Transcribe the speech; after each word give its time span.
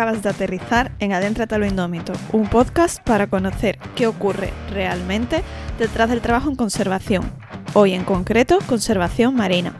Acabas 0.00 0.22
de 0.22 0.30
aterrizar 0.30 0.92
en 0.98 1.12
Adéntrate 1.12 1.54
a 1.54 1.58
lo 1.58 1.66
Indómito, 1.66 2.14
un 2.32 2.48
podcast 2.48 3.02
para 3.02 3.26
conocer 3.26 3.78
qué 3.94 4.06
ocurre 4.06 4.50
realmente 4.70 5.42
detrás 5.78 6.08
del 6.08 6.22
trabajo 6.22 6.48
en 6.48 6.56
conservación. 6.56 7.30
Hoy 7.74 7.92
en 7.92 8.04
concreto, 8.04 8.60
conservación 8.66 9.34
marina. 9.34 9.74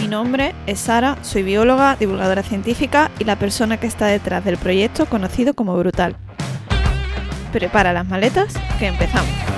Mi 0.00 0.08
nombre 0.08 0.54
es 0.66 0.80
Sara, 0.80 1.18
soy 1.20 1.42
bióloga, 1.42 1.96
divulgadora 1.96 2.42
científica 2.42 3.10
y 3.18 3.24
la 3.24 3.36
persona 3.36 3.78
que 3.78 3.88
está 3.88 4.06
detrás 4.06 4.42
del 4.42 4.56
proyecto 4.56 5.04
conocido 5.04 5.52
como 5.52 5.76
Brutal. 5.76 6.16
Prepara 7.52 7.92
las 7.92 8.08
maletas, 8.08 8.54
que 8.78 8.86
empezamos. 8.86 9.55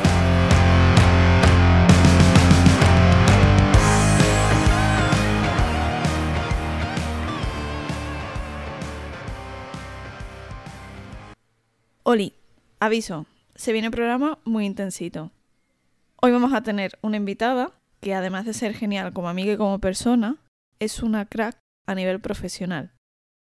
Oli, 12.10 12.32
aviso, 12.80 13.26
se 13.54 13.70
viene 13.74 13.88
un 13.88 13.92
programa 13.92 14.38
muy 14.46 14.64
intensito. 14.64 15.30
Hoy 16.16 16.32
vamos 16.32 16.54
a 16.54 16.62
tener 16.62 16.98
una 17.02 17.18
invitada 17.18 17.72
que 18.00 18.14
además 18.14 18.46
de 18.46 18.54
ser 18.54 18.72
genial 18.72 19.12
como 19.12 19.28
amiga 19.28 19.52
y 19.52 19.58
como 19.58 19.78
persona, 19.78 20.38
es 20.78 21.02
una 21.02 21.26
crack 21.26 21.58
a 21.86 21.94
nivel 21.94 22.18
profesional. 22.18 22.92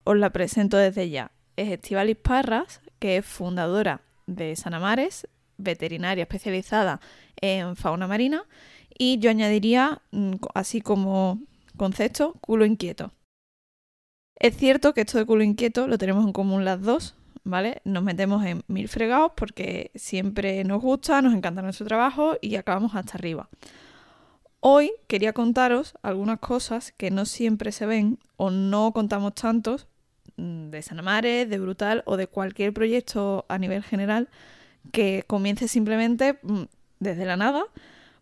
Os 0.03 0.17
la 0.17 0.31
presento 0.31 0.75
desde 0.75 1.09
ya. 1.09 1.31
Es 1.55 1.69
Estivalis 1.69 2.17
Parras, 2.17 2.81
que 2.99 3.15
es 3.15 3.25
fundadora 3.25 4.01
de 4.25 4.53
Sanamares, 4.57 5.29
veterinaria 5.57 6.23
especializada 6.23 6.99
en 7.39 7.77
fauna 7.77 8.05
marina, 8.05 8.43
y 8.99 9.17
yo 9.19 9.29
añadiría, 9.29 10.01
mm, 10.11 10.33
así 10.55 10.81
como 10.81 11.39
concepto, 11.77 12.33
culo 12.41 12.65
inquieto. 12.65 13.13
Es 14.37 14.57
cierto 14.57 14.93
que 14.93 15.01
esto 15.01 15.19
de 15.19 15.25
culo 15.25 15.43
inquieto 15.43 15.87
lo 15.87 15.97
tenemos 15.97 16.25
en 16.25 16.33
común 16.33 16.65
las 16.65 16.81
dos, 16.81 17.16
¿vale? 17.47 17.81
Nos 17.85 18.03
metemos 18.03 18.45
en 18.45 18.61
mil 18.67 18.89
fregados 18.89 19.31
porque 19.35 19.91
siempre 19.95 20.63
nos 20.65 20.81
gusta, 20.81 21.21
nos 21.21 21.33
encanta 21.33 21.61
nuestro 21.61 21.87
trabajo 21.87 22.37
y 22.41 22.55
acabamos 22.57 22.93
hasta 22.93 23.13
arriba. 23.17 23.49
Hoy 24.59 24.91
quería 25.07 25.31
contaros 25.31 25.93
algunas 26.01 26.39
cosas 26.39 26.91
que 26.91 27.09
no 27.09 27.25
siempre 27.25 27.71
se 27.71 27.85
ven 27.85 28.19
o 28.35 28.51
no 28.51 28.91
contamos 28.91 29.33
tantos 29.33 29.87
mm, 30.35 30.69
de 30.71 30.81
Sanamares, 30.81 31.49
de 31.49 31.59
Brutal 31.59 32.03
o 32.05 32.17
de 32.17 32.27
cualquier 32.27 32.73
proyecto 32.73 33.45
a 33.47 33.57
nivel 33.57 33.81
general 33.81 34.27
que 34.91 35.23
comience 35.25 35.69
simplemente 35.69 36.39
mm, 36.41 36.63
desde 36.99 37.25
la 37.25 37.37
nada, 37.37 37.63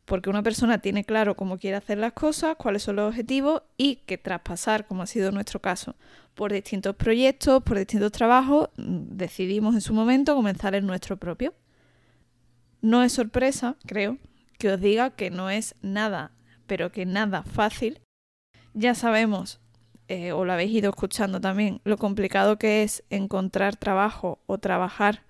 porque 0.06 0.30
una 0.30 0.44
persona 0.44 0.78
tiene 0.78 1.04
claro 1.04 1.36
cómo 1.36 1.58
quiere 1.58 1.78
hacer 1.78 1.98
las 1.98 2.14
cosas, 2.14 2.58
cuáles 2.58 2.84
son 2.84 2.98
los 2.98 3.10
objetivos 3.10 3.64
y 3.76 3.98
que 4.06 4.20
tras 4.20 4.42
pasar, 4.42 4.86
como 4.86 5.02
ha 5.02 5.08
sido 5.08 5.32
nuestro 5.32 5.62
caso, 5.62 5.96
por 6.36 6.52
distintos 6.52 6.96
proyectos, 6.96 7.64
por 7.64 7.78
distintos 7.78 8.12
trabajos, 8.12 8.70
decidimos 8.78 9.74
en 9.74 9.82
su 9.82 9.94
momento 9.94 10.36
comenzar 10.36 10.76
el 10.76 10.86
nuestro 10.86 11.18
propio. 11.18 11.54
No 12.82 13.02
es 13.02 13.14
sorpresa, 13.14 13.78
creo, 13.86 14.18
que 14.60 14.70
os 14.70 14.80
diga 14.80 15.12
que 15.12 15.32
no 15.32 15.50
es 15.50 15.76
nada, 15.82 16.32
pero 16.68 16.92
que 16.92 17.06
nada 17.06 17.44
fácil. 17.44 18.02
Ya 18.74 18.94
sabemos, 18.94 19.62
eh, 20.10 20.34
o 20.34 20.46
lo 20.46 20.54
habéis 20.54 20.72
ido 20.72 20.90
escuchando 20.90 21.40
también, 21.40 21.80
lo 21.86 21.98
complicado 21.98 22.58
que 22.58 22.84
es 22.84 23.04
encontrar 23.10 23.78
trabajo 23.78 24.40
o 24.46 24.58
trabajar 24.58 25.24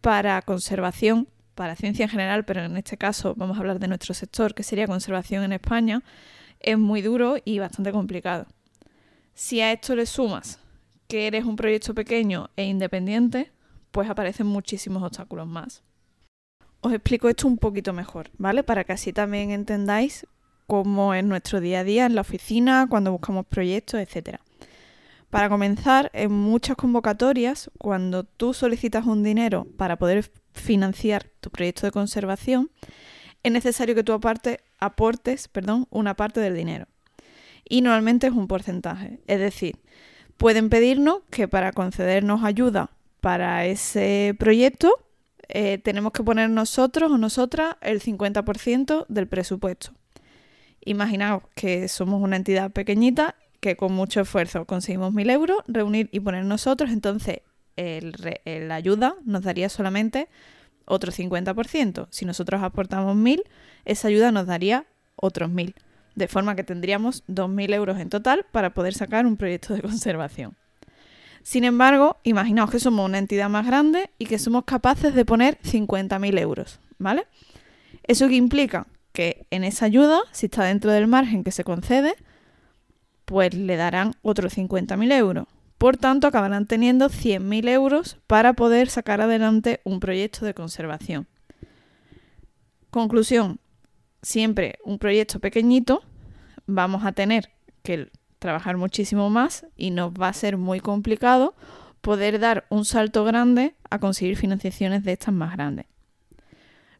para 0.00 0.40
conservación, 0.42 1.28
para 1.54 1.76
ciencia 1.76 2.04
en 2.04 2.10
general, 2.10 2.44
pero 2.44 2.64
en 2.64 2.76
este 2.76 2.96
caso 2.96 3.34
vamos 3.36 3.56
a 3.56 3.60
hablar 3.60 3.78
de 3.78 3.88
nuestro 3.88 4.14
sector, 4.14 4.54
que 4.54 4.62
sería 4.62 4.86
conservación 4.86 5.44
en 5.44 5.52
España, 5.52 6.02
es 6.60 6.78
muy 6.78 7.02
duro 7.02 7.36
y 7.44 7.58
bastante 7.58 7.92
complicado. 7.92 8.46
Si 9.38 9.60
a 9.60 9.70
esto 9.70 9.94
le 9.94 10.06
sumas 10.06 10.58
que 11.08 11.26
eres 11.26 11.44
un 11.44 11.56
proyecto 11.56 11.94
pequeño 11.94 12.48
e 12.56 12.64
independiente, 12.64 13.52
pues 13.90 14.08
aparecen 14.08 14.46
muchísimos 14.46 15.02
obstáculos 15.02 15.46
más. 15.46 15.82
Os 16.80 16.94
explico 16.94 17.28
esto 17.28 17.46
un 17.46 17.58
poquito 17.58 17.92
mejor, 17.92 18.30
¿vale? 18.38 18.62
Para 18.62 18.84
que 18.84 18.94
así 18.94 19.12
también 19.12 19.50
entendáis 19.50 20.26
cómo 20.66 21.12
es 21.12 21.22
nuestro 21.22 21.60
día 21.60 21.80
a 21.80 21.84
día 21.84 22.06
en 22.06 22.14
la 22.14 22.22
oficina, 22.22 22.86
cuando 22.88 23.12
buscamos 23.12 23.44
proyectos, 23.44 24.00
etc. 24.00 24.38
Para 25.28 25.50
comenzar, 25.50 26.10
en 26.14 26.32
muchas 26.32 26.78
convocatorias, 26.78 27.70
cuando 27.76 28.24
tú 28.24 28.54
solicitas 28.54 29.04
un 29.04 29.22
dinero 29.22 29.66
para 29.76 29.98
poder 29.98 30.30
financiar 30.54 31.30
tu 31.40 31.50
proyecto 31.50 31.84
de 31.84 31.92
conservación, 31.92 32.70
es 33.42 33.52
necesario 33.52 33.94
que 33.94 34.02
tú 34.02 34.14
aparte, 34.14 34.60
aportes 34.78 35.48
perdón, 35.48 35.86
una 35.90 36.16
parte 36.16 36.40
del 36.40 36.54
dinero 36.54 36.88
y 37.68 37.80
normalmente 37.80 38.28
es 38.28 38.32
un 38.32 38.46
porcentaje. 38.46 39.20
Es 39.26 39.40
decir, 39.40 39.76
pueden 40.36 40.70
pedirnos 40.70 41.18
que 41.30 41.48
para 41.48 41.72
concedernos 41.72 42.44
ayuda 42.44 42.90
para 43.20 43.66
ese 43.66 44.34
proyecto 44.38 44.92
eh, 45.48 45.78
tenemos 45.78 46.12
que 46.12 46.22
poner 46.22 46.50
nosotros 46.50 47.10
o 47.10 47.18
nosotras 47.18 47.76
el 47.80 48.00
50% 48.00 49.06
del 49.08 49.28
presupuesto. 49.28 49.92
Imaginaos 50.84 51.42
que 51.54 51.88
somos 51.88 52.22
una 52.22 52.36
entidad 52.36 52.70
pequeñita 52.70 53.34
que 53.60 53.76
con 53.76 53.92
mucho 53.92 54.20
esfuerzo 54.20 54.64
conseguimos 54.66 55.12
1.000 55.12 55.30
euros, 55.32 55.58
reunir 55.66 56.08
y 56.12 56.20
poner 56.20 56.44
nosotros, 56.44 56.90
entonces 56.90 57.40
la 57.76 58.74
ayuda 58.74 59.16
nos 59.24 59.42
daría 59.42 59.68
solamente 59.68 60.28
otro 60.84 61.12
50%. 61.12 62.06
Si 62.10 62.24
nosotros 62.24 62.62
aportamos 62.62 63.16
1.000, 63.16 63.42
esa 63.84 64.08
ayuda 64.08 64.30
nos 64.30 64.46
daría 64.46 64.86
otros 65.16 65.50
1.000 65.50 65.74
de 66.16 66.26
forma 66.26 66.56
que 66.56 66.64
tendríamos 66.64 67.24
2.000 67.28 67.74
euros 67.74 67.98
en 68.00 68.08
total 68.08 68.44
para 68.50 68.74
poder 68.74 68.94
sacar 68.94 69.26
un 69.26 69.36
proyecto 69.36 69.74
de 69.74 69.82
conservación. 69.82 70.56
Sin 71.42 71.62
embargo, 71.62 72.16
imaginaos 72.24 72.72
que 72.72 72.80
somos 72.80 73.06
una 73.06 73.18
entidad 73.18 73.48
más 73.48 73.64
grande 73.64 74.10
y 74.18 74.26
que 74.26 74.40
somos 74.40 74.64
capaces 74.64 75.14
de 75.14 75.24
poner 75.24 75.60
50.000 75.60 76.40
euros, 76.40 76.80
¿vale? 76.98 77.28
¿Eso 78.02 78.26
qué 78.26 78.34
implica? 78.34 78.88
Que 79.12 79.46
en 79.50 79.62
esa 79.62 79.86
ayuda, 79.86 80.18
si 80.32 80.46
está 80.46 80.64
dentro 80.64 80.90
del 80.90 81.06
margen 81.06 81.44
que 81.44 81.52
se 81.52 81.62
concede, 81.62 82.16
pues 83.26 83.54
le 83.54 83.76
darán 83.76 84.14
otros 84.22 84.56
50.000 84.58 85.12
euros. 85.12 85.46
Por 85.78 85.98
tanto, 85.98 86.26
acabarán 86.26 86.66
teniendo 86.66 87.10
100.000 87.10 87.68
euros 87.68 88.18
para 88.26 88.54
poder 88.54 88.88
sacar 88.88 89.20
adelante 89.20 89.80
un 89.84 90.00
proyecto 90.00 90.46
de 90.46 90.54
conservación. 90.54 91.28
Conclusión, 92.90 93.60
siempre 94.26 94.80
un 94.84 94.98
proyecto 94.98 95.38
pequeñito, 95.38 96.02
vamos 96.66 97.04
a 97.04 97.12
tener 97.12 97.50
que 97.84 98.10
trabajar 98.40 98.76
muchísimo 98.76 99.30
más 99.30 99.66
y 99.76 99.90
nos 99.90 100.12
va 100.12 100.28
a 100.28 100.32
ser 100.32 100.56
muy 100.56 100.80
complicado 100.80 101.54
poder 102.00 102.40
dar 102.40 102.66
un 102.68 102.84
salto 102.84 103.24
grande 103.24 103.76
a 103.88 104.00
conseguir 104.00 104.36
financiaciones 104.36 105.04
de 105.04 105.12
estas 105.12 105.32
más 105.32 105.52
grandes. 105.52 105.86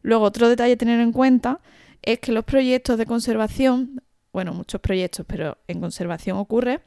Luego, 0.03 0.23
otro 0.23 0.47
detalle 0.47 0.73
a 0.73 0.77
tener 0.77 1.01
en 1.01 1.11
cuenta 1.11 1.59
es 2.01 2.19
que 2.19 2.31
los 2.31 2.45
proyectos 2.45 2.97
de 2.97 3.05
conservación, 3.05 4.01
bueno, 4.31 4.53
muchos 4.53 4.79
proyectos, 4.79 5.25
pero 5.27 5.57
en 5.67 5.81
conservación 5.81 6.37
ocurre, 6.37 6.79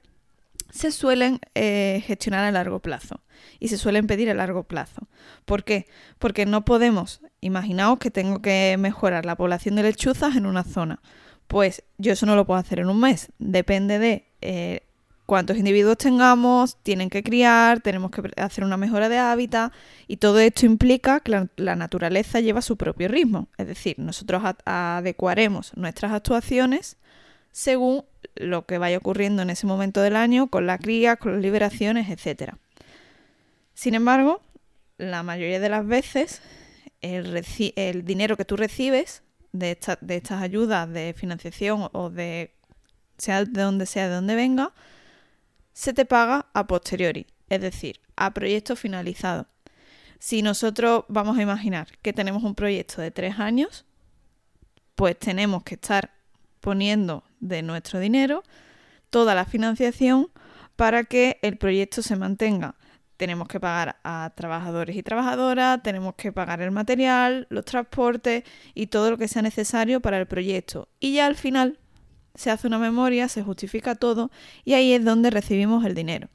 se 0.71 0.91
suelen 0.91 1.41
eh, 1.55 2.03
gestionar 2.07 2.45
a 2.45 2.51
largo 2.51 2.81
plazo 2.81 3.21
y 3.59 3.69
se 3.69 3.79
suelen 3.79 4.07
pedir 4.07 4.31
a 4.31 4.35
largo 4.35 4.65
plazo. 4.65 5.09
¿Por 5.45 5.65
qué? 5.65 5.87
Porque 6.19 6.47
no 6.47 6.65
podemos, 6.65 7.21
imaginaos 7.41 7.99
que 7.99 8.11
tengo 8.11 8.41
que 8.41 8.77
mejorar 8.79 9.27
la 9.27 9.37
población 9.37 9.77
de 9.77 9.83
lechuzas 9.83 10.37
en 10.37 10.47
una 10.47 10.65
zona. 10.65 11.01
Pues 11.47 11.83
yo 11.99 12.13
eso 12.13 12.27
no 12.27 12.37
lo 12.37 12.47
puedo 12.47 12.61
hacer 12.61 12.79
en 12.79 12.89
un 12.89 13.01
mes. 13.01 13.33
Depende 13.39 13.99
de 13.99 14.27
eh, 14.41 14.83
cuántos 15.31 15.57
individuos 15.57 15.97
tengamos, 15.97 16.77
tienen 16.83 17.09
que 17.09 17.23
criar, 17.23 17.81
tenemos 17.81 18.11
que 18.11 18.23
hacer 18.37 18.65
una 18.65 18.77
mejora 18.77 19.09
de 19.09 19.19
hábitat 19.19 19.73
y 20.09 20.17
todo 20.17 20.41
esto 20.41 20.67
implica 20.67 21.21
que 21.21 21.47
la, 21.57 21.77
naturaleza 21.77 22.41
lleva 22.41 22.63
su 22.63 22.77
propio 22.77 23.07
ritmo. 23.07 23.49
Es 23.57 23.69
decir, 23.69 23.97
nosotros 23.99 24.43
adecuaremos 24.65 25.77
nuestras 25.77 26.11
actuaciones 26.13 26.97
según 27.53 28.05
lo 28.35 28.67
que 28.67 28.79
vaya 28.79 28.99
ocurriendo 28.99 29.43
en 29.43 29.51
ese 29.51 29.67
momento 29.67 30.01
del 30.03 30.17
año 30.17 30.49
con 30.49 30.67
la 30.67 30.79
cría, 30.79 31.17
con 31.17 31.33
las 31.33 31.43
liberaciones, 31.43 32.09
etc. 32.09 32.55
Sin 33.75 33.95
embargo, 33.95 34.43
la 34.99 35.23
mayoría 35.23 35.61
de 35.61 35.69
las 35.69 35.87
veces 35.87 36.43
el, 37.01 38.05
dinero 38.05 38.37
que 38.37 38.45
tú 38.45 38.57
recibes 38.57 39.23
de, 39.53 39.79
de 40.01 40.17
estas 40.17 40.43
ayudas 40.43 40.91
de 40.93 41.15
financiación 41.17 41.89
o 41.93 42.11
de 42.11 42.55
sea 43.19 43.45
de 43.45 43.63
donde 43.63 43.87
sea, 43.87 44.09
de 44.09 44.15
donde 44.15 44.35
venga, 44.35 44.73
se 45.73 45.93
te 45.93 46.05
paga 46.05 46.47
a 46.55 46.67
posteriori, 46.67 47.27
es 47.49 47.61
decir, 47.61 48.01
a 48.17 48.33
proyecto 48.33 48.77
finalizado. 48.77 49.47
Si 50.19 50.43
nosotros 50.43 51.05
vamos 51.09 51.39
a 51.39 51.43
imaginar 51.43 51.89
que 52.03 52.13
tenemos 52.13 52.43
un 52.43 52.55
proyecto 52.55 53.01
de 53.01 53.11
tres 53.11 53.39
años, 53.39 53.85
pues 54.95 55.19
tenemos 55.19 55.63
que 55.63 55.75
estar 55.75 56.11
poniendo 56.61 57.25
de 57.41 57.63
nuestro 57.63 57.99
dinero 57.99 58.43
toda 59.11 59.35
la 59.35 59.45
financiación 59.45 60.29
para 60.77 61.05
que 61.05 61.39
el 61.43 61.59
proyecto 61.59 62.01
se 62.01 62.17
mantenga. 62.17 62.77
Tenemos 63.17 63.49
que 63.49 63.61
pagar 63.61 63.97
a 64.03 64.33
trabajadores 64.35 64.97
y 64.97 65.03
trabajadoras, 65.03 65.83
tenemos 65.83 66.15
que 66.15 66.33
pagar 66.33 66.63
el 66.63 66.71
material, 66.71 67.47
los 67.51 67.67
transportes 67.67 68.45
y 68.73 68.87
todo 68.87 69.11
lo 69.11 69.19
que 69.19 69.29
sea 69.29 69.43
necesario 69.43 70.01
para 70.01 70.19
el 70.19 70.27
proyecto. 70.27 70.89
Y 71.01 71.15
ya 71.15 71.27
al 71.27 71.37
final 71.37 71.79
se 72.35 72.51
hace 72.51 72.67
una 72.67 72.79
memoria, 72.79 73.29
se 73.29 73.43
justifica 73.43 73.95
todo 73.95 74.31
y 74.65 74.73
ahí 74.73 74.95
es 74.95 75.05
donde 75.05 75.29
recibimos 75.29 75.85
el 75.85 75.95
dinero. 75.95 76.29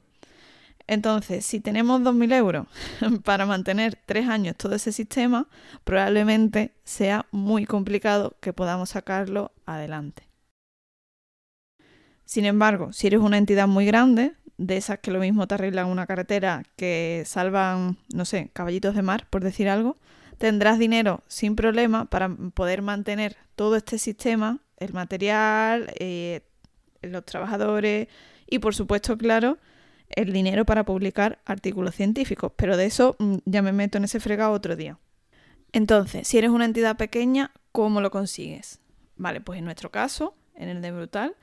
Entonces, 0.86 1.44
si 1.44 1.58
tenemos 1.58 2.00
2.000 2.02 2.32
euros 2.34 2.66
para 3.24 3.46
mantener 3.46 3.98
tres 4.06 4.28
años 4.28 4.54
todo 4.56 4.76
ese 4.76 4.92
sistema, 4.92 5.48
probablemente 5.82 6.74
sea 6.84 7.26
muy 7.32 7.66
complicado 7.66 8.36
que 8.40 8.52
podamos 8.52 8.90
sacarlo 8.90 9.50
adelante. 9.64 10.25
Sin 12.26 12.44
embargo, 12.44 12.92
si 12.92 13.06
eres 13.06 13.20
una 13.20 13.38
entidad 13.38 13.68
muy 13.68 13.86
grande, 13.86 14.34
de 14.58 14.76
esas 14.76 14.98
que 14.98 15.10
lo 15.10 15.20
mismo 15.20 15.46
te 15.46 15.54
arreglan 15.54 15.86
una 15.86 16.06
carretera, 16.06 16.64
que 16.76 17.22
salvan, 17.24 17.96
no 18.12 18.24
sé, 18.24 18.50
caballitos 18.52 18.94
de 18.94 19.02
mar, 19.02 19.26
por 19.30 19.44
decir 19.44 19.68
algo, 19.68 19.96
tendrás 20.38 20.78
dinero 20.78 21.22
sin 21.28 21.56
problema 21.56 22.06
para 22.06 22.28
poder 22.28 22.82
mantener 22.82 23.36
todo 23.54 23.76
este 23.76 23.98
sistema, 23.98 24.58
el 24.78 24.92
material, 24.92 25.92
eh, 25.98 26.40
los 27.00 27.24
trabajadores 27.24 28.08
y, 28.46 28.58
por 28.58 28.74
supuesto, 28.74 29.16
claro, 29.16 29.58
el 30.08 30.32
dinero 30.32 30.64
para 30.64 30.84
publicar 30.84 31.38
artículos 31.44 31.94
científicos. 31.94 32.52
Pero 32.56 32.76
de 32.76 32.86
eso 32.86 33.16
mm, 33.18 33.36
ya 33.44 33.62
me 33.62 33.72
meto 33.72 33.98
en 33.98 34.04
ese 34.04 34.20
fregado 34.20 34.52
otro 34.52 34.76
día. 34.76 34.98
Entonces, 35.72 36.26
si 36.26 36.38
eres 36.38 36.50
una 36.50 36.64
entidad 36.64 36.96
pequeña, 36.96 37.52
¿cómo 37.72 38.00
lo 38.00 38.10
consigues? 38.10 38.80
Vale, 39.16 39.40
pues 39.40 39.58
en 39.58 39.64
nuestro 39.64 39.90
caso, 39.90 40.34
en 40.54 40.68
el 40.68 40.82
de 40.82 40.92
Brutal, 40.92 41.34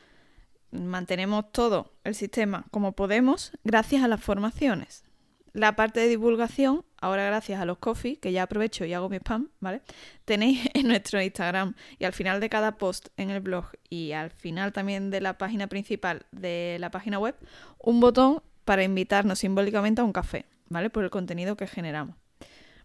mantenemos 0.74 1.52
todo 1.52 1.94
el 2.04 2.16
sistema 2.16 2.66
como 2.72 2.94
podemos 2.94 3.52
gracias 3.64 4.04
a 4.04 4.08
las 4.08 4.22
formaciones. 4.22 5.04
La 5.54 5.76
parte 5.76 6.00
de 6.00 6.08
divulgación, 6.08 6.84
ahora 7.00 7.26
gracias 7.26 7.62
a 7.62 7.66
los 7.66 7.78
coffee, 7.78 8.18
que 8.18 8.32
ya 8.32 8.44
aprovecho 8.44 8.86
y 8.86 8.94
hago 8.94 9.08
mi 9.08 9.18
spam, 9.18 9.50
¿vale? 9.60 9.82
Tenéis 10.26 10.68
en 10.74 10.88
nuestro 10.88 11.22
Instagram 11.22 11.76
y 12.00 12.06
al 12.06 12.14
final 12.14 12.40
de 12.40 12.50
cada 12.50 12.78
post 12.78 13.10
en 13.18 13.30
el 13.30 13.40
blog 13.40 13.66
y 13.88 14.14
al 14.14 14.32
final 14.32 14.74
también 14.74 15.12
de 15.12 15.22
la 15.22 15.38
página 15.38 15.68
principal 15.68 16.26
de 16.32 16.78
la 16.80 16.90
página 16.90 17.20
web, 17.20 17.36
un 17.78 18.00
botón 18.00 18.42
para 18.66 18.84
invitarnos 18.84 19.40
simbólicamente 19.40 20.02
a 20.02 20.06
un 20.06 20.14
café, 20.14 20.46
¿vale? 20.70 20.90
Por 20.90 21.04
el 21.04 21.12
contenido 21.12 21.56
que 21.56 21.68
generamos. 21.68 22.16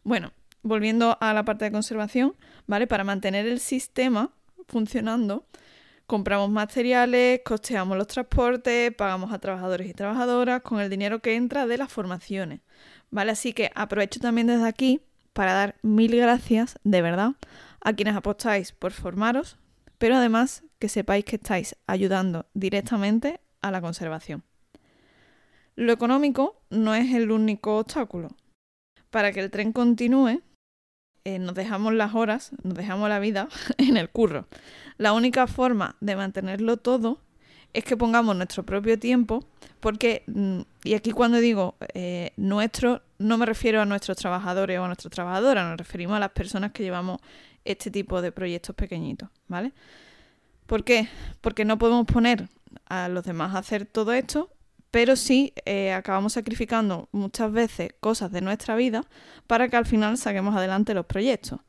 Bueno, 0.02 0.32
volviendo 0.62 1.16
a 1.20 1.32
la 1.32 1.44
parte 1.44 1.64
de 1.64 1.72
conservación, 1.72 2.34
¿vale? 2.66 2.86
Para 2.86 3.04
mantener 3.04 3.46
el 3.46 3.60
sistema 3.60 4.30
funcionando, 4.66 5.46
compramos 6.08 6.48
materiales, 6.48 7.42
costeamos 7.44 7.98
los 7.98 8.06
transportes, 8.06 8.94
pagamos 8.94 9.30
a 9.30 9.38
trabajadores 9.38 9.86
y 9.88 9.92
trabajadoras 9.92 10.62
con 10.62 10.80
el 10.80 10.88
dinero 10.88 11.20
que 11.20 11.36
entra 11.36 11.66
de 11.66 11.76
las 11.76 11.92
formaciones. 11.92 12.60
¿Vale? 13.10 13.32
Así 13.32 13.52
que 13.52 13.70
aprovecho 13.74 14.18
también 14.18 14.46
desde 14.46 14.66
aquí 14.66 15.02
para 15.34 15.52
dar 15.52 15.76
mil 15.82 16.16
gracias, 16.16 16.78
de 16.82 17.02
verdad, 17.02 17.32
a 17.82 17.92
quienes 17.92 18.16
apostáis 18.16 18.72
por 18.72 18.92
formaros, 18.92 19.58
pero 19.98 20.16
además 20.16 20.64
que 20.78 20.88
sepáis 20.88 21.26
que 21.26 21.36
estáis 21.36 21.76
ayudando 21.86 22.46
directamente 22.54 23.40
a 23.60 23.70
la 23.70 23.82
conservación. 23.82 24.44
Lo 25.76 25.92
económico 25.92 26.62
no 26.70 26.94
es 26.94 27.14
el 27.14 27.30
único 27.30 27.76
obstáculo. 27.78 28.30
Para 29.10 29.30
que 29.30 29.40
el 29.40 29.50
tren 29.50 29.72
continúe, 29.72 30.40
eh, 31.28 31.38
nos 31.38 31.54
dejamos 31.54 31.92
las 31.92 32.14
horas, 32.14 32.52
nos 32.62 32.72
dejamos 32.72 33.06
la 33.10 33.18
vida 33.18 33.48
en 33.76 33.98
el 33.98 34.08
curro. 34.08 34.46
La 34.96 35.12
única 35.12 35.46
forma 35.46 35.94
de 36.00 36.16
mantenerlo 36.16 36.78
todo 36.78 37.20
es 37.74 37.84
que 37.84 37.98
pongamos 37.98 38.34
nuestro 38.34 38.62
propio 38.62 38.98
tiempo, 38.98 39.44
porque, 39.80 40.22
mm, 40.26 40.60
y 40.84 40.94
aquí 40.94 41.10
cuando 41.10 41.36
digo 41.36 41.74
eh, 41.92 42.32
nuestro, 42.38 43.02
no 43.18 43.36
me 43.36 43.44
refiero 43.44 43.82
a 43.82 43.84
nuestros 43.84 44.16
trabajadores 44.16 44.78
o 44.78 44.84
a 44.84 44.86
nuestras 44.86 45.12
trabajadoras, 45.12 45.68
nos 45.68 45.76
referimos 45.76 46.16
a 46.16 46.20
las 46.20 46.30
personas 46.30 46.72
que 46.72 46.82
llevamos 46.82 47.20
este 47.62 47.90
tipo 47.90 48.22
de 48.22 48.32
proyectos 48.32 48.74
pequeñitos, 48.74 49.28
¿vale? 49.48 49.74
¿Por 50.64 50.82
qué? 50.82 51.10
Porque 51.42 51.66
no 51.66 51.76
podemos 51.76 52.06
poner 52.06 52.48
a 52.86 53.08
los 53.10 53.22
demás 53.22 53.54
a 53.54 53.58
hacer 53.58 53.84
todo 53.84 54.14
esto 54.14 54.48
pero 54.90 55.16
sí 55.16 55.52
eh, 55.64 55.92
acabamos 55.92 56.34
sacrificando 56.34 57.08
muchas 57.12 57.52
veces 57.52 57.90
cosas 58.00 58.32
de 58.32 58.40
nuestra 58.40 58.76
vida 58.76 59.04
para 59.46 59.68
que 59.68 59.76
al 59.76 59.86
final 59.86 60.16
saquemos 60.16 60.56
adelante 60.56 60.94
los 60.94 61.06
proyectos. 61.06 61.60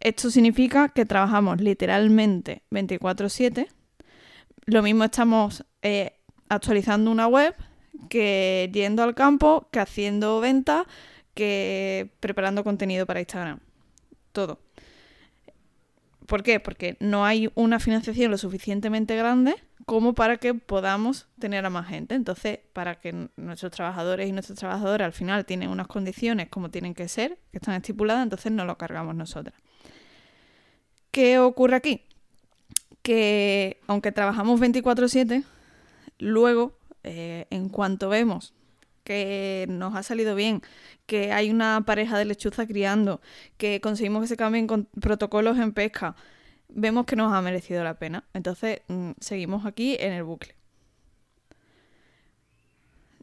Esto 0.00 0.30
significa 0.30 0.88
que 0.88 1.04
trabajamos 1.04 1.60
literalmente 1.60 2.62
24/7. 2.70 3.68
Lo 4.66 4.82
mismo 4.82 5.04
estamos 5.04 5.64
eh, 5.82 6.12
actualizando 6.48 7.10
una 7.10 7.26
web 7.26 7.54
que 8.08 8.70
yendo 8.72 9.02
al 9.02 9.14
campo, 9.14 9.68
que 9.70 9.80
haciendo 9.80 10.40
ventas, 10.40 10.86
que 11.34 12.10
preparando 12.20 12.64
contenido 12.64 13.06
para 13.06 13.20
Instagram. 13.20 13.60
Todo. 14.32 14.60
¿Por 16.26 16.42
qué? 16.42 16.60
Porque 16.60 16.96
no 17.00 17.24
hay 17.24 17.50
una 17.54 17.78
financiación 17.78 18.30
lo 18.30 18.38
suficientemente 18.38 19.16
grande 19.16 19.56
como 19.86 20.14
para 20.14 20.36
que 20.36 20.54
podamos 20.54 21.26
tener 21.38 21.64
a 21.64 21.70
más 21.70 21.88
gente. 21.88 22.14
Entonces, 22.14 22.60
para 22.72 23.00
que 23.00 23.28
nuestros 23.36 23.72
trabajadores 23.72 24.28
y 24.28 24.32
nuestras 24.32 24.58
trabajadoras 24.58 25.06
al 25.06 25.12
final 25.12 25.44
tienen 25.44 25.70
unas 25.70 25.86
condiciones 25.86 26.48
como 26.48 26.70
tienen 26.70 26.94
que 26.94 27.08
ser, 27.08 27.38
que 27.50 27.58
están 27.58 27.74
estipuladas, 27.74 28.22
entonces 28.22 28.52
no 28.52 28.64
lo 28.64 28.78
cargamos 28.78 29.14
nosotras. 29.14 29.54
¿Qué 31.10 31.38
ocurre 31.38 31.76
aquí? 31.76 32.02
Que 33.02 33.80
aunque 33.86 34.12
trabajamos 34.12 34.60
24/7, 34.60 35.44
luego, 36.18 36.78
eh, 37.02 37.46
en 37.50 37.68
cuanto 37.68 38.08
vemos 38.08 38.54
que 39.04 39.66
nos 39.68 39.94
ha 39.96 40.02
salido 40.02 40.34
bien, 40.34 40.62
que 41.06 41.32
hay 41.32 41.50
una 41.50 41.82
pareja 41.84 42.16
de 42.18 42.24
lechuza 42.24 42.66
criando, 42.66 43.20
que 43.56 43.80
conseguimos 43.80 44.22
que 44.22 44.28
se 44.28 44.36
cambien 44.36 44.66
con 44.66 44.84
protocolos 45.00 45.58
en 45.58 45.72
pesca, 45.72 46.14
vemos 46.74 47.06
que 47.06 47.16
nos 47.16 47.32
ha 47.32 47.40
merecido 47.42 47.84
la 47.84 47.94
pena. 47.94 48.24
Entonces 48.34 48.80
mm, 48.88 49.12
seguimos 49.20 49.66
aquí 49.66 49.96
en 49.98 50.12
el 50.12 50.24
bucle. 50.24 50.54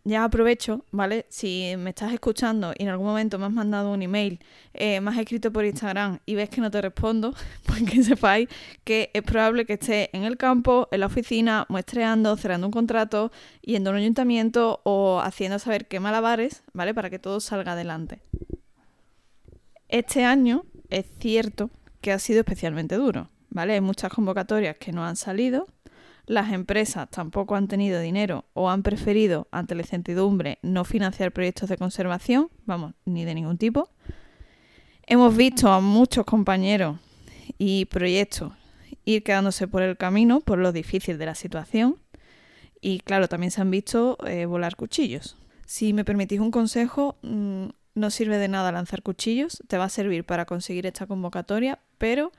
Ya 0.06 0.24
aprovecho, 0.24 0.86
¿vale? 0.92 1.25
Si 1.30 1.75
me 1.78 1.92
estás 1.92 2.13
escuchando 2.13 2.74
y 2.78 2.84
en 2.84 2.90
algún 2.90 3.06
momento 3.06 3.38
me 3.38 3.46
has 3.46 3.51
mandado 3.51 3.92
un 3.92 4.01
email, 4.01 4.40
eh, 4.74 5.01
me 5.01 5.12
has 5.12 5.18
escrito 5.18 5.51
por 5.51 5.66
Instagram 5.66 6.19
y 6.25 6.36
ves 6.36 6.50
que 6.50 6.62
no 6.62 6.72
te 6.72 6.81
respondo, 6.81 7.36
pues 7.66 7.84
que 7.84 8.04
sepáis 8.04 8.48
que 8.84 9.12
es 9.13 9.22
probable 9.22 9.66
que 9.66 9.74
esté 9.74 10.09
en 10.18 10.24
el 10.24 10.38
campo, 10.38 10.88
en 10.92 11.02
la 11.02 11.06
oficina, 11.07 11.66
muestreando, 11.69 12.35
cerrando 12.38 12.68
un 12.68 12.71
contrato, 12.71 13.31
yendo 13.62 13.90
a 13.90 13.94
un 13.94 14.00
ayuntamiento 14.00 14.81
o 14.83 15.19
haciendo 15.21 15.59
saber 15.59 15.88
qué 15.88 16.00
malabares, 16.00 16.64
¿vale? 16.74 16.94
Para 16.94 17.09
que 17.09 17.19
todo 17.19 17.40
salga 17.40 17.74
adelante. 17.74 18.21
Este 19.90 20.24
año 20.24 20.66
es 20.90 21.06
cierto 21.19 21.69
que 22.02 22.12
ha 22.12 22.19
sido 22.19 22.40
especialmente 22.40 22.95
duro. 22.95 23.30
¿Vale? 23.50 23.74
Hay 23.74 23.82
muchas 23.82 24.12
convocatorias 24.12 24.78
que 24.78 24.92
no 24.92 25.06
han 25.06 25.16
salido. 25.16 25.68
Las 26.26 26.52
empresas 26.52 27.10
tampoco 27.10 27.56
han 27.56 27.68
tenido 27.68 28.00
dinero 28.00 28.46
o 28.54 28.70
han 28.70 28.84
preferido, 28.84 29.48
ante 29.52 29.76
la 29.76 29.82
incertidumbre, 29.82 30.60
no 30.62 30.86
financiar 30.86 31.32
proyectos 31.32 31.70
de 31.70 31.78
conservación, 31.78 32.50
vamos, 32.66 32.94
ni 33.06 33.26
de 33.26 33.34
ningún 33.34 33.58
tipo. 33.58 33.90
Hemos 35.08 35.36
visto 35.36 35.72
a 35.72 35.82
muchos 35.82 36.26
compañeros 36.26 37.00
y 37.58 37.86
proyectos 37.86 38.54
ir 39.06 39.24
quedándose 39.24 39.68
por 39.68 39.82
el 39.82 39.98
camino 39.98 40.40
por 40.42 40.60
lo 40.60 40.72
difícil 40.72 41.18
de 41.18 41.26
la 41.26 41.36
situación. 41.36 41.98
Y 42.80 43.00
claro, 43.00 43.28
también 43.28 43.52
se 43.52 43.62
han 43.62 43.72
visto 43.72 44.18
eh, 44.26 44.46
volar 44.46 44.76
cuchillos. 44.76 45.36
Si 45.66 45.94
me 45.94 46.06
permitís 46.06 46.40
un 46.40 46.52
consejo, 46.52 47.18
mm, 47.24 47.66
no 47.96 48.10
sirve 48.12 48.38
de 48.38 48.48
nada 48.48 48.72
lanzar 48.72 49.02
cuchillos, 49.02 49.62
te 49.68 49.78
va 49.78 49.86
a 49.86 49.90
servir 49.90 50.24
para 50.24 50.46
conseguir 50.46 50.86
esta 50.86 51.08
convocatoria, 51.08 51.80
pero 51.98 52.32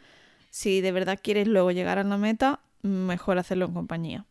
si 0.50 0.80
de 0.80 0.92
verdad 0.92 1.19
quieres 1.23 1.49
luego 1.49 1.71
llegar 1.71 1.99
a 1.99 2.04
la 2.04 2.19
meta, 2.19 2.61
mejor 2.83 3.38
hacerlo 3.38 3.66
en 3.66 3.75
compañía. 3.75 4.26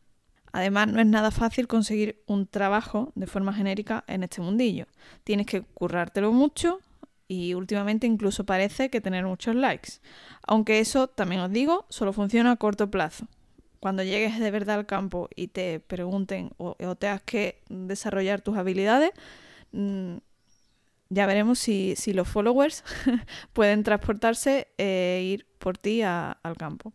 Además, 0.52 0.88
no 0.88 1.00
es 1.00 1.06
nada 1.06 1.32
fácil 1.32 1.68
conseguir 1.68 2.22
un 2.26 2.48
trabajo 2.48 3.12
de 3.16 3.28
forma 3.28 3.54
genérica 3.54 4.04
en 4.08 4.24
este 4.24 4.42
mundillo. 4.42 4.88
Tienes 5.24 5.46
que 5.46 5.62
currártelo 5.62 6.32
mucho 6.32 6.80
y 7.28 7.54
últimamente 7.54 8.08
incluso 8.08 8.46
parece 8.46 8.90
que 8.90 9.02
tener 9.02 9.26
muchos 9.26 9.56
likes. 9.56 9.94
Aunque 10.48 10.80
eso, 10.80 11.08
también 11.08 11.42
os 11.42 11.52
digo, 11.52 11.86
solo 11.90 12.14
funciona 12.14 12.52
a 12.52 12.56
corto 12.56 12.90
plazo. 12.90 13.28
Cuando 13.80 14.04
llegues 14.04 14.40
de 14.40 14.52
verdad 14.52 14.80
al 14.80 14.86
campo 14.86 15.30
y 15.36 15.48
te 15.48 15.80
pregunten 15.80 16.52
o, 16.58 16.76
o 16.80 16.96
tengas 16.96 17.22
que 17.22 17.62
desarrollar 17.70 18.42
tus 18.42 18.58
habilidades, 18.58 19.12
mm, 19.72 20.18
ya 21.10 21.26
veremos 21.26 21.60
si, 21.60 21.96
los 22.14 22.28
followers 22.28 22.84
pueden 23.54 23.84
transportarse 23.84 24.68
e 24.78 25.22
ir 25.26 25.48
por 25.58 25.78
ti 25.78 26.02
al 26.04 26.58
campo. 26.58 26.94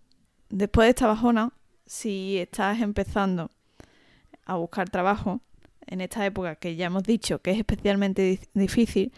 Después 0.49 0.87
de 0.87 0.91
esta 0.91 1.07
bajona, 1.07 1.53
si 1.87 2.39
estás 2.39 2.81
empezando 2.81 3.51
a 4.47 4.57
buscar 4.57 4.89
trabajo 4.89 5.41
en 5.87 6.01
esta 6.01 6.25
época 6.25 6.57
que 6.57 6.77
ya 6.77 6.87
hemos 6.87 7.03
dicho 7.03 7.41
que 7.41 7.51
es 7.51 7.59
especialmente 7.59 8.41
difícil, 8.55 9.13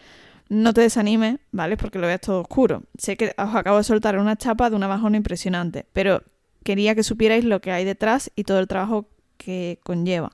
no 0.49 0.73
te 0.73 0.81
desanimes, 0.81 1.39
¿vale? 1.51 1.77
Porque 1.77 1.99
lo 1.99 2.07
veas 2.07 2.21
todo 2.21 2.41
oscuro. 2.41 2.83
Sé 2.97 3.17
que 3.17 3.33
os 3.37 3.55
acabo 3.55 3.77
de 3.77 3.83
soltar 3.83 4.17
una 4.17 4.35
chapa 4.35 4.69
de 4.69 4.75
una 4.75 4.87
bajona 4.87 5.17
impresionante, 5.17 5.85
pero 5.93 6.23
quería 6.63 6.95
que 6.95 7.03
supierais 7.03 7.43
lo 7.43 7.61
que 7.61 7.71
hay 7.71 7.85
detrás 7.85 8.31
y 8.35 8.43
todo 8.43 8.59
el 8.59 8.67
trabajo 8.67 9.09
que 9.37 9.79
conlleva. 9.83 10.31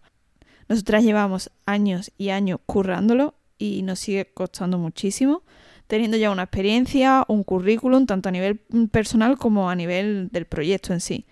Nosotras 0.69 1.03
llevamos 1.03 1.51
años 1.65 2.11
y 2.17 2.29
años 2.29 2.59
currándolo 2.65 3.35
y 3.63 3.81
nos 3.81 3.99
sigue 3.99 4.25
costando 4.33 4.77
muchísimo, 4.77 5.43
teniendo 5.87 6.17
ya 6.17 6.31
una 6.31 6.43
experiencia, 6.43 7.23
un 7.27 7.43
currículum, 7.43 8.05
tanto 8.05 8.29
a 8.29 8.31
nivel 8.31 8.59
personal 8.91 9.37
como 9.37 9.69
a 9.69 9.75
nivel 9.75 10.29
del 10.31 10.45
proyecto 10.45 10.91
en 10.91 10.99
sí. 10.99 11.25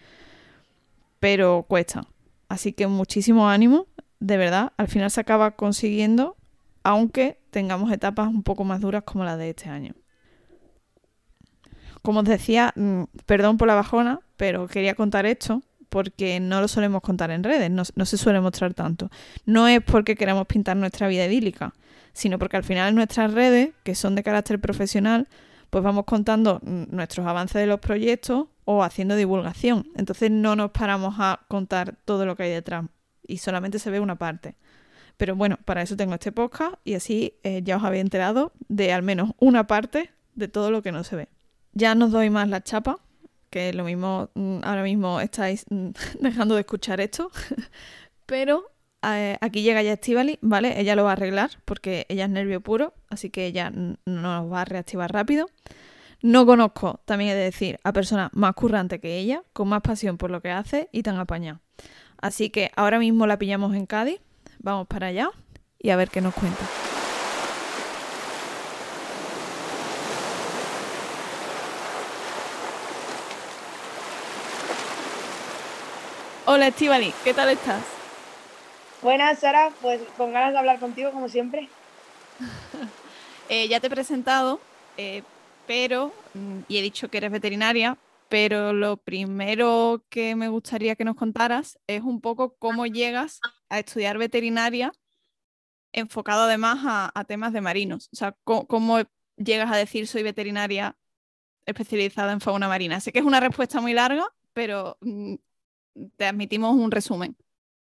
Pero 1.19 1.65
cuesta. 1.67 2.07
Así 2.47 2.73
que 2.73 2.87
muchísimo 2.87 3.49
ánimo, 3.49 3.87
de 4.19 4.37
verdad, 4.37 4.73
al 4.77 4.87
final 4.87 5.11
se 5.11 5.21
acaba 5.21 5.51
consiguiendo 5.51 6.37
aunque 6.83 7.39
tengamos 7.51 7.91
etapas 7.91 8.27
un 8.27 8.43
poco 8.43 8.63
más 8.63 8.81
duras 8.81 9.03
como 9.03 9.23
la 9.23 9.37
de 9.37 9.49
este 9.49 9.69
año. 9.69 9.93
Como 12.01 12.21
os 12.21 12.25
decía, 12.25 12.73
mm, 12.75 13.03
perdón 13.25 13.57
por 13.57 13.67
la 13.67 13.75
bajona, 13.75 14.19
pero 14.37 14.67
quería 14.67 14.95
contar 14.95 15.25
esto 15.25 15.61
porque 15.89 16.39
no 16.39 16.61
lo 16.61 16.69
solemos 16.69 17.01
contar 17.01 17.31
en 17.31 17.43
redes, 17.43 17.69
no, 17.69 17.83
se 17.83 18.17
suele 18.17 18.39
mostrar 18.39 18.73
tanto. 18.73 19.11
No 19.45 19.67
es 19.67 19.81
porque 19.83 20.15
queramos 20.15 20.47
pintar 20.47 20.77
nuestra 20.77 21.09
vida 21.09 21.25
idílica, 21.25 21.73
sino 22.13 22.39
porque 22.39 22.57
al 22.57 22.63
final 22.63 22.95
nuestras 22.95 23.33
redes, 23.33 23.71
que 23.83 23.95
son 23.95 24.15
de 24.15 24.23
carácter 24.23 24.59
profesional, 24.59 25.27
pues 25.69 25.83
vamos 25.83 26.03
contando 26.05 26.59
nuestros 26.63 27.25
avances 27.25 27.61
de 27.61 27.65
los 27.65 27.79
proyectos 27.79 28.47
o 28.65 28.83
haciendo 28.83 29.15
divulgación. 29.15 29.87
Entonces 29.95 30.29
no 30.29 30.55
nos 30.55 30.71
paramos 30.71 31.15
a 31.19 31.45
contar 31.47 31.95
todo 32.05 32.25
lo 32.25 32.35
que 32.35 32.43
hay 32.43 32.51
detrás 32.51 32.85
y 33.25 33.37
solamente 33.37 33.79
se 33.79 33.89
ve 33.89 33.99
una 33.99 34.17
parte. 34.17 34.55
Pero 35.17 35.35
bueno, 35.35 35.57
para 35.65 35.81
eso 35.81 35.95
tengo 35.95 36.13
este 36.13 36.31
podcast 36.31 36.75
y 36.83 36.95
así 36.95 37.35
eh, 37.43 37.61
ya 37.63 37.77
os 37.77 37.83
habéis 37.83 38.01
enterado 38.01 38.51
de 38.67 38.91
al 38.91 39.03
menos 39.03 39.31
una 39.39 39.67
parte 39.67 40.11
de 40.35 40.47
todo 40.47 40.71
lo 40.71 40.81
que 40.81 40.91
no 40.91 41.03
se 41.03 41.15
ve. 41.15 41.29
Ya 41.73 41.95
no 41.95 42.05
os 42.05 42.11
doy 42.11 42.29
más 42.29 42.49
la 42.49 42.63
chapa, 42.63 42.99
que 43.49 43.71
lo 43.73 43.83
mismo 43.83 44.29
mm, 44.33 44.59
ahora 44.63 44.83
mismo 44.83 45.21
estáis 45.21 45.65
mm, 45.69 45.89
dejando 46.19 46.55
de 46.55 46.61
escuchar 46.61 46.99
esto, 46.99 47.31
pero 48.25 48.70
eh, 49.03 49.37
aquí 49.41 49.63
llega 49.63 49.81
ya 49.81 49.93
Estivali, 49.93 50.37
¿vale? 50.41 50.79
Ella 50.79 50.95
lo 50.95 51.03
va 51.03 51.11
a 51.11 51.13
arreglar 51.13 51.51
porque 51.65 52.05
ella 52.09 52.25
es 52.25 52.29
nervio 52.29 52.61
puro, 52.61 52.93
así 53.09 53.29
que 53.29 53.45
ella 53.45 53.71
no 53.71 53.97
nos 54.05 54.51
va 54.51 54.61
a 54.61 54.65
reactivar 54.65 55.11
rápido. 55.11 55.49
No 56.21 56.45
conozco, 56.45 56.99
también 57.05 57.31
he 57.31 57.35
de 57.35 57.45
decir, 57.45 57.79
a 57.83 57.93
personas 57.93 58.29
más 58.33 58.53
currantes 58.53 59.01
que 59.01 59.17
ella, 59.17 59.41
con 59.53 59.67
más 59.67 59.81
pasión 59.81 60.17
por 60.17 60.29
lo 60.29 60.41
que 60.41 60.51
hace 60.51 60.87
y 60.91 61.01
tan 61.01 61.17
apañada. 61.17 61.61
Así 62.21 62.51
que 62.51 62.71
ahora 62.75 62.99
mismo 62.99 63.25
la 63.25 63.39
pillamos 63.39 63.75
en 63.75 63.87
Cádiz, 63.87 64.21
vamos 64.59 64.85
para 64.85 65.07
allá 65.07 65.31
y 65.79 65.89
a 65.89 65.95
ver 65.95 66.09
qué 66.09 66.21
nos 66.21 66.35
cuenta. 66.35 66.63
Hola 76.45 76.67
Estivali, 76.67 77.13
¿qué 77.23 77.33
tal 77.33 77.49
estás? 77.49 78.00
Buenas, 79.01 79.39
Sara, 79.39 79.71
pues 79.81 79.99
con 80.17 80.31
ganas 80.31 80.53
de 80.53 80.59
hablar 80.59 80.79
contigo 80.79 81.11
como 81.11 81.29
siempre. 81.29 81.69
Eh, 83.49 83.67
ya 83.67 83.81
te 83.81 83.87
he 83.87 83.89
presentado, 83.89 84.61
eh, 84.95 85.23
pero, 85.67 86.13
mm, 86.33 86.59
y 86.69 86.77
he 86.77 86.81
dicho 86.81 87.09
que 87.09 87.17
eres 87.17 87.31
veterinaria, 87.31 87.97
pero 88.29 88.71
lo 88.71 88.95
primero 88.95 90.05
que 90.07 90.37
me 90.37 90.47
gustaría 90.47 90.95
que 90.95 91.03
nos 91.03 91.17
contaras 91.17 91.77
es 91.85 92.01
un 92.01 92.21
poco 92.21 92.55
cómo 92.55 92.85
llegas 92.85 93.41
a 93.67 93.79
estudiar 93.79 94.17
veterinaria 94.17 94.93
enfocado 95.93 96.43
además 96.43 96.79
a, 97.13 97.25
temas 97.25 97.53
de 97.53 97.61
marinos. 97.61 98.09
O 98.13 98.15
sea, 98.15 98.35
cómo, 98.43 98.99
llegas 99.35 99.71
a 99.71 99.75
decir 99.75 100.07
soy 100.07 100.23
veterinaria 100.23 100.95
especializada 101.65 102.31
en 102.31 102.41
fauna 102.41 102.67
marina. 102.67 102.99
Sé 102.99 103.11
que 103.11 103.19
es 103.19 103.25
una 103.25 103.39
respuesta 103.39 103.81
muy 103.81 103.93
larga, 103.93 104.25
pero 104.53 104.97
mm, 105.01 105.35
te 106.15 106.25
admitimos 106.25 106.75
un 106.75 106.91
resumen. 106.91 107.35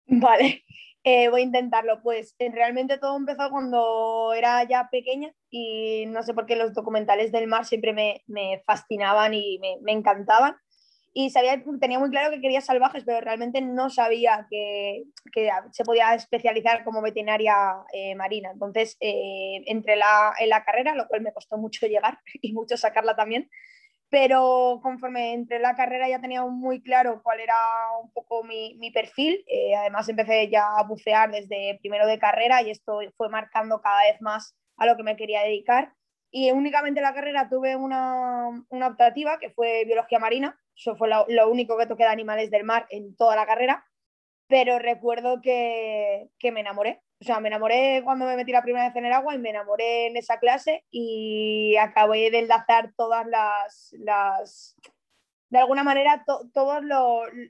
Vale, 0.08 0.64
eh, 1.04 1.30
voy 1.30 1.42
a 1.42 1.46
intentarlo. 1.46 2.02
Pues 2.02 2.36
eh, 2.40 2.52
realmente 2.52 2.98
todo 2.98 3.18
empezó 3.18 3.50
cuando 3.50 4.34
era 4.34 4.64
ya 4.64 4.90
pequeña 4.92 5.32
y 5.50 6.06
no 6.08 6.24
sé 6.24 6.34
por 6.34 6.46
qué 6.46 6.56
los 6.56 6.74
documentales 6.74 7.32
del 7.32 7.48
mar 7.48 7.66
siempre 7.66 7.94
me, 7.94 8.24
me 8.28 8.62
fascinaban 8.66 9.34
y 9.34 9.60
me, 9.60 9.78
me, 9.82 9.92
encantaban. 9.92 10.56
Y 11.14 11.32
sabía, 11.32 11.64
tenía 11.80 12.00
muy 12.00 12.12
claro 12.12 12.32
que 12.32 12.42
quería 12.42 12.62
salvajes, 12.62 13.04
pero 13.04 13.20
realmente 13.22 13.62
no 13.62 13.90
sabía 13.90 14.48
que, 14.50 15.06
que 15.34 15.50
se 15.72 15.84
podía 15.84 16.14
especializar 16.14 16.84
como 16.84 17.02
veterinaria 17.02 17.56
eh, 17.94 18.16
marina. 18.16 18.52
Entonces 18.52 18.96
entré 19.00 19.96
la, 19.96 20.34
en 20.40 20.50
la 20.50 20.64
carrera, 20.64 20.96
lo 20.96 21.08
cual 21.08 21.22
me 21.22 21.34
costó 21.34 21.58
mucho 21.58 21.88
llegar 21.88 22.20
y 22.42 22.54
mucho 22.54 22.78
sacarla 22.78 23.16
también 23.16 23.50
pero 24.10 24.80
conforme 24.82 25.34
entré 25.34 25.60
la 25.60 25.76
carrera 25.76 26.10
ya 26.10 26.20
tenía 26.20 26.44
muy 26.44 26.82
claro 26.82 27.22
cuál 27.24 27.40
era 27.40 27.56
un 28.02 28.12
poco 28.12 28.44
mi, 28.44 28.76
mi 28.80 28.92
perfil. 28.92 29.44
Eh, 29.48 29.76
además 29.76 30.10
empecé 30.10 30.50
ya 30.50 30.66
a 30.78 30.84
bucear 30.84 31.32
desde 31.32 31.78
primero 31.80 32.08
de 32.08 32.20
carrera 32.20 32.62
y 32.62 32.72
esto 32.72 33.00
fue 33.16 33.30
marcando 33.30 33.82
cada 33.82 34.04
vez 34.04 34.20
más 34.22 34.56
a 34.78 34.86
lo 34.88 34.98
que 34.98 35.04
me 35.04 35.16
quería 35.16 35.44
dedicar. 35.44 35.94
Y 36.32 36.52
únicamente 36.52 37.00
en 37.00 37.04
la 37.04 37.14
carrera 37.14 37.50
tuve 37.50 37.76
una, 37.76 38.50
una 38.70 38.88
optativa 38.88 39.40
que 39.40 39.52
fue 39.52 39.86
biología 39.86 40.20
marina. 40.20 40.60
Eso 40.76 40.96
fue 40.96 41.08
lo, 41.10 41.26
lo, 41.28 41.50
único 41.50 41.78
que 41.78 41.86
toqué 41.86 42.04
de 42.04 42.10
animales 42.10 42.52
del 42.52 42.64
mar 42.64 42.88
en 42.90 43.16
toda 43.16 43.36
la 43.36 43.46
carrera. 43.46 43.86
Pero 44.48 44.80
recuerdo 44.80 45.42
que, 45.42 46.30
que 46.40 46.52
me 46.52 46.62
enamoré 46.62 47.02
o 47.22 47.26
sea, 47.26 47.40
me 47.42 47.50
enamoré 47.50 48.02
cuando 48.04 48.26
me 48.26 48.38
metí 48.38 48.52
la 48.52 48.62
primera 48.62 48.88
vez 48.88 48.96
en 48.96 49.06
el 49.06 49.12
agua 49.12 49.36
y 49.36 49.40
me 49.40 49.50
enamoré 49.50 50.08
en 50.08 50.16
esa 50.16 50.40
clase 50.40 50.86
y 50.90 51.76
acabé 51.76 52.32
de 52.32 52.40
enlazar 52.40 52.94
todas 52.96 53.28
las, 53.28 53.94
las 54.00 54.78
de 55.50 55.58
alguna 55.58 55.84
manera, 55.84 56.24
todos 56.54 56.84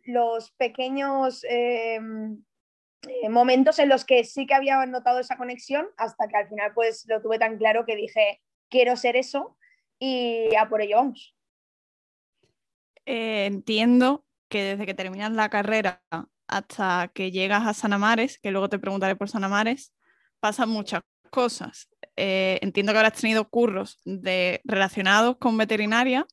los 0.05 0.51
pequeños 0.51 1.45
em, 1.47 2.43
eh, 3.07 3.29
momentos 3.29 3.77
en 3.77 3.89
los 3.89 4.05
que 4.05 4.23
sí 4.23 4.47
que 4.47 4.55
había 4.55 4.83
notado 4.87 5.19
esa 5.19 5.37
conexión 5.37 5.87
hasta 5.97 6.27
que 6.27 6.37
al 6.37 6.47
final 6.47 6.71
pues 6.73 7.05
lo 7.07 7.21
tuve 7.21 7.37
tan 7.37 7.57
claro 7.57 7.85
que 7.85 7.95
dije, 7.95 8.41
quiero 8.69 8.95
ser 8.95 9.17
eso 9.17 9.57
y 9.99 10.49
a 10.55 10.67
por 10.67 10.81
ello 10.81 10.95
vamos. 10.95 11.35
Eh, 13.05 13.45
entiendo 13.45 14.25
que 14.49 14.63
desde 14.63 14.87
que 14.87 14.93
terminas 14.95 15.31
la 15.31 15.49
carrera 15.49 16.01
hasta 16.49 17.09
que 17.13 17.31
llegas 17.31 17.65
a 17.65 17.73
Sanamares, 17.73 18.39
que 18.39 18.51
luego 18.51 18.69
te 18.69 18.79
preguntaré 18.79 19.15
por 19.15 19.29
Sanamares, 19.29 19.93
pasan 20.39 20.69
muchas 20.69 21.01
cosas. 21.29 21.89
Eh, 22.15 22.59
entiendo 22.61 22.91
que 22.91 22.97
habrás 22.97 23.19
tenido 23.19 23.47
curros 23.49 24.01
de, 24.03 24.61
relacionados 24.65 25.37
con 25.37 25.57
veterinaria, 25.57 26.25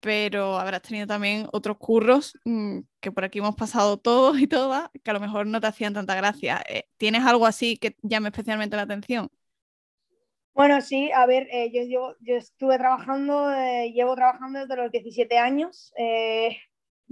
pero 0.00 0.58
habrás 0.58 0.82
tenido 0.82 1.06
también 1.06 1.48
otros 1.52 1.78
curros 1.78 2.38
mm, 2.44 2.80
que 3.00 3.12
por 3.12 3.24
aquí 3.24 3.38
hemos 3.38 3.56
pasado 3.56 3.96
todos 3.96 4.38
y 4.38 4.46
todas, 4.46 4.90
que 5.02 5.10
a 5.10 5.14
lo 5.14 5.20
mejor 5.20 5.46
no 5.46 5.60
te 5.60 5.68
hacían 5.68 5.94
tanta 5.94 6.14
gracia. 6.14 6.62
Eh, 6.68 6.84
¿Tienes 6.98 7.24
algo 7.24 7.46
así 7.46 7.76
que 7.78 7.96
llame 8.02 8.28
especialmente 8.28 8.76
la 8.76 8.82
atención? 8.82 9.30
Bueno, 10.54 10.82
sí, 10.82 11.10
a 11.12 11.24
ver, 11.24 11.48
eh, 11.50 11.70
yo, 11.72 12.14
yo, 12.20 12.36
estuve 12.36 12.76
trabajando, 12.76 13.50
llevo 13.86 14.14
trabajando 14.14 14.60
desde 14.60 14.76
los 14.76 14.92
17 14.92 15.38
años. 15.38 15.94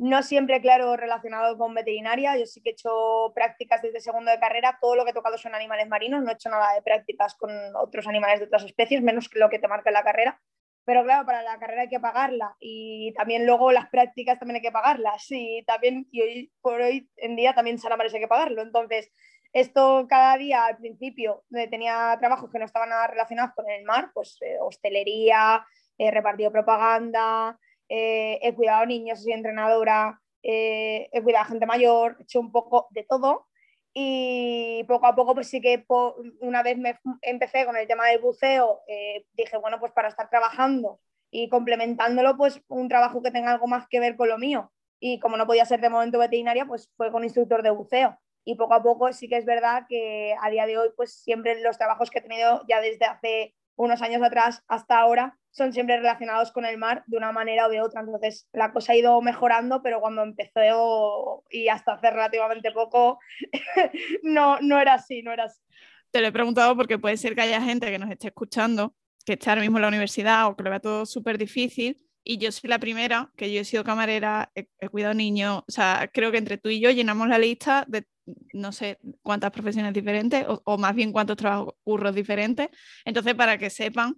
No 0.02 0.22
siempre, 0.22 0.62
claro, 0.62 0.96
relacionado 0.96 1.58
con 1.58 1.74
veterinaria. 1.74 2.34
Yo 2.38 2.46
sí 2.46 2.62
que 2.62 2.70
he 2.70 2.72
hecho 2.72 3.32
prácticas 3.34 3.82
desde 3.82 4.00
segundo 4.00 4.30
de 4.30 4.40
carrera. 4.40 4.78
Todo 4.80 4.96
lo 4.96 5.04
que 5.04 5.10
he 5.10 5.14
tocado 5.14 5.36
son 5.36 5.54
animales 5.54 5.88
marinos. 5.88 6.22
No 6.22 6.30
he 6.30 6.32
hecho 6.32 6.48
nada 6.48 6.72
de 6.72 6.80
prácticas 6.80 7.34
con 7.34 7.50
otros 7.76 8.06
animales 8.06 8.40
de 8.40 8.46
otras 8.46 8.64
especies, 8.64 9.02
menos 9.02 9.28
que 9.28 9.38
lo 9.38 9.50
que 9.50 9.58
te 9.58 9.68
marca 9.68 9.90
la 9.90 10.02
carrera. 10.02 10.40
Pero 10.86 11.04
claro, 11.04 11.26
para 11.26 11.42
la 11.42 11.58
carrera 11.58 11.82
hay 11.82 11.90
que 11.90 12.00
pagarla 12.00 12.56
y 12.58 13.12
también 13.12 13.44
luego 13.44 13.72
las 13.72 13.90
prácticas 13.90 14.38
también 14.38 14.56
hay 14.56 14.62
que 14.62 14.72
pagarlas. 14.72 15.26
Y 15.28 15.64
también, 15.66 16.08
y 16.10 16.22
hoy 16.22 16.52
por 16.62 16.80
hoy 16.80 17.10
en 17.16 17.36
día 17.36 17.54
también 17.54 17.76
Sara 17.76 17.98
hay 18.02 18.20
que 18.20 18.26
pagarlo. 18.26 18.62
Entonces, 18.62 19.12
esto 19.52 20.06
cada 20.08 20.38
día 20.38 20.64
al 20.64 20.78
principio 20.78 21.44
tenía 21.70 22.16
trabajos 22.18 22.50
que 22.50 22.58
no 22.58 22.64
estaban 22.64 22.88
nada 22.88 23.06
relacionados 23.06 23.52
con 23.54 23.68
el 23.68 23.84
mar, 23.84 24.12
pues 24.14 24.38
eh, 24.40 24.56
hostelería, 24.62 25.62
eh, 25.98 26.10
repartido 26.10 26.50
propaganda, 26.50 27.58
eh, 27.90 28.38
he 28.42 28.54
cuidado 28.54 28.86
niños, 28.86 29.20
soy 29.20 29.32
entrenadora, 29.32 30.22
eh, 30.44 31.08
he 31.12 31.22
cuidado 31.22 31.46
gente 31.46 31.66
mayor, 31.66 32.16
he 32.18 32.22
hecho 32.22 32.38
un 32.38 32.52
poco 32.52 32.86
de 32.90 33.02
todo 33.02 33.48
y 33.92 34.84
poco 34.86 35.06
a 35.06 35.16
poco 35.16 35.34
pues 35.34 35.48
sí 35.48 35.60
que 35.60 35.84
una 36.40 36.62
vez 36.62 36.78
me 36.78 37.00
empecé 37.22 37.66
con 37.66 37.76
el 37.76 37.88
tema 37.88 38.06
del 38.06 38.20
buceo, 38.20 38.82
eh, 38.86 39.26
dije, 39.32 39.56
bueno, 39.56 39.80
pues 39.80 39.90
para 39.90 40.08
estar 40.08 40.30
trabajando 40.30 41.00
y 41.32 41.48
complementándolo, 41.48 42.36
pues 42.36 42.62
un 42.68 42.88
trabajo 42.88 43.22
que 43.22 43.32
tenga 43.32 43.50
algo 43.50 43.66
más 43.66 43.88
que 43.88 43.98
ver 43.98 44.16
con 44.16 44.28
lo 44.28 44.38
mío. 44.38 44.72
Y 45.00 45.18
como 45.18 45.36
no 45.36 45.46
podía 45.46 45.64
ser 45.64 45.80
de 45.80 45.88
momento 45.88 46.18
veterinaria, 46.18 46.66
pues 46.66 46.90
fue 46.96 47.10
con 47.10 47.24
instructor 47.24 47.62
de 47.62 47.70
buceo. 47.70 48.18
Y 48.44 48.54
poco 48.54 48.74
a 48.74 48.82
poco 48.82 49.12
sí 49.12 49.28
que 49.28 49.36
es 49.36 49.44
verdad 49.44 49.86
que 49.88 50.34
a 50.40 50.50
día 50.50 50.66
de 50.66 50.78
hoy, 50.78 50.90
pues 50.96 51.12
siempre 51.22 51.60
los 51.60 51.78
trabajos 51.78 52.10
que 52.10 52.20
he 52.20 52.22
tenido 52.22 52.62
ya 52.68 52.80
desde 52.80 53.06
hace 53.06 53.54
unos 53.76 54.02
años 54.02 54.22
atrás 54.22 54.62
hasta 54.68 54.98
ahora 54.98 55.39
son 55.50 55.72
siempre 55.72 55.96
relacionados 55.96 56.52
con 56.52 56.64
el 56.64 56.78
mar 56.78 57.04
de 57.06 57.16
una 57.16 57.32
manera 57.32 57.66
o 57.66 57.70
de 57.70 57.80
otra. 57.80 58.00
Entonces 58.00 58.48
la 58.52 58.72
cosa 58.72 58.92
ha 58.92 58.96
ido 58.96 59.20
mejorando, 59.22 59.82
pero 59.82 60.00
cuando 60.00 60.22
empezó 60.22 61.44
y 61.50 61.68
hasta 61.68 61.94
hace 61.94 62.10
relativamente 62.10 62.70
poco, 62.72 63.18
no, 64.22 64.58
no 64.60 64.80
era 64.80 64.94
así, 64.94 65.22
no 65.22 65.32
era 65.32 65.44
así. 65.44 65.60
Te 66.10 66.20
lo 66.20 66.28
he 66.28 66.32
preguntado 66.32 66.76
porque 66.76 66.98
puede 66.98 67.16
ser 67.16 67.34
que 67.34 67.42
haya 67.42 67.60
gente 67.60 67.90
que 67.90 67.98
nos 67.98 68.10
esté 68.10 68.28
escuchando, 68.28 68.94
que 69.24 69.34
esté 69.34 69.50
ahora 69.50 69.62
mismo 69.62 69.78
en 69.78 69.82
la 69.82 69.88
universidad 69.88 70.48
o 70.48 70.56
que 70.56 70.64
lo 70.64 70.70
vea 70.70 70.80
todo 70.80 71.06
súper 71.06 71.38
difícil. 71.38 71.96
Y 72.22 72.36
yo 72.36 72.52
soy 72.52 72.68
la 72.68 72.78
primera, 72.78 73.30
que 73.36 73.50
yo 73.52 73.60
he 73.60 73.64
sido 73.64 73.82
camarera, 73.82 74.50
he, 74.54 74.68
he 74.78 74.88
cuidado 74.88 75.14
niños, 75.14 75.62
o 75.66 75.72
sea, 75.72 76.10
creo 76.12 76.30
que 76.30 76.36
entre 76.36 76.58
tú 76.58 76.68
y 76.68 76.78
yo 76.78 76.90
llenamos 76.90 77.28
la 77.28 77.38
lista 77.38 77.86
de 77.88 78.04
no 78.52 78.72
sé 78.72 78.98
cuántas 79.22 79.50
profesiones 79.50 79.92
diferentes 79.92 80.44
o, 80.46 80.78
más 80.78 80.94
bien 80.94 81.12
cuántos 81.12 81.36
trabajos 81.36 81.74
curros 81.82 82.14
diferentes. 82.14 82.68
Entonces, 83.04 83.34
para 83.34 83.58
que 83.58 83.70
sepan 83.70 84.16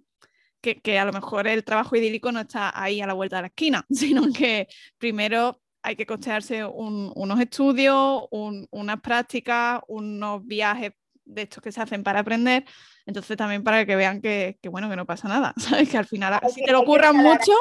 que, 0.63 0.97
a 0.97 1.05
lo 1.05 1.11
mejor 1.11 1.47
el 1.47 1.63
trabajo 1.63 1.95
idílico 1.95 2.31
no 2.31 2.39
está 2.39 2.71
ahí 2.81 3.01
a 3.01 3.07
la 3.07 3.13
vuelta 3.13 3.37
de 3.37 3.41
la 3.43 3.47
esquina, 3.47 3.85
sino 3.89 4.23
que 4.31 4.67
primero 4.97 5.59
hay 5.81 5.97
que 5.97 6.05
costearse 6.05 6.63
unos 6.63 7.39
estudios, 7.41 8.23
unas 8.31 9.01
prácticas, 9.01 9.81
unos 9.87 10.45
viajes 10.45 10.93
de 11.25 11.41
estos 11.41 11.61
que 11.61 11.73
se 11.73 11.81
hacen 11.81 12.03
para 12.03 12.19
aprender, 12.19 12.63
entonces 13.05 13.35
también 13.35 13.63
para 13.63 13.85
que 13.85 13.97
vean 13.97 14.21
que, 14.21 14.57
bueno, 14.69 14.89
que 14.89 14.95
no 14.95 15.05
pasa 15.05 15.27
nada, 15.27 15.53
¿sabes? 15.57 15.89
Que 15.89 15.97
al 15.97 16.05
final, 16.05 16.39
si 16.53 16.63
te 16.63 16.71
lo 16.71 16.81
ocurran 16.81 17.17
mucho, 17.17 17.51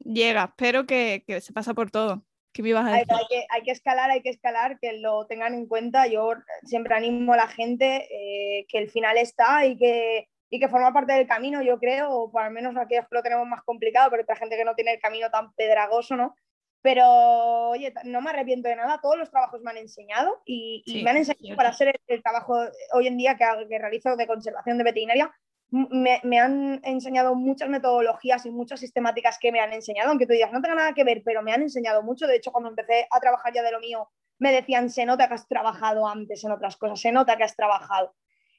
llegas, 0.00 0.50
pero 0.56 0.84
que, 0.84 1.22
se 1.40 1.52
pasa 1.52 1.74
por 1.74 1.90
todo. 1.90 2.24
¿Qué 2.52 2.62
vivas 2.62 2.86
hay, 2.86 3.04
que, 3.04 3.46
hay, 3.50 3.62
que, 3.62 3.72
escalar, 3.72 4.10
hay 4.10 4.22
que 4.22 4.30
escalar, 4.30 4.78
que 4.80 4.92
lo 4.98 5.26
tengan 5.26 5.54
en 5.54 5.66
cuenta. 5.66 6.06
Yo 6.06 6.34
siempre 6.62 6.94
animo 6.94 7.32
a 7.32 7.36
la 7.36 7.48
gente 7.48 8.06
eh, 8.08 8.64
que 8.68 8.78
el 8.78 8.88
final 8.90 9.16
está 9.16 9.66
y 9.66 9.76
que, 9.76 10.28
y 10.50 10.60
que 10.60 10.68
forma 10.68 10.92
parte 10.92 11.12
del 11.12 11.26
camino, 11.26 11.62
yo 11.62 11.78
creo, 11.78 12.10
o 12.10 12.30
por 12.30 12.44
lo 12.44 12.50
menos 12.50 12.76
aquellos 12.76 13.08
que 13.08 13.16
lo 13.16 13.22
tenemos 13.22 13.46
más 13.46 13.62
complicado, 13.64 14.10
pero 14.10 14.24
hay 14.26 14.36
gente 14.36 14.56
que 14.56 14.64
no 14.64 14.74
tiene 14.74 14.92
el 14.92 15.00
camino 15.00 15.30
tan 15.30 15.52
pedragoso, 15.54 16.16
¿no? 16.16 16.34
Pero, 16.82 17.70
oye, 17.70 17.94
no 18.04 18.20
me 18.20 18.30
arrepiento 18.30 18.68
de 18.68 18.76
nada, 18.76 19.00
todos 19.00 19.16
los 19.16 19.30
trabajos 19.30 19.62
me 19.62 19.70
han 19.70 19.78
enseñado 19.78 20.42
y, 20.44 20.84
me 21.02 21.10
han 21.10 21.16
enseñado 21.16 21.56
para 21.56 21.70
hacer 21.70 21.98
el, 22.06 22.22
trabajo 22.22 22.58
hoy 22.92 23.06
en 23.06 23.16
día 23.16 23.36
que, 23.36 23.44
que, 23.68 23.78
realizo 23.78 24.16
de 24.16 24.26
conservación 24.26 24.76
de 24.76 24.84
veterinaria. 24.84 25.34
Me, 25.70 26.20
me, 26.22 26.38
han 26.38 26.80
enseñado 26.84 27.34
muchas 27.34 27.70
metodologías 27.70 28.44
y 28.44 28.50
muchas 28.50 28.80
sistemáticas 28.80 29.38
que 29.40 29.50
me 29.50 29.60
han 29.60 29.72
enseñado, 29.72 30.10
aunque 30.10 30.26
tú 30.26 30.34
digas, 30.34 30.52
no 30.52 30.60
tenga 30.60 30.74
nada 30.76 30.92
que 30.92 31.04
ver, 31.04 31.22
pero 31.24 31.42
me 31.42 31.52
han 31.52 31.62
enseñado 31.62 32.02
mucho. 32.02 32.26
De 32.26 32.36
hecho, 32.36 32.52
cuando 32.52 32.68
empecé 32.68 33.08
a 33.10 33.18
trabajar 33.18 33.52
ya 33.54 33.62
de 33.62 33.72
lo 33.72 33.80
mío, 33.80 34.10
me 34.38 34.52
decían, 34.52 34.90
se 34.90 35.06
nota 35.06 35.26
que 35.26 35.34
has 35.34 35.48
trabajado 35.48 36.06
antes 36.06 36.44
en 36.44 36.52
otras 36.52 36.76
cosas, 36.76 37.00
se 37.00 37.12
nota 37.12 37.36
que 37.38 37.44
has 37.44 37.56
trabajado 37.56 38.14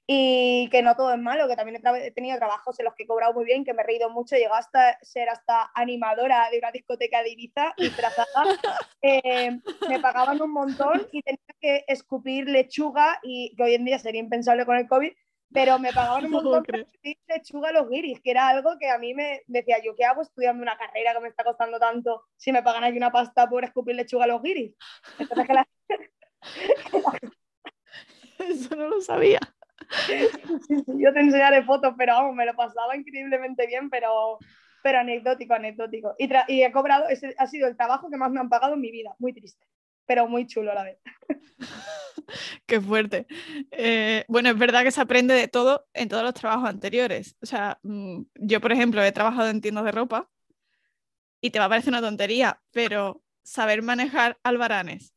y 0.08 0.70
que 0.70 0.84
no 0.84 0.96
todo 0.96 1.14
es 1.14 1.20
malo, 1.20 1.48
que 1.48 1.56
también 1.56 1.82
he, 1.84 2.12
tenido 2.12 2.38
trabajos 2.38 2.80
en 2.80 2.86
los 2.86 2.94
que 2.94 3.04
he 3.04 3.08
cobrado 3.08 3.34
muy 3.34 3.46
bien, 3.46 3.66
que 3.66 3.74
me 3.74 3.82
he 3.82 3.86
reído 3.86 4.10
mucho, 4.10 4.36
llegado 4.36 4.56
hasta 4.56 5.00
ser 5.02 5.30
hasta 5.30 5.72
animadora 5.74 6.48
de 6.52 6.60
una 6.60 6.72
discoteca 6.72 7.24
de 7.24 7.32
Ibiza 7.32 7.74
disfrazada, 7.78 8.28
eh, 9.02 9.60
me 9.90 10.00
pagaban 10.00 10.42
un 10.42 10.52
montón 10.52 11.08
y 11.12 11.24
tenía 11.24 11.40
que 11.60 11.86
escupir 11.88 12.48
lechuga 12.48 13.20
y 13.24 13.56
que 13.56 13.64
hoy 13.64 13.74
en 13.76 13.86
día 13.86 13.98
sería 13.98 14.22
impensable 14.22 14.66
con 14.66 14.78
el 14.78 14.88
COVID, 14.88 15.12
pero 15.52 15.80
me 15.80 15.92
pagaban 15.92 16.26
un 16.26 16.32
montón 16.44 16.64
para 16.64 16.84
escupir 16.84 17.18
lechuga 17.28 17.70
a 17.70 17.74
los 17.74 17.90
guiris, 17.90 18.22
que 18.22 18.30
era 18.30 18.48
algo 18.50 18.78
que 18.80 18.90
a 18.90 19.00
mí 19.00 19.16
me 19.16 19.42
decía 19.48 19.78
yo, 19.84 19.96
¿qué 19.96 20.06
hago 20.06 20.22
estudiando 20.22 20.62
una 20.62 20.78
carrera 20.78 21.14
que 21.14 21.20
me 21.22 21.30
está 21.30 21.44
costando 21.44 21.80
tanto 21.80 22.26
si 22.36 22.52
me 22.52 22.62
pagan 22.62 22.84
aquí 22.84 22.98
una 22.98 23.12
pasta 23.12 23.50
por 23.50 23.64
escupir 23.64 23.96
lechuga 23.96 24.26
a 24.26 24.28
los 24.28 24.44
guiris? 24.44 24.76
Entonces 25.18 25.48
que 25.48 25.54
la... 25.54 25.68
Eso 28.38 28.76
no 28.76 28.90
lo 28.90 29.02
sabía. 29.02 29.40
Yo 30.88 31.14
te 31.14 31.20
enseñaré 31.20 31.64
fotos, 31.64 31.94
pero 31.98 32.14
vamos, 32.14 32.36
me 32.36 32.46
lo 32.46 32.56
pasaba 32.56 32.96
increíblemente 32.96 33.68
bien, 33.68 33.90
pero, 33.90 34.40
pero 34.84 35.00
anecdótico, 35.00 35.54
anecdótico. 35.54 36.16
Y, 36.18 36.62
he 36.62 36.72
cobrado, 36.72 37.08
ese 37.10 37.36
ha 37.38 37.48
sido 37.48 37.68
el 37.68 37.78
trabajo 37.78 38.10
que 38.10 38.18
más 38.18 38.32
me 38.32 38.40
han 38.40 38.50
pagado 38.50 38.76
en 38.76 38.82
mi 38.82 38.92
vida, 38.92 39.16
muy 39.20 39.34
triste, 39.34 39.66
pero 40.06 40.28
muy 40.28 40.48
chulo 40.48 40.72
a 40.72 40.76
la 40.76 40.84
vez. 40.84 41.00
Qué 42.66 42.82
fuerte. 42.82 43.28
Eh, 43.72 44.26
bueno, 44.28 44.50
es 44.50 44.58
verdad 44.58 44.84
que 44.84 44.92
se 44.92 45.02
aprende 45.02 45.34
de 45.34 45.48
todo 45.48 45.88
en 45.94 46.10
todos 46.10 46.24
los 46.24 46.34
trabajos 46.34 46.70
anteriores. 46.70 47.36
O 47.42 47.46
sea, 47.46 47.80
mm, 47.84 48.22
yo, 48.36 48.62
por 48.62 48.72
ejemplo, 48.72 49.04
he 49.04 49.12
trabajado 49.12 49.50
en 49.50 49.62
tiendas 49.62 49.86
de 49.86 49.92
ropa 49.92 50.30
y 51.42 51.52
te 51.52 51.60
va 51.60 51.66
a 51.66 51.70
parecer 51.70 51.92
una 51.92 52.02
tontería, 52.02 52.60
pero 52.72 53.22
saber 53.44 53.84
manejar 53.84 54.40
albaranes 54.44 55.15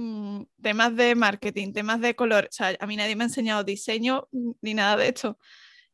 Mm, 0.00 0.44
temas 0.62 0.96
de 0.96 1.14
marketing, 1.14 1.74
temas 1.74 2.00
de 2.00 2.16
color. 2.16 2.46
O 2.46 2.52
sea, 2.52 2.74
a 2.80 2.86
mí 2.86 2.96
nadie 2.96 3.16
me 3.16 3.24
ha 3.24 3.26
enseñado 3.26 3.64
diseño 3.64 4.28
mm, 4.32 4.52
ni 4.62 4.72
nada 4.72 4.96
de 4.96 5.08
esto. 5.08 5.38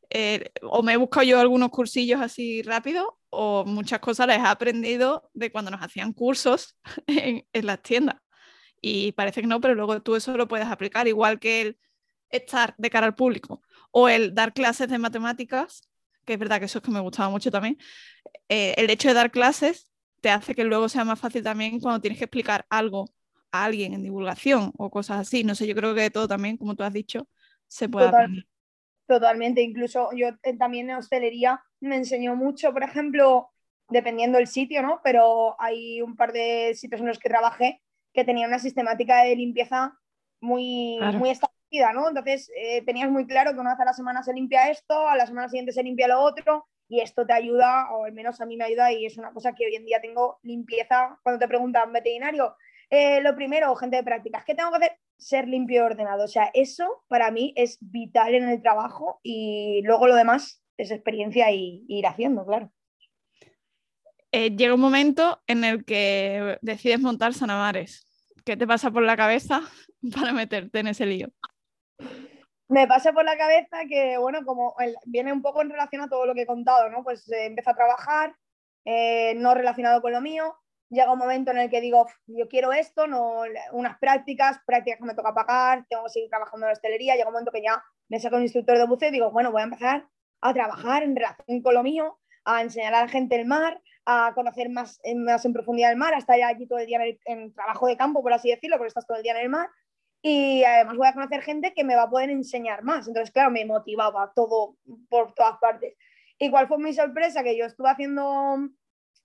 Eh, 0.09 0.49
o 0.63 0.81
me 0.83 0.93
he 0.93 0.97
buscado 0.97 1.25
yo 1.25 1.39
algunos 1.41 1.69
cursillos 1.71 2.21
así 2.21 2.61
rápido 2.61 3.19
o 3.29 3.65
muchas 3.65 3.99
cosas 3.99 4.27
las 4.27 4.37
he 4.39 4.47
aprendido 4.47 5.29
de 5.33 5.51
cuando 5.51 5.71
nos 5.71 5.81
hacían 5.81 6.13
cursos 6.13 6.77
en, 7.07 7.45
las 7.65 7.81
tiendas. 7.81 8.15
Y 8.81 9.11
parece 9.13 9.41
que 9.41 9.47
no, 9.47 9.59
pero 9.61 9.75
luego 9.75 10.01
tú 10.01 10.15
eso 10.15 10.37
lo 10.37 10.47
puedes 10.47 10.67
aplicar, 10.67 11.07
igual 11.09 11.39
que 11.39 11.61
el 11.61 11.79
estar 12.29 12.75
de 12.77 12.89
cara 12.89 13.07
al 13.07 13.15
público 13.15 13.61
o 13.91 14.07
el 14.09 14.33
dar 14.33 14.53
clases 14.53 14.89
de 14.89 14.99
matemáticas, 14.99 15.89
que 16.25 16.33
es 16.33 16.39
verdad 16.39 16.59
que 16.59 16.65
eso 16.65 16.79
es 16.79 16.85
que 16.85 16.91
me 16.91 17.01
gustaba 17.01 17.29
mucho 17.29 17.51
también. 17.51 17.77
Eh, 18.49 18.73
el 18.77 18.89
hecho 18.89 19.09
de 19.09 19.15
dar 19.15 19.31
clases 19.31 19.91
te 20.21 20.29
hace 20.29 20.55
que 20.55 20.63
luego 20.63 20.87
sea 20.89 21.03
más 21.05 21.19
fácil 21.19 21.43
también 21.43 21.79
cuando 21.81 22.01
tienes 22.01 22.19
que 22.19 22.25
explicar 22.25 22.65
algo 22.69 23.09
alguien 23.63 23.93
en 23.93 24.03
divulgación 24.03 24.71
o 24.77 24.89
cosas 24.89 25.19
así. 25.19 25.43
No 25.43 25.55
sé, 25.55 25.67
yo 25.67 25.75
creo 25.75 25.95
que 25.95 26.09
todo 26.09 26.27
también, 26.27 26.57
como 26.57 26.75
tú 26.75 26.83
has 26.83 26.93
dicho, 26.93 27.27
se 27.67 27.89
puede 27.89 28.11
Totalmente, 29.07 29.61
incluso 29.61 30.09
yo 30.13 30.27
eh, 30.43 30.57
también 30.57 30.89
en 30.89 30.97
hostelería 30.97 31.63
me 31.79 31.95
enseñó 31.95 32.35
mucho, 32.35 32.73
por 32.73 32.83
ejemplo, 32.83 33.49
dependiendo 33.87 34.37
del 34.37 34.47
sitio, 34.47 34.81
¿no? 34.81 34.99
Pero 35.01 35.55
hay 35.61 36.01
un 36.01 36.17
par 36.17 36.33
de 36.33 36.73
sitios 36.75 36.99
en 36.99 37.07
los 37.07 37.17
que 37.17 37.29
trabajé 37.29 37.81
que 38.13 38.25
tenían 38.25 38.49
una 38.49 38.59
sistemática 38.59 39.23
de 39.23 39.35
limpieza 39.35 39.97
muy, 40.41 40.99
muy 41.13 41.29
establecida, 41.29 41.93
¿no? 41.93 42.09
Entonces 42.09 42.51
eh, 42.57 42.81
tenías 42.81 43.09
muy 43.09 43.25
claro 43.25 43.53
que 43.53 43.59
una 43.59 43.71
vez 43.71 43.79
a 43.79 43.85
la 43.85 43.93
semana 43.93 44.23
se 44.23 44.33
limpia 44.33 44.69
esto, 44.69 45.07
a 45.07 45.15
la 45.15 45.25
semana 45.25 45.47
siguiente 45.47 45.71
se 45.71 45.83
limpia 45.83 46.09
lo 46.09 46.19
otro, 46.19 46.67
y 46.89 47.01
esto 47.01 47.25
te 47.25 47.33
ayuda, 47.33 47.91
o 47.91 48.05
al 48.05 48.13
menos 48.13 48.41
a 48.41 48.45
mí 48.45 48.57
me 48.57 48.65
ayuda, 48.65 48.91
y 48.91 49.05
es 49.05 49.17
una 49.17 49.31
cosa 49.33 49.53
que 49.53 49.65
hoy 49.65 49.75
en 49.75 49.85
día 49.85 50.01
tengo 50.01 50.39
limpieza. 50.43 51.19
Cuando 51.23 51.39
te 51.39 51.47
preguntan, 51.47 51.91
veterinario, 51.91 52.55
eh, 52.89 53.21
lo 53.21 53.35
primero, 53.35 53.75
gente 53.75 53.97
de 53.97 54.03
prácticas, 54.03 54.45
¿qué 54.45 54.55
tengo 54.55 54.71
que 54.71 54.77
hacer? 54.77 54.99
Ser 55.17 55.47
limpio 55.47 55.77
y 55.77 55.85
ordenado. 55.85 56.23
O 56.23 56.27
sea, 56.27 56.49
eso 56.53 57.03
para 57.07 57.31
mí 57.31 57.53
es 57.55 57.77
vital 57.81 58.35
en 58.35 58.47
el 58.47 58.61
trabajo 58.61 59.19
y 59.23 59.81
luego 59.83 60.07
lo 60.07 60.15
demás 60.15 60.61
es 60.77 60.91
experiencia 60.91 61.51
y, 61.51 61.85
ir 61.87 62.05
haciendo, 62.05 62.45
claro. 62.45 62.71
Eh, 64.31 64.55
llega 64.55 64.75
un 64.75 64.81
momento 64.81 65.41
en 65.47 65.63
el 65.63 65.85
que 65.85 66.57
decides 66.61 66.99
montar 66.99 67.33
Sanamares. 67.33 68.05
¿Qué 68.45 68.55
te 68.55 68.67
pasa 68.67 68.91
por 68.91 69.03
la 69.03 69.17
cabeza 69.17 69.61
para 70.15 70.31
meterte 70.33 70.79
en 70.79 70.87
ese 70.87 71.05
lío? 71.05 71.27
Me 72.69 72.85
pasa 72.85 73.11
por 73.11 73.23
la 73.25 73.37
cabeza 73.37 73.85
que, 73.89 74.17
bueno, 74.17 74.45
como 74.45 74.75
viene 75.05 75.33
un 75.33 75.41
poco 75.41 75.61
en 75.61 75.69
relación 75.69 76.01
a 76.01 76.09
todo 76.09 76.25
lo 76.25 76.35
que 76.35 76.41
he 76.41 76.45
contado, 76.45 76.89
¿no? 76.89 77.03
Pues 77.03 77.29
eh, 77.31 77.45
empiezo 77.45 77.71
a 77.71 77.75
trabajar, 77.75 78.35
no 79.35 79.53
relacionado 79.53 80.01
con 80.01 80.13
lo 80.13 80.21
mío, 80.21 80.55
llega 80.89 81.11
un 81.11 81.19
momento 81.19 81.51
en 81.51 81.57
el 81.57 81.69
que 81.69 81.81
digo, 81.81 82.07
yo 82.27 82.47
quiero 82.47 82.71
esto, 82.71 83.07
no 83.07 83.41
unas 83.71 83.97
prácticas, 83.99 84.59
prácticas 84.65 84.99
que 84.99 85.05
me 85.05 85.15
toca 85.15 85.33
pagar, 85.33 85.85
tengo 85.89 86.03
que 86.05 86.09
seguir 86.11 86.29
trabajando 86.29 86.65
en 86.65 86.69
la 86.69 86.73
hostelería, 86.73 87.15
llega 87.15 87.27
un 87.27 87.33
momento 87.33 87.51
que 87.51 87.61
ya 87.61 87.83
me 88.09 88.19
saco 88.19 88.37
un 88.37 88.43
instructor 88.43 88.77
de 88.77 88.85
buceo 88.85 89.09
y 89.09 89.11
digo, 89.11 89.31
bueno, 89.31 89.51
voy 89.51 89.61
a 89.61 89.65
empezar 89.65 90.07
a 90.41 90.53
trabajar 90.53 91.03
en 91.03 91.15
relación 91.15 91.61
con 91.61 91.73
lo 91.73 91.83
mío, 91.83 92.19
a 92.45 92.61
enseñar 92.61 92.93
a 92.93 93.01
la 93.01 93.07
gente 93.07 93.35
el 93.35 93.45
mar, 93.45 93.81
a 94.05 94.31
conocer 94.33 94.69
más, 94.69 95.01
más 95.15 95.43
en 95.43 95.53
profundidad 95.53 95.91
el 95.91 95.97
mar, 95.97 96.13
a 96.13 96.19
estar 96.19 96.41
allí 96.41 96.65
todo 96.67 96.79
el 96.79 96.87
día 96.87 96.99
en, 97.25 97.53
trabajo 97.53 97.87
de 97.87 97.97
campo, 97.97 98.21
por 98.21 98.31
así 98.31 98.49
decirlo, 98.49 98.77
porque 98.77 98.87
estás 98.87 99.05
todo 99.05 99.17
el 99.17 99.23
día 99.23 99.33
en 99.33 99.43
el 99.43 99.49
mar. 99.49 99.69
Y 100.21 100.63
además 100.63 100.95
voy 100.97 101.07
a 101.07 101.13
conocer 101.13 101.41
gente 101.41 101.73
que 101.73 101.83
me 101.83 101.95
va 101.95 102.03
a 102.03 102.09
poder 102.09 102.29
enseñar 102.29 102.83
más. 102.83 103.07
Entonces, 103.07 103.31
claro, 103.31 103.51
me 103.51 103.65
motivaba 103.65 104.31
todo 104.33 104.77
por 105.09 105.33
todas 105.33 105.57
partes. 105.59 105.95
¿Y 106.39 106.49
cuál 106.49 106.67
fue 106.67 106.77
mi 106.77 106.93
sorpresa? 106.93 107.43
Que 107.43 107.57
yo 107.57 107.65
estuve 107.65 107.89
haciendo 107.89 108.69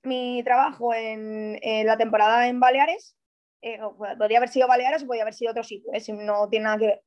mi 0.05 0.43
trabajo 0.45 0.95
en, 0.95 1.59
la 1.87 1.97
temporada 1.97 2.49
en 2.49 2.61
Baleares, 2.61 3.17
eh, 3.63 3.79
podría 4.19 4.39
haber 4.39 4.49
sido 4.49 4.69
Baleares 4.69 5.03
o 5.03 5.07
podría 5.07 5.23
haber 5.23 5.35
sido 5.35 5.53
otro 5.53 5.63
sitio, 5.63 5.91
eh, 5.93 6.03
no 6.13 6.49
tiene 6.49 6.65
nada 6.65 6.79
que 6.79 6.87
ver. 6.87 7.03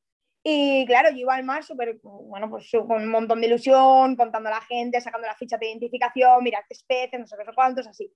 Y 0.48 0.86
claro, 0.86 1.10
yo 1.10 1.18
iba 1.18 1.34
al 1.34 1.44
mar 1.44 1.64
súper, 1.64 1.98
bueno, 2.04 2.50
pues 2.50 2.70
con 2.72 3.02
un 3.02 3.10
montón 3.10 3.42
de 3.42 3.48
ilusión, 3.48 4.16
contando 4.16 4.50
a 4.50 4.54
la 4.54 4.62
gente, 4.62 5.02
sacando 5.02 5.28
la 5.28 5.36
ficha 5.36 5.58
de 5.58 5.70
identificación, 5.70 6.44
mira 6.44 6.64
qué 6.68 6.76
especies, 6.76 7.20
no 7.20 7.26
sé 7.26 7.36
qué, 7.36 7.52
cuántos, 7.56 7.88
así. 7.88 8.14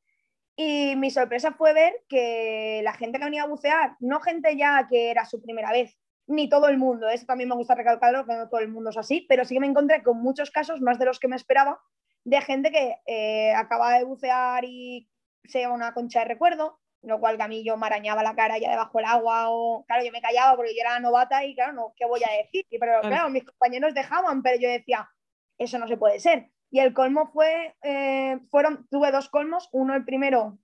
Y 0.55 0.95
mi 0.95 1.09
sorpresa 1.09 1.53
fue 1.53 1.73
ver 1.73 2.03
que 2.07 2.81
la 2.83 2.93
gente 2.93 3.17
que 3.17 3.25
venía 3.25 3.43
a 3.43 3.47
bucear, 3.47 3.95
no 3.99 4.19
gente 4.19 4.55
ya 4.55 4.87
que 4.87 5.09
era 5.09 5.25
su 5.25 5.41
primera 5.41 5.71
vez, 5.71 5.97
ni 6.27 6.47
todo 6.47 6.67
el 6.67 6.77
mundo, 6.77 7.09
eso 7.09 7.25
también 7.25 7.49
me 7.49 7.55
gusta 7.55 7.73
recalcarlo, 7.73 8.25
que 8.27 8.35
no 8.35 8.47
todo 8.47 8.59
el 8.59 8.69
mundo 8.69 8.91
es 8.91 8.97
así, 8.97 9.25
pero 9.27 9.43
sí 9.43 9.55
que 9.55 9.61
me 9.61 9.67
encontré 9.67 10.03
con 10.03 10.21
muchos 10.21 10.51
casos, 10.51 10.81
más 10.81 10.99
de 10.99 11.05
los 11.05 11.19
que 11.19 11.27
me 11.27 11.35
esperaba, 11.35 11.81
de 12.23 12.41
gente 12.41 12.71
que 12.71 12.97
eh, 13.05 13.53
acaba 13.53 13.97
de 13.97 14.03
bucear 14.03 14.63
y 14.65 15.09
se 15.43 15.59
lleva 15.59 15.73
una 15.73 15.93
concha 15.93 16.19
de 16.19 16.25
recuerdo, 16.25 16.79
lo 17.01 17.19
cual 17.19 17.37
que 17.37 17.43
a 17.43 17.47
mí 17.47 17.63
yo 17.63 17.77
me 17.77 17.87
arañaba 17.87 18.23
la 18.23 18.35
cara 18.35 18.57
ya 18.57 18.69
debajo 18.69 18.97
del 18.97 19.07
agua 19.07 19.49
o, 19.49 19.85
claro, 19.85 20.03
yo 20.03 20.11
me 20.11 20.21
callaba 20.21 20.55
porque 20.55 20.75
yo 20.75 20.81
era 20.81 20.99
novata 20.99 21.45
y 21.45 21.55
claro, 21.55 21.73
no, 21.73 21.93
¿qué 21.95 22.05
voy 22.05 22.21
a 22.23 22.37
decir? 22.43 22.65
Pero 22.69 23.01
claro, 23.01 23.29
mis 23.29 23.45
compañeros 23.45 23.93
dejaban, 23.93 24.43
pero 24.43 24.59
yo 24.59 24.69
decía, 24.69 25.09
eso 25.57 25.79
no 25.79 25.87
se 25.87 25.97
puede 25.97 26.19
ser. 26.19 26.49
Y 26.71 26.79
el 26.79 26.93
colmo 26.93 27.31
fue, 27.33 27.75
eh, 27.81 28.39
fueron, 28.51 28.87
tuve 28.89 29.11
dos 29.11 29.29
colmos, 29.29 29.69
uno 29.71 29.95
el 29.95 30.05
primero, 30.05 30.59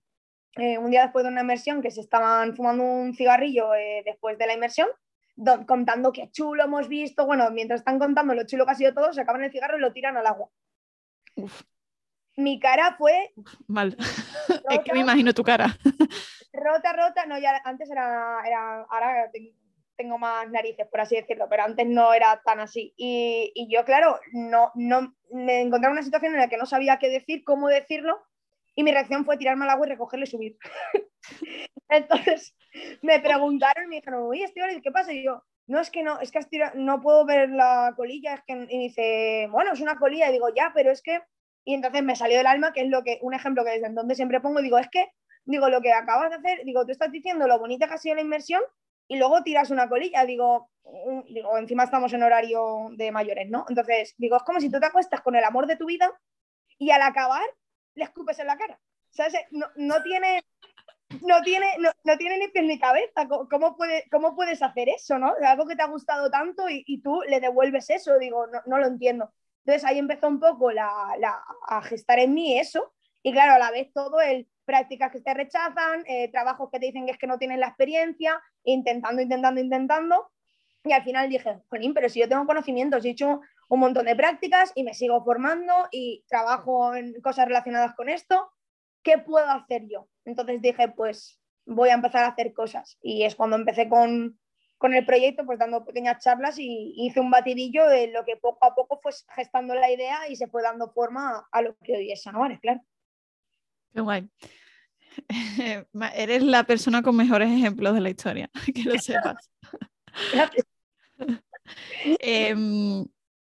eh, 0.56 0.78
un 0.78 0.90
día 0.90 1.02
después 1.02 1.24
de 1.24 1.30
una 1.30 1.40
inmersión, 1.40 1.82
que 1.82 1.90
se 1.90 2.00
estaban 2.00 2.54
fumando 2.54 2.84
un 2.84 3.14
cigarrillo 3.14 3.70
después 4.04 4.38
de 4.38 4.46
la 4.46 4.54
inmersión, 4.54 4.88
contando 5.66 6.12
qué 6.12 6.30
chulo 6.30 6.64
hemos 6.64 6.88
visto, 6.88 7.26
bueno, 7.26 7.50
mientras 7.50 7.80
están 7.80 7.98
contando 7.98 8.34
lo 8.34 8.46
chulo 8.46 8.64
que 8.64 8.72
ha 8.72 8.74
sido 8.74 8.94
todo, 8.94 9.12
se 9.12 9.20
acaban 9.20 9.42
el 9.42 9.52
cigarro 9.52 9.76
y 9.76 9.80
lo 9.80 9.92
tiran 9.92 10.16
al 10.16 10.26
agua. 10.26 10.48
Mi 12.36 12.60
cara 12.60 12.96
fue. 12.98 13.32
mal. 13.66 13.96
es 14.70 14.80
que 14.80 14.92
me 14.92 15.00
imagino 15.00 15.32
tu 15.32 15.42
cara. 15.42 15.76
rota, 16.52 16.92
rota. 16.92 17.26
No, 17.26 17.38
ya 17.38 17.60
antes 17.64 17.90
era. 17.90 18.40
era 18.46 18.82
ahora 18.82 19.30
tengo 19.96 20.18
más 20.18 20.50
narices, 20.50 20.86
por 20.88 21.00
así 21.00 21.16
decirlo, 21.16 21.46
pero 21.48 21.62
antes 21.64 21.86
no 21.86 22.12
era 22.12 22.42
tan 22.44 22.60
así. 22.60 22.92
Y, 22.98 23.50
y 23.54 23.72
yo, 23.72 23.84
claro, 23.84 24.20
no, 24.32 24.70
no 24.74 25.14
me 25.32 25.62
encontraba 25.62 25.92
en 25.92 25.98
una 25.98 26.02
situación 26.02 26.34
en 26.34 26.40
la 26.40 26.48
que 26.48 26.58
no 26.58 26.66
sabía 26.66 26.98
qué 26.98 27.08
decir, 27.08 27.44
cómo 27.44 27.68
decirlo, 27.68 28.22
y 28.74 28.82
mi 28.82 28.92
reacción 28.92 29.24
fue 29.24 29.38
tirarme 29.38 29.64
al 29.64 29.70
agua 29.70 29.86
y 29.86 29.90
recogerlo 29.90 30.24
y 30.24 30.28
subir. 30.28 30.58
Entonces 31.88 32.54
me 33.00 33.18
preguntaron 33.20 33.84
y 33.84 33.88
me 33.88 33.96
dijeron, 33.96 34.24
oye, 34.24 34.44
Estibaliz, 34.44 34.82
¿qué 34.82 34.90
pasa? 34.90 35.12
Y 35.12 35.24
yo, 35.24 35.42
no 35.66 35.80
es 35.80 35.90
que 35.90 36.02
no, 36.02 36.20
es 36.20 36.30
que 36.30 36.40
no 36.74 37.00
puedo 37.00 37.24
ver 37.24 37.50
la 37.50 37.92
colilla, 37.96 38.34
es 38.34 38.42
que, 38.46 38.66
y 38.68 38.78
dice, 38.78 39.48
bueno, 39.50 39.72
es 39.72 39.80
una 39.80 39.98
colilla, 39.98 40.28
y 40.28 40.32
digo, 40.32 40.48
ya, 40.54 40.72
pero 40.74 40.90
es 40.90 41.02
que, 41.02 41.22
y 41.64 41.74
entonces 41.74 42.02
me 42.02 42.16
salió 42.16 42.36
del 42.36 42.46
alma, 42.46 42.72
que 42.72 42.82
es 42.82 42.88
lo 42.88 43.02
que, 43.02 43.18
un 43.22 43.34
ejemplo 43.34 43.64
que 43.64 43.72
desde 43.72 43.86
entonces 43.86 44.16
siempre 44.16 44.40
pongo, 44.40 44.62
digo, 44.62 44.78
es 44.78 44.88
que, 44.88 45.10
digo, 45.44 45.68
lo 45.68 45.80
que 45.80 45.92
acabas 45.92 46.30
de 46.30 46.36
hacer, 46.36 46.64
digo, 46.64 46.84
tú 46.84 46.92
estás 46.92 47.10
diciendo 47.10 47.46
lo 47.46 47.58
bonita 47.58 47.88
que 47.88 47.94
ha 47.94 47.98
sido 47.98 48.14
la 48.14 48.20
inmersión 48.20 48.62
y 49.08 49.16
luego 49.16 49.42
tiras 49.42 49.70
una 49.70 49.88
colilla, 49.88 50.24
digo, 50.24 50.70
digo, 51.28 51.58
encima 51.58 51.84
estamos 51.84 52.12
en 52.12 52.22
horario 52.22 52.88
de 52.92 53.10
mayores, 53.10 53.48
¿no? 53.48 53.64
Entonces, 53.68 54.14
digo, 54.18 54.36
es 54.36 54.42
como 54.42 54.60
si 54.60 54.70
tú 54.70 54.78
te 54.78 54.86
acuestas 54.86 55.20
con 55.20 55.34
el 55.36 55.44
amor 55.44 55.66
de 55.66 55.76
tu 55.76 55.86
vida 55.86 56.12
y 56.78 56.90
al 56.90 57.02
acabar 57.02 57.44
le 57.94 58.04
escupes 58.04 58.38
en 58.38 58.46
la 58.46 58.56
cara. 58.56 58.78
Sea, 59.10 59.26
no, 59.50 59.66
no 59.76 60.02
tiene, 60.02 60.44
no 61.22 61.42
tiene, 61.42 61.66
no, 61.78 62.16
tiene 62.16 62.38
ni 62.38 62.48
pies 62.48 62.64
ni 62.64 62.78
cabeza. 62.78 63.28
¿Cómo, 63.28 63.76
puede, 63.76 64.04
¿Cómo 64.10 64.34
puedes 64.34 64.62
hacer 64.62 64.88
eso, 64.88 65.18
no? 65.18 65.34
Algo 65.44 65.66
que 65.66 65.76
te 65.76 65.82
ha 65.82 65.88
gustado 65.88 66.30
tanto 66.30 66.68
y, 66.68 67.00
tú 67.02 67.22
le 67.28 67.40
devuelves 67.40 67.90
eso, 67.90 68.18
digo, 68.18 68.46
no, 68.66 68.78
lo 68.78 68.86
entiendo. 68.86 69.32
Entonces 69.64 69.84
ahí 69.84 69.98
empezó 69.98 70.28
un 70.28 70.40
poco 70.40 70.70
la, 70.70 71.16
la, 71.18 71.42
a 71.68 71.82
gestar 71.82 72.18
en 72.18 72.34
mí 72.34 72.58
eso 72.58 72.92
y 73.22 73.32
claro, 73.32 73.54
a 73.54 73.58
la 73.58 73.72
vez 73.72 73.92
todo 73.92 74.20
el 74.20 74.48
prácticas 74.64 75.10
que 75.10 75.20
te 75.20 75.32
rechazan, 75.32 76.04
eh, 76.06 76.28
trabajos 76.30 76.68
que 76.70 76.78
te 76.78 76.86
dicen 76.86 77.06
que 77.06 77.12
es 77.12 77.18
que 77.18 77.26
no 77.26 77.38
tienen 77.38 77.60
la 77.60 77.68
experiencia, 77.68 78.40
intentando, 78.64 79.22
intentando, 79.22 79.60
intentando. 79.60 80.30
Y 80.84 80.92
al 80.92 81.02
final 81.02 81.28
dije, 81.28 81.60
Jolín, 81.68 81.94
pero 81.94 82.08
si 82.08 82.20
yo 82.20 82.28
tengo 82.28 82.46
conocimientos, 82.46 83.04
he 83.04 83.10
hecho 83.10 83.40
un 83.68 83.80
montón 83.80 84.06
de 84.06 84.14
prácticas 84.14 84.72
y 84.74 84.84
me 84.84 84.94
sigo 84.94 85.24
formando 85.24 85.72
y 85.90 86.24
trabajo 86.28 86.94
en 86.94 87.20
cosas 87.20 87.46
relacionadas 87.46 87.94
con 87.94 88.08
esto, 88.08 88.50
¿qué 89.06 89.18
puedo 89.18 89.48
hacer 89.48 89.86
yo? 89.88 90.08
Entonces 90.24 90.60
dije, 90.60 90.88
pues 90.88 91.40
voy 91.64 91.90
a 91.90 91.94
empezar 91.94 92.24
a 92.24 92.28
hacer 92.28 92.52
cosas. 92.52 92.98
Y 93.00 93.22
es 93.22 93.36
cuando 93.36 93.54
empecé 93.54 93.88
con, 93.88 94.36
el 94.82 95.06
proyecto, 95.06 95.46
pues 95.46 95.60
dando 95.60 95.84
pequeñas 95.84 96.22
charlas 96.22 96.58
y 96.58 96.92
hice 96.96 97.20
un 97.20 97.30
batidillo 97.30 97.88
de 97.88 98.08
lo 98.08 98.24
que 98.24 98.36
poco 98.36 98.66
a 98.66 98.74
poco 98.74 98.98
fue 99.00 99.12
gestando 99.36 99.74
la 99.74 99.90
idea 99.90 100.28
y 100.28 100.34
se 100.34 100.48
fue 100.48 100.62
dando 100.62 100.90
forma 100.92 101.46
a 101.52 101.62
lo 101.62 101.76
que 101.78 101.96
hoy 101.96 102.10
es 102.10 102.22
Sanoares, 102.22 102.58
claro. 102.58 102.80
Qué 103.94 104.00
guay. 104.00 104.28
Eres 106.14 106.42
la 106.42 106.64
persona 106.64 107.02
con 107.02 107.16
mejores 107.16 107.48
ejemplos 107.48 107.94
de 107.94 108.00
la 108.00 108.10
historia, 108.10 108.50
que 108.74 108.82
lo 108.82 108.98
sepas. 108.98 109.50
Em, 112.18 113.04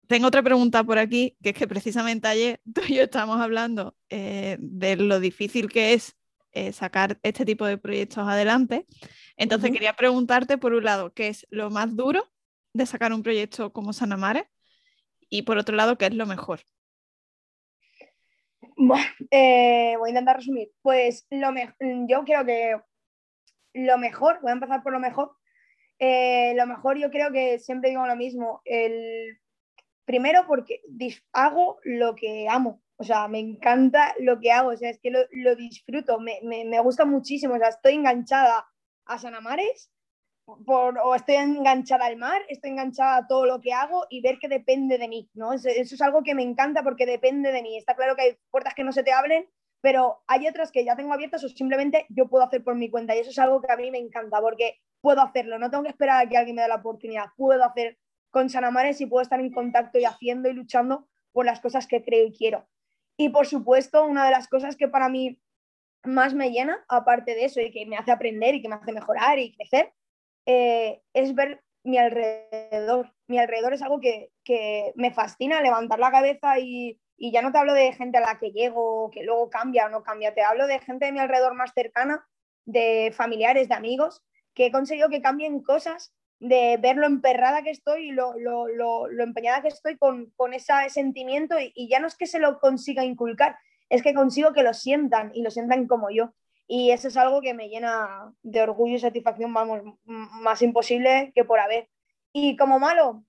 tengo 0.07 0.27
otra 0.27 0.41
pregunta 0.41 0.83
por 0.83 0.97
aquí, 0.97 1.37
que 1.43 1.49
es 1.49 1.55
que 1.55 1.67
precisamente 1.67 2.27
ayer 2.27 2.61
tú 2.73 2.81
y 2.87 2.95
yo 2.95 3.03
estábamos 3.03 3.39
hablando 3.39 3.95
eh, 4.09 4.57
de 4.59 4.95
lo 4.95 5.19
difícil 5.19 5.69
que 5.69 5.93
es 5.93 6.15
eh, 6.53 6.71
sacar 6.71 7.19
este 7.23 7.45
tipo 7.45 7.65
de 7.65 7.77
proyectos 7.77 8.27
adelante. 8.27 8.87
Entonces 9.35 9.71
quería 9.71 9.93
preguntarte, 9.93 10.57
por 10.57 10.73
un 10.73 10.83
lado, 10.83 11.13
¿qué 11.13 11.27
es 11.27 11.45
lo 11.51 11.69
más 11.69 11.95
duro 11.95 12.27
de 12.73 12.85
sacar 12.85 13.13
un 13.13 13.21
proyecto 13.21 13.71
como 13.71 13.93
Sanamare? 13.93 14.49
Y 15.29 15.43
por 15.43 15.57
otro 15.57 15.75
lado, 15.75 15.97
¿qué 15.97 16.05
es 16.07 16.15
lo 16.15 16.25
mejor? 16.25 16.61
Eh, 19.29 19.95
voy 19.97 20.07
a 20.07 20.09
intentar 20.09 20.37
resumir. 20.37 20.71
Pues 20.81 21.27
lo 21.29 21.49
yo 22.07 22.23
creo 22.23 22.45
que 22.45 22.79
lo 23.73 23.97
mejor, 23.97 24.39
voy 24.41 24.49
a 24.49 24.53
empezar 24.53 24.81
por 24.81 24.93
lo 24.93 24.99
mejor. 24.99 25.35
lo 25.99 26.65
mejor 26.65 26.97
yo 26.97 27.11
creo 27.11 27.31
que 27.31 27.59
siempre 27.59 27.89
digo 27.89 28.07
lo 28.07 28.15
mismo. 28.15 28.61
El 28.65 29.37
primero 30.07 30.45
porque 30.47 30.81
hago 31.33 31.79
lo 31.83 32.15
que 32.15 32.47
amo, 32.49 32.81
o 32.95 33.03
sea, 33.03 33.27
me 33.27 33.39
encanta 33.39 34.15
lo 34.19 34.39
que 34.39 34.53
hago, 34.53 34.69
o 34.69 34.77
sea, 34.77 34.89
es 34.89 34.99
que 34.99 35.11
lo, 35.11 35.55
disfruto, 35.55 36.17
me, 36.19 36.79
gusta 36.79 37.03
muchísimo, 37.03 37.55
o 37.55 37.57
sea, 37.57 37.67
estoy 37.67 37.95
enganchada 37.95 38.65
a 39.05 39.19
Sanamares 39.19 39.91
por, 40.65 40.97
o 40.99 41.13
estoy 41.13 41.35
enganchada 41.35 42.05
al 42.05 42.15
mar, 42.15 42.41
estoy 42.47 42.71
enganchada 42.71 43.17
a 43.17 43.27
todo 43.27 43.45
lo 43.45 43.59
que 43.59 43.73
hago 43.73 44.05
y 44.09 44.21
ver 44.21 44.39
que 44.39 44.47
depende 44.47 44.97
de 44.97 45.09
mí, 45.09 45.29
¿no? 45.33 45.51
Eso, 45.51 45.67
eso 45.67 45.95
es 45.95 46.01
algo 46.01 46.23
que 46.23 46.35
me 46.35 46.43
encanta 46.43 46.83
porque 46.83 47.05
depende 47.05 47.51
de 47.51 47.61
mí. 47.61 47.77
Está 47.77 47.93
claro 47.93 48.15
que 48.15 48.21
hay 48.21 48.37
puertas 48.49 48.73
que 48.73 48.85
no 48.85 48.93
se 48.93 49.03
te 49.03 49.11
abren, 49.11 49.49
pero 49.81 50.23
hay 50.25 50.47
otras 50.47 50.71
que 50.71 50.85
ya 50.85 50.95
tengo 50.95 51.13
abiertas 51.13 51.43
o 51.43 51.49
simplemente 51.49 52.05
yo 52.07 52.29
puedo 52.29 52.45
hacer 52.45 52.63
por 52.63 52.75
mi 52.75 52.89
cuenta 52.89 53.13
y 53.13 53.19
eso 53.19 53.31
es 53.31 53.39
algo 53.39 53.61
que 53.61 53.73
a 53.73 53.75
mí 53.75 53.91
me 53.91 53.99
encanta 53.99 54.39
porque 54.39 54.79
puedo 55.01 55.21
hacerlo, 55.21 55.59
no 55.59 55.69
tengo 55.69 55.83
que 55.83 55.89
esperar 55.89 56.25
a 56.25 56.29
que 56.29 56.37
alguien 56.37 56.55
me 56.55 56.61
dé 56.61 56.69
la 56.69 56.75
oportunidad, 56.75 57.25
puedo 57.35 57.63
hacer 57.65 57.97
con 58.31 58.49
Sanamares 58.49 59.01
y 59.01 59.05
puedo 59.05 59.21
estar 59.21 59.39
en 59.39 59.51
contacto 59.51 59.99
y 59.99 60.05
haciendo 60.05 60.49
y 60.49 60.53
luchando 60.53 61.07
por 61.31 61.45
las 61.45 61.59
cosas 61.59 61.87
que 61.87 62.03
creo 62.03 62.25
y 62.25 62.33
quiero. 62.33 62.67
Y 63.17 63.29
por 63.29 63.47
supuesto, 63.47 64.05
una 64.05 64.25
de 64.25 64.31
las 64.31 64.47
cosas 64.47 64.75
que 64.75 64.87
para 64.87 65.09
mí 65.09 65.41
más 66.03 66.33
me 66.33 66.51
llena, 66.51 66.83
aparte 66.87 67.35
de 67.35 67.45
eso 67.45 67.59
y 67.59 67.71
que 67.71 67.85
me 67.85 67.97
hace 67.97 68.11
aprender 68.11 68.55
y 68.55 68.61
que 68.61 68.69
me 68.69 68.75
hace 68.75 68.91
mejorar 68.91 69.39
y 69.39 69.55
crecer, 69.55 69.93
eh, 70.45 71.01
es 71.13 71.35
ver 71.35 71.63
mi 71.83 71.97
alrededor. 71.97 73.13
Mi 73.27 73.39
alrededor 73.39 73.73
es 73.73 73.81
algo 73.81 73.99
que, 73.99 74.31
me 74.95 75.11
fascina, 75.11 75.61
levantar 75.61 75.99
la 75.99 76.11
cabeza 76.11 76.59
y, 76.59 76.99
y, 77.17 77.31
ya 77.31 77.41
no 77.41 77.51
te 77.51 77.57
hablo 77.57 77.73
de 77.73 77.93
gente 77.93 78.17
a 78.17 78.21
la 78.21 78.39
que 78.39 78.51
llego, 78.51 79.09
que 79.11 79.23
luego 79.23 79.49
cambia 79.49 79.87
o 79.87 79.89
no 79.89 80.03
cambia, 80.03 80.33
te 80.33 80.43
hablo 80.43 80.67
de 80.67 80.79
gente 80.79 81.05
de 81.05 81.11
mi 81.11 81.19
alrededor 81.19 81.53
más 81.55 81.71
cercana, 81.73 82.25
de 82.65 83.11
familiares, 83.15 83.67
de 83.69 83.75
amigos, 83.75 84.23
que 84.53 84.67
he 84.67 84.71
conseguido 84.71 85.09
que 85.09 85.21
cambien 85.21 85.61
cosas 85.61 86.13
de 86.39 86.77
ver 86.77 86.97
lo 86.97 87.07
emperrada 87.07 87.63
que 87.63 87.71
estoy 87.71 88.09
y 88.09 88.11
lo, 88.11 88.33
empeñada 89.19 89.61
que 89.61 89.69
estoy 89.69 89.97
con, 89.97 90.31
ese 90.53 90.73
sentimiento 90.89 91.55
y, 91.59 91.89
ya 91.89 91.99
no 91.99 92.07
es 92.07 92.15
que 92.15 92.27
se 92.27 92.39
lo 92.39 92.59
consiga 92.59 93.03
inculcar, 93.03 93.57
es 93.89 94.03
que 94.03 94.13
consigo 94.13 94.53
que 94.53 94.63
lo 94.63 94.73
sientan 94.73 95.31
y 95.33 95.41
lo 95.41 95.51
sientan 95.51 95.87
como 95.87 96.09
yo. 96.09 96.33
Y 96.69 96.91
eso 96.91 97.07
es 97.07 97.15
algo 97.15 97.41
que 97.41 97.53
me 97.53 97.69
llena 97.69 98.33
de 98.43 98.61
orgullo 98.61 98.95
y 98.95 98.99
satisfacción, 98.99 99.53
vamos, 99.53 99.81
más 100.03 100.61
imposible 100.61 101.31
que 101.33 101.45
por 101.45 101.59
haber. 101.59 101.87
Y 102.33 102.57
como 102.57 102.77
malo, 102.77 103.23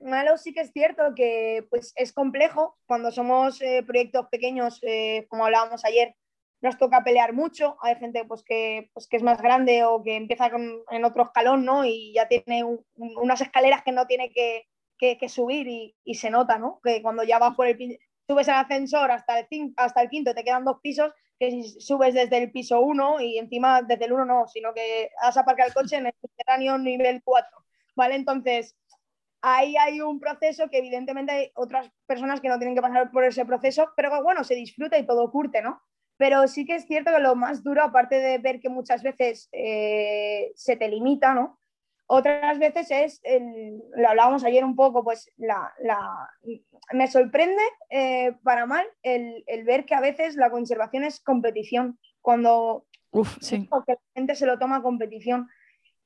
malo 0.00 0.36
sí 0.38 0.52
que 0.52 0.62
es 0.62 0.72
cierto 0.72 1.14
que 1.14 1.66
pues, 1.70 1.92
es 1.96 2.12
complejo 2.12 2.76
cuando 2.86 3.12
somos 3.12 3.62
eh, 3.62 3.84
proyectos 3.86 4.26
pequeños, 4.28 4.80
eh, 4.82 5.26
como 5.28 5.44
hablábamos 5.44 5.84
ayer, 5.84 6.16
nos 6.64 6.78
toca 6.78 7.04
pelear 7.04 7.34
mucho. 7.34 7.76
Hay 7.82 7.96
gente 7.96 8.24
pues, 8.24 8.42
que, 8.42 8.90
pues, 8.94 9.06
que 9.06 9.18
es 9.18 9.22
más 9.22 9.40
grande 9.40 9.84
o 9.84 10.02
que 10.02 10.16
empieza 10.16 10.50
en 10.90 11.04
otro 11.04 11.24
escalón 11.24 11.64
¿no? 11.64 11.84
y 11.84 12.14
ya 12.14 12.26
tiene 12.26 12.64
unas 12.96 13.42
escaleras 13.42 13.82
que 13.84 13.92
no 13.92 14.06
tiene 14.06 14.32
que, 14.32 14.66
que, 14.98 15.28
subir 15.28 15.68
y, 15.68 15.94
y, 16.04 16.14
se 16.14 16.30
nota 16.30 16.56
¿no? 16.56 16.80
que 16.82 17.02
cuando 17.02 17.22
ya 17.22 17.38
vas 17.38 17.54
por 17.54 17.66
el 17.66 17.98
subes 18.26 18.48
el 18.48 18.54
ascensor 18.54 19.10
hasta 19.10 19.40
el, 19.40 19.74
hasta 19.76 20.00
el 20.00 20.08
quinto, 20.08 20.34
te 20.34 20.42
quedan 20.42 20.64
dos 20.64 20.78
pisos, 20.82 21.12
que 21.38 21.50
si 21.50 21.80
subes 21.82 22.14
desde 22.14 22.38
el 22.38 22.50
piso 22.50 22.80
uno 22.80 23.20
y 23.20 23.36
encima 23.36 23.82
desde 23.82 24.06
el 24.06 24.14
uno 24.14 24.24
no, 24.24 24.46
sino 24.46 24.72
que 24.72 25.10
has 25.20 25.36
aparcado 25.36 25.68
el 25.68 25.74
coche 25.74 25.96
en 25.96 26.06
el 26.06 26.14
subterráneo 26.18 26.78
nivel 26.78 27.20
4. 27.22 27.58
¿vale? 27.94 28.14
Entonces, 28.14 28.74
ahí 29.42 29.76
hay 29.76 30.00
un 30.00 30.18
proceso 30.18 30.70
que 30.70 30.78
evidentemente 30.78 31.32
hay 31.32 31.52
otras 31.56 31.90
personas 32.06 32.40
que 32.40 32.48
no 32.48 32.56
tienen 32.56 32.74
que 32.74 32.80
pasar 32.80 33.10
por 33.10 33.24
ese 33.24 33.44
proceso, 33.44 33.92
pero 33.94 34.22
bueno, 34.22 34.42
se 34.44 34.54
disfruta 34.54 34.96
y 34.96 35.04
todo 35.04 35.30
curte, 35.30 35.60
¿no? 35.60 35.82
Pero 36.16 36.46
sí 36.46 36.64
que 36.64 36.76
es 36.76 36.86
cierto 36.86 37.10
que 37.12 37.18
lo 37.18 37.34
más 37.34 37.62
duro, 37.64 37.82
aparte 37.82 38.20
de 38.20 38.38
ver 38.38 38.60
que 38.60 38.68
muchas 38.68 39.02
veces 39.02 39.48
eh, 39.52 40.52
se 40.54 40.76
te 40.76 40.88
limita, 40.88 41.34
¿no? 41.34 41.58
Otras 42.06 42.58
veces 42.58 42.88
es, 42.90 43.20
lo 43.96 44.08
hablábamos 44.08 44.44
ayer 44.44 44.64
un 44.64 44.76
poco, 44.76 45.02
pues 45.02 45.32
la, 45.36 45.72
me 46.92 47.06
sorprende 47.06 47.62
eh, 47.88 48.34
para 48.42 48.66
mal 48.66 48.86
el, 49.02 49.42
ver 49.64 49.86
que 49.86 49.94
a 49.94 50.00
veces 50.00 50.36
la 50.36 50.50
conservación 50.50 51.04
es 51.04 51.20
competición, 51.20 51.98
cuando 52.20 52.86
Uf, 53.10 53.38
sí. 53.40 53.68
la 53.86 53.98
gente 54.14 54.34
se 54.34 54.46
lo 54.46 54.58
toma 54.58 54.82
competición. 54.82 55.48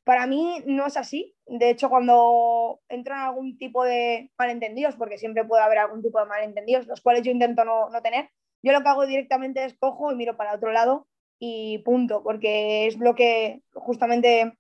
Para 0.05 0.27
mí 0.27 0.63
no 0.67 0.87
es 0.87 0.97
así. 0.97 1.37
De 1.47 1.69
hecho, 1.69 1.91
cuando 1.91 2.81
entran 2.89 3.19
algún 3.19 3.59
tipo 3.59 3.85
de 3.85 4.31
malentendidos, 4.39 4.95
porque 4.97 5.19
siempre 5.19 5.45
puede 5.45 5.65
haber 5.65 5.79
algún 5.79 6.01
tipo 6.01 6.21
de 6.21 6.27
malentendidos, 6.27 6.87
los 6.87 7.01
cuales 7.01 7.23
yo 7.23 7.33
intento 7.33 7.65
no, 7.65 7.91
no 7.91 8.01
tener, 8.01 8.31
yo 8.63 8.73
lo 8.73 8.83
que 8.83 8.89
hago 8.89 9.07
directamente 9.07 9.65
es 9.65 9.77
cojo 9.79 10.13
y 10.13 10.17
miro 10.17 10.37
para 10.37 10.55
otro 10.55 10.73
lado 10.73 11.07
y 11.39 11.79
punto, 11.79 12.23
porque 12.23 12.87
es 12.87 12.99
lo 12.99 13.15
que 13.15 13.63
justamente 13.73 14.53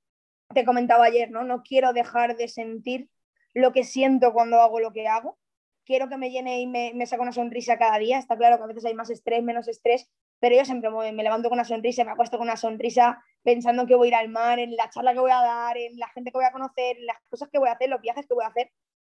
te 0.55 0.65
comentaba 0.65 1.05
ayer, 1.05 1.31
¿no? 1.31 1.45
No 1.45 1.63
quiero 1.63 1.93
dejar 1.93 2.37
de 2.37 2.49
sentir 2.49 3.09
lo 3.55 3.73
que 3.73 3.85
siento 3.85 4.33
cuando 4.33 4.61
hago 4.61 4.81
lo 4.81 4.93
que 4.93 5.09
hago. 5.09 5.39
Quiero 5.85 6.09
que 6.09 6.17
me 6.17 6.31
llene 6.31 6.61
y 6.61 6.67
me, 6.67 6.93
me 6.95 7.07
saque 7.07 7.23
una 7.23 7.33
sonrisa 7.33 7.79
cada 7.79 7.99
día. 7.99 8.19
Está 8.19 8.37
claro 8.37 8.59
que 8.59 8.65
a 8.65 8.67
veces 8.67 8.85
hay 8.85 8.95
más 8.95 9.11
estrés, 9.11 9.43
menos 9.43 9.69
estrés, 9.69 10.09
pero 10.39 10.57
yo 10.57 10.65
siempre 10.65 10.91
me, 10.91 11.13
me 11.13 11.23
levanto 11.23 11.49
con 11.49 11.57
una 11.57 11.65
sonrisa, 11.65 12.05
me 12.05 12.13
acuesto 12.13 12.39
con 12.39 12.47
una 12.47 12.57
sonrisa 12.57 13.23
pensando 13.43 13.87
que 13.87 13.95
voy 13.95 14.09
a 14.09 14.11
ir 14.11 14.15
al 14.15 14.29
mar, 14.29 14.59
en 14.59 14.77
la 14.77 14.91
charla 14.91 15.13
que 15.13 15.21
voy 15.21 15.31
a 15.31 15.43
dar, 15.43 15.77
en 15.77 15.99
la 15.99 16.09
gente 16.09 16.31
que 16.31 16.39
voy 16.39 16.45
a 16.45 16.53
conocer, 16.53 16.99
en 16.99 17.07
las 17.07 17.17
cosas 17.29 17.49
que 17.51 17.59
voy 17.59 17.69
a 17.69 17.73
hacer, 17.73 17.89
los 17.89 18.01
viajes 18.01 18.27
que 18.27 18.35
voy 18.35 18.45
a 18.45 18.49
hacer. 18.49 18.71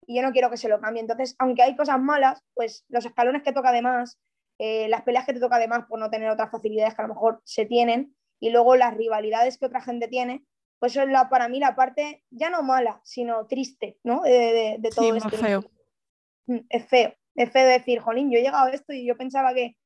Y 0.07 0.17
yo 0.17 0.23
no 0.23 0.33
quiero 0.33 0.51
que 0.51 0.57
se 0.57 0.69
lo 0.69 0.81
cambie. 0.81 1.01
Entonces, 1.01 1.35
aunque 1.39 1.63
hay 1.63 1.77
cosas 1.77 2.01
malas, 2.01 2.43
pues 2.55 2.85
los 2.89 3.05
escalones 3.05 3.43
que 3.43 3.53
toca 3.53 3.71
además, 3.71 4.19
eh, 4.59 4.89
las 4.89 5.03
peleas 5.03 5.25
que 5.25 5.33
te 5.33 5.41
toca 5.41 5.57
además 5.57 5.85
por 5.89 5.99
no 5.99 6.11
tener 6.11 6.31
otras 6.31 6.51
facilidades 6.51 6.95
que 6.95 7.03
a 7.03 7.07
lo 7.07 7.15
mejor 7.15 7.41
se 7.45 7.65
tienen 7.65 8.15
y 8.41 8.51
luego 8.51 8.77
las 8.77 8.97
rivalidades 8.97 9.59
que 9.59 9.67
otra 9.67 9.81
gente 9.81 10.09
tiene, 10.09 10.45
pues 10.79 10.93
eso 10.93 11.03
es 11.03 11.09
la, 11.09 11.29
para 11.29 11.49
mí 11.49 11.59
la 11.59 11.75
parte 11.75 12.25
ya 12.31 12.51
no 12.51 12.63
mala, 12.63 13.01
sino 13.05 13.47
triste, 13.47 13.99
¿no? 14.05 14.23
De, 14.23 14.81
todo 14.95 15.15
esto. 15.15 15.31
Feo. 15.31 15.65
Mm, 16.47 16.59
es 16.69 16.87
feo. 16.87 17.15
Es 17.35 17.51
feo 17.51 17.67
decir, 17.67 18.01
jolín, 18.01 18.31
yo 18.31 18.39
he 18.39 18.43
llegado 18.43 18.67
a 18.67 18.71
esto 18.71 18.93
y 18.93 19.07
yo 19.07 19.17
pensaba 19.17 19.55
que 19.55 19.77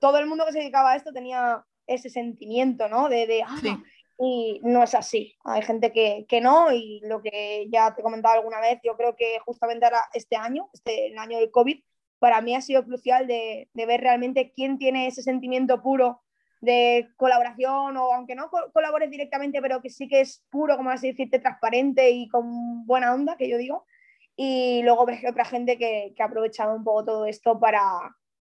todo 0.00 0.18
el 0.18 0.26
mundo 0.26 0.44
que 0.46 0.52
se 0.52 0.58
dedicaba 0.58 0.92
a 0.92 0.96
esto 0.96 1.12
tenía 1.12 1.64
ese 1.86 2.10
sentimiento, 2.10 2.88
¿no? 2.88 3.08
De, 3.08 3.26
de 3.26 3.42
ah, 3.42 3.78
y 4.18 4.60
no 4.62 4.82
es 4.82 4.94
así. 4.94 5.36
Hay 5.44 5.62
gente 5.62 5.92
que, 5.92 6.26
que, 6.28 6.40
no 6.40 6.72
y 6.72 7.00
lo 7.04 7.22
que 7.22 7.66
ya 7.70 7.94
te 7.94 8.00
he 8.00 8.04
comentado 8.04 8.34
alguna 8.34 8.60
vez, 8.60 8.78
yo 8.84 8.96
creo 8.96 9.16
que 9.16 9.38
justamente 9.44 9.84
ahora 9.84 10.02
este 10.12 10.36
año, 10.36 10.68
este, 10.72 11.08
el 11.08 11.18
año 11.18 11.38
del 11.38 11.50
COVID, 11.50 11.82
para 12.22 12.40
mí 12.40 12.54
ha 12.54 12.60
sido 12.60 12.84
crucial 12.84 13.26
de, 13.26 13.68
ver 13.74 14.00
realmente 14.00 14.52
quién 14.54 14.78
tiene 14.78 15.08
ese 15.08 15.22
sentimiento 15.22 15.82
puro 15.82 16.22
de 16.60 17.08
colaboración 17.16 17.96
o 17.96 18.12
aunque 18.12 18.36
no 18.36 18.48
colabores 18.72 19.10
directamente, 19.10 19.60
pero 19.60 19.82
que 19.82 19.90
sí 19.90 20.06
que 20.06 20.20
es 20.20 20.46
puro, 20.48 20.76
como 20.76 20.90
así 20.90 21.08
decirte, 21.08 21.40
transparente 21.40 22.10
y 22.10 22.28
con 22.28 22.86
buena 22.86 23.12
onda, 23.12 23.36
que 23.36 23.48
yo 23.48 23.58
digo. 23.58 23.86
Y 24.36 24.82
luego 24.84 25.04
ves 25.04 25.24
otra 25.28 25.44
gente 25.44 25.76
que, 25.76 26.12
que 26.16 26.22
ha 26.22 26.26
aprovechado 26.26 26.76
un 26.76 26.84
poco 26.84 27.04
todo 27.06 27.26
esto 27.26 27.58
para, 27.58 27.82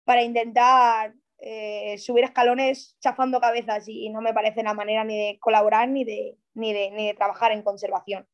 para 0.04 0.22
intentar 0.22 1.12
eh, 1.40 1.98
subir 1.98 2.22
escalones 2.22 2.96
chafando 3.00 3.40
cabezas 3.40 3.88
y, 3.88 4.08
no 4.10 4.20
me 4.20 4.32
parece 4.32 4.62
la 4.62 4.74
manera 4.74 5.02
ni 5.02 5.18
de 5.18 5.38
colaborar 5.40 5.88
ni 5.88 6.04
de, 6.04 6.38
ni 6.54 6.72
de, 6.72 6.92
ni 6.92 7.08
de 7.08 7.14
trabajar 7.14 7.50
en 7.50 7.62
conservación. 7.62 8.28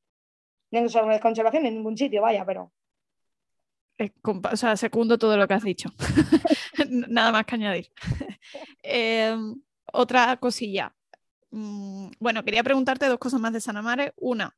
Ni 0.71 0.81
en 0.81 1.19
conservación 1.19 1.65
en 1.65 1.77
ningún 1.77 1.97
sitio, 1.97 2.21
vaya, 2.21 2.45
pero... 2.45 2.75
O 4.25 4.57
sea, 4.57 4.77
segundo 4.77 5.19
todo 5.19 5.37
lo 5.37 5.47
que 5.47 5.55
has 5.55 5.65
dicho. 5.65 5.91
Nada 6.89 7.33
más 7.33 7.45
que 7.45 7.55
añadir. 7.55 7.93
Em, 8.83 9.61
otra 9.93 10.37
cosilla. 10.39 10.95
Mm, 11.51 12.11
bueno, 12.19 12.45
quería 12.45 12.63
preguntarte 12.63 13.07
dos 13.07 13.19
cosas 13.19 13.41
más 13.41 13.53
de 13.53 13.61
Sanamare. 13.61 14.15
Una, 14.17 14.57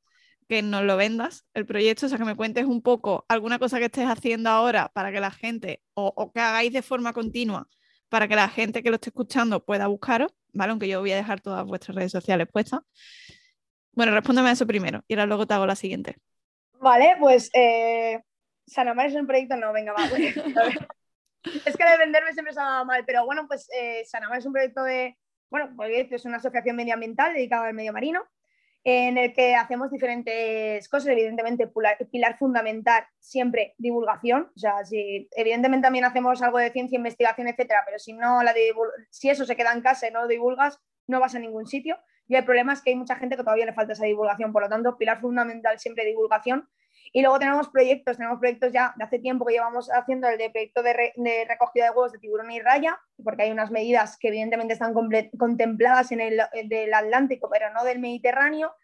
que 0.49 0.63
nos 0.63 0.85
lo 0.85 0.97
vendas 0.97 1.45
el 1.55 1.67
proyecto, 1.67 2.07
o 2.07 2.09
sea, 2.09 2.19
que 2.19 2.25
me 2.25 2.37
cuentes 2.37 2.67
un 2.67 2.83
poco 2.83 3.25
alguna 3.29 3.59
cosa 3.59 3.79
que 3.79 3.87
estés 3.87 4.07
haciendo 4.07 4.51
ahora 4.51 4.91
para 4.95 5.11
que 5.13 5.21
la 5.21 5.31
gente, 5.31 5.83
o, 5.95 6.13
o 6.15 6.33
que 6.33 6.41
hagáis 6.41 6.73
de 6.73 6.83
forma 6.83 7.13
continua, 7.13 7.69
para 8.09 8.29
que 8.29 8.37
la 8.37 8.49
gente 8.49 8.83
que 8.83 8.91
lo 8.91 8.97
esté 8.97 9.09
escuchando 9.11 9.65
pueda 9.65 9.87
buscaros, 9.87 10.33
¿vale? 10.53 10.71
Aunque 10.71 10.89
yo 10.89 11.01
voy 11.01 11.13
a 11.13 11.17
dejar 11.17 11.41
todas 11.41 11.65
vuestras 11.65 11.97
redes 11.97 12.13
sociales 12.13 12.47
puestas. 12.53 12.81
Bueno, 13.93 14.13
respóndeme 14.13 14.51
a 14.51 14.53
eso 14.53 14.67
primero 14.67 15.03
y 15.09 15.15
ahora 15.15 15.27
luego 15.27 15.47
te 15.47 15.55
hago 15.55 15.67
la 15.67 15.77
siguiente. 15.77 16.17
Vale, 16.81 17.17
pues 17.19 17.51
eh, 17.55 18.23
Sanamar 18.67 19.07
es 19.07 19.15
un 19.15 19.27
proyecto, 19.27 19.57
no, 19.57 19.73
venga, 19.73 19.93
va. 19.93 20.05
es 21.45 21.77
que 21.77 21.85
de 21.85 21.99
venderme 21.99 22.33
siempre 22.33 22.55
se 22.55 22.61
ha 22.61 22.85
mal, 22.85 23.05
pero 23.05 23.25
bueno, 23.25 23.47
pues 23.47 23.69
eh, 23.75 24.05
Sanamar 24.05 24.39
es 24.39 24.47
un 24.47 24.53
proyecto 24.53 24.83
de, 24.85 25.17
bueno, 25.51 25.73
pues 25.77 26.11
es 26.11 26.25
una 26.25 26.37
asociación 26.39 26.77
medioambiental 26.77 27.35
dedicada 27.35 27.67
al 27.67 27.75
medio 27.75 27.93
marino 27.93 28.23
en 28.85 29.17
el 29.17 29.33
que 29.33 29.55
hacemos 29.55 29.91
diferentes 29.91 30.89
cosas, 30.89 31.11
evidentemente 31.11 31.71
pilar, 32.11 32.37
fundamental 32.39 33.05
siempre 33.19 33.75
divulgación, 33.79 34.51
o 34.55 34.59
sea, 34.59 34.85
si, 34.85 35.29
evidentemente 35.37 35.87
también 35.87 36.05
hacemos 36.05 36.43
algo 36.43 36.59
de 36.59 36.73
ciencia, 36.73 36.97
investigación, 36.97 37.47
etcétera, 37.47 37.83
pero 37.87 37.99
si 37.99 38.13
no 38.13 38.43
la 38.43 38.53
si 39.11 39.31
eso 39.31 39.45
se 39.45 39.55
queda 39.55 39.73
en 39.73 39.83
casa 39.83 40.09
y 40.09 40.11
no 40.11 40.23
lo 40.23 40.29
divulgas, 40.29 40.81
no 41.07 41.21
vas 41.21 41.35
a 41.35 41.39
ningún 41.39 41.67
sitio. 41.67 41.97
Y 42.27 42.37
el 42.37 42.45
problema 42.45 42.73
es 42.73 42.81
que 42.81 42.91
hay 42.91 42.97
mucha 42.97 43.17
gente 43.17 43.37
que 43.37 43.43
todavía 43.43 43.67
le 43.67 43.73
falta 43.73 43.93
esa 43.93 44.07
divulgación, 44.07 44.53
por 44.53 44.63
lo 44.63 44.69
tanto, 44.69 44.97
pilar 44.97 45.21
fundamental 45.21 45.79
siempre 45.79 46.05
divulgación. 46.05 46.69
Y 47.15 47.21
luego 47.21 47.39
tenemos 47.39 47.69
proyectos, 47.69 48.17
tenemos 48.17 48.39
proyectos 48.39 48.73
ya 48.73 48.95
de 48.97 49.05
hace 49.05 49.19
tiempo 49.19 49.45
que 49.45 49.53
llevamos 49.53 49.91
haciendo 49.91 50.29
el 50.29 50.39
de 50.39 50.49
proyecto 50.49 50.83
de, 50.83 51.13
recogida 51.47 51.85
de 51.85 51.91
huevos 51.91 52.13
de 52.13 52.19
tiburón 52.19 52.51
y 52.51 52.61
raya, 52.61 52.99
porque 53.23 53.43
hay 53.43 53.51
unas 53.51 53.71
medidas 53.71 54.17
que 54.19 54.29
evidentemente 54.29 54.73
están 54.73 54.95
contempladas 55.39 56.11
en 56.11 56.21
el 56.21 56.41
del 56.65 56.95
Atlántico, 56.95 57.51
pero 57.51 57.71
no 57.73 57.85
del 57.85 57.99
Mediterráneo. 57.99 58.75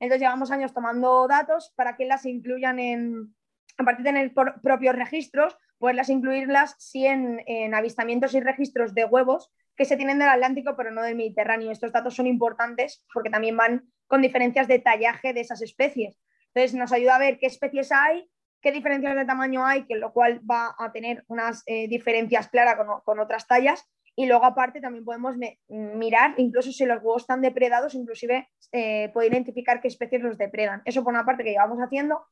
Entonces 0.00 0.20
llevamos 0.20 0.50
años 0.50 0.74
tomando 0.74 1.26
datos 1.26 1.72
para 1.76 1.96
que 1.96 2.04
las 2.04 2.26
incluyan 2.26 2.78
en, 2.78 3.34
a 3.78 3.84
partir 3.84 4.04
de 4.04 4.10
tener 4.10 4.32
propios 4.62 4.94
registros, 4.94 5.56
poderlas 5.78 6.10
incluirlas 6.10 6.76
en 6.92 7.74
avistamientos 7.74 8.34
y 8.34 8.40
registros 8.40 8.94
de 8.94 9.06
huevos 9.06 9.50
que 9.78 9.84
se 9.84 9.96
tienen 9.96 10.18
del 10.18 10.28
Atlántico 10.28 10.76
pero 10.76 10.90
no 10.90 11.02
del 11.02 11.16
Mediterráneo. 11.16 11.70
Estos 11.70 11.92
datos 11.92 12.14
son 12.14 12.26
importantes 12.26 13.02
porque 13.14 13.30
también 13.30 13.56
van 13.56 13.90
con 14.08 14.20
diferencias 14.20 14.68
de 14.68 14.80
tallaje 14.80 15.32
de 15.32 15.40
esas 15.40 15.62
especies. 15.62 16.18
Entonces 16.54 16.78
nos 16.78 16.92
ayuda 16.92 17.16
a 17.16 17.18
ver 17.18 17.38
qué 17.38 17.46
especies 17.46 17.92
hay, 17.92 18.28
qué 18.60 18.72
diferencias 18.72 19.14
de 19.14 19.24
tamaño 19.24 19.64
hay, 19.66 19.84
que 19.86 19.96
lo 19.96 20.12
cual 20.12 20.40
va 20.48 20.74
a 20.78 20.92
tener 20.92 21.24
unas 21.28 21.62
eh, 21.66 21.88
diferencias 21.88 22.48
claras 22.48 22.76
con, 23.04 23.20
otras 23.20 23.46
tallas. 23.46 23.84
Y 24.16 24.26
luego 24.26 24.44
aparte 24.44 24.80
también 24.80 25.04
podemos 25.04 25.36
mirar, 25.68 26.34
incluso 26.38 26.72
si 26.72 26.84
los 26.84 26.98
huevos 26.98 27.22
están 27.22 27.40
depredados, 27.40 27.94
inclusive 27.94 28.48
eh, 28.72 29.10
poder 29.14 29.32
identificar 29.32 29.80
qué 29.80 29.86
especies 29.86 30.22
los 30.22 30.36
depredan. 30.36 30.82
Eso 30.84 31.04
por 31.04 31.12
una 31.12 31.24
parte 31.24 31.44
que 31.44 31.52
llevamos 31.52 31.78
haciendo. 31.78 32.26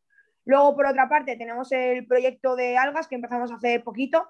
Luego 0.45 0.75
por 0.75 0.87
otra 0.87 1.09
parte 1.09 1.37
tenemos 1.37 1.71
el 1.71 2.07
proyecto 2.07 2.57
de 2.57 2.77
algas 2.77 3.07
que 3.07 3.15
empezamos 3.15 3.53
hace 3.53 3.79
poquito. 3.79 4.29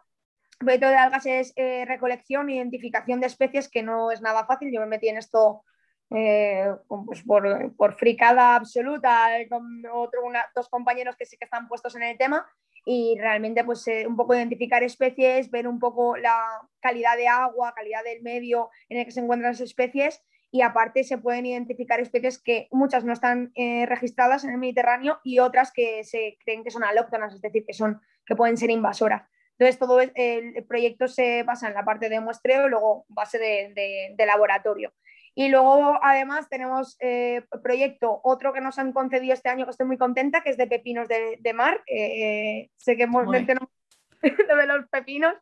El 0.61 0.67
proyecto 0.67 0.89
de 0.89 0.97
algas 0.97 1.27
es 1.27 1.53
eh, 1.57 1.87
recolección 1.87 2.51
e 2.51 2.57
identificación 2.57 3.21
de 3.21 3.27
especies 3.27 3.71
que 3.71 3.83
no 3.83 4.11
es 4.11 4.21
nada 4.21 4.45
fácil. 4.47 4.71
Yo 4.71 4.81
me 4.81 4.87
metí 4.87 5.09
en 5.09 5.17
esto 5.17 5.63
eh, 6.11 6.73
pues 6.87 7.23
por, 7.25 7.95
fricada 7.97 8.55
absoluta, 8.55 9.29
con 9.51 9.83
otro, 9.93 10.23
dos 10.55 10.69
compañeros 10.69 11.17
que 11.17 11.27
sí 11.27 11.37
que 11.37 11.47
están 11.47 11.67
puestos 11.67 11.97
en 11.97 12.05
el 12.05 12.17
tema 12.17 12.47
y 12.85 13.17
realmente 13.19 13.65
pues 13.65 13.87
eh, 13.89 14.07
un 14.07 14.17
poco 14.17 14.35
identificar 14.35 14.85
especies, 14.85 15.51
ver 15.51 15.67
un 15.67 15.81
poco 15.81 16.17
la 16.17 16.39
calidad 16.81 17.17
de 17.17 17.27
agua, 17.27 17.75
calidad 17.75 18.05
del 18.05 18.23
medio 18.23 18.71
en 18.89 18.99
el 18.99 19.05
que 19.05 19.11
se 19.11 19.21
encuentran 19.21 19.51
las 19.51 19.61
especies 19.61 20.23
y 20.53 20.63
aparte 20.63 21.03
se 21.03 21.19
pueden 21.19 21.45
identificar 21.45 21.99
especies 21.99 22.39
que 22.39 22.69
muchas 22.71 23.05
no 23.05 23.13
están 23.13 23.51
eh, 23.57 23.85
registradas 23.87 24.45
en 24.45 24.51
el 24.51 24.59
Mediterráneo 24.59 25.19
y 25.25 25.41
otras 25.41 25.73
que 25.73 26.05
se 26.05 26.39
creen 26.45 26.63
que 26.63 26.71
son 26.71 26.85
alóctonas, 26.85 27.35
es 27.35 27.41
decir, 27.41 27.65
que, 27.67 27.75
son, 27.75 28.01
que 28.25 28.37
pueden 28.37 28.57
ser 28.57 28.71
invasoras. 28.71 29.29
Entonces, 29.59 29.79
todo 29.79 30.01
el, 30.01 30.65
proyecto 30.69 31.09
se 31.09 31.43
basa 31.43 31.67
en 31.67 31.75
la 31.75 31.85
parte 31.85 32.09
de 32.09 32.21
muestreo 32.21 32.67
y 32.67 32.71
luego 32.71 33.07
base 33.09 33.39
de 33.39 34.27
laboratorio. 34.27 34.93
Y 35.39 35.51
luego, 35.51 35.99
además, 36.03 36.49
tenemos 36.49 36.97
eh, 36.99 37.45
proyecto, 37.63 38.23
otro 38.25 38.55
que 38.55 38.63
nos 38.63 38.79
han 38.79 38.95
concedido 38.95 39.35
este 39.35 39.51
año, 39.51 39.67
que 39.67 39.73
estoy 39.73 39.87
muy 39.87 39.99
contenta, 39.99 40.41
que 40.41 40.49
es 40.49 40.57
de 40.57 40.67
pepinos 40.67 41.09
de, 41.09 41.53
mar. 41.53 41.83
Eh, 41.87 42.71
sé 42.75 42.97
que 42.97 43.03
hemos 43.03 43.27
mencionado 43.27 43.71
de 44.23 44.67
los 44.67 44.89
pepinos. 44.89 45.35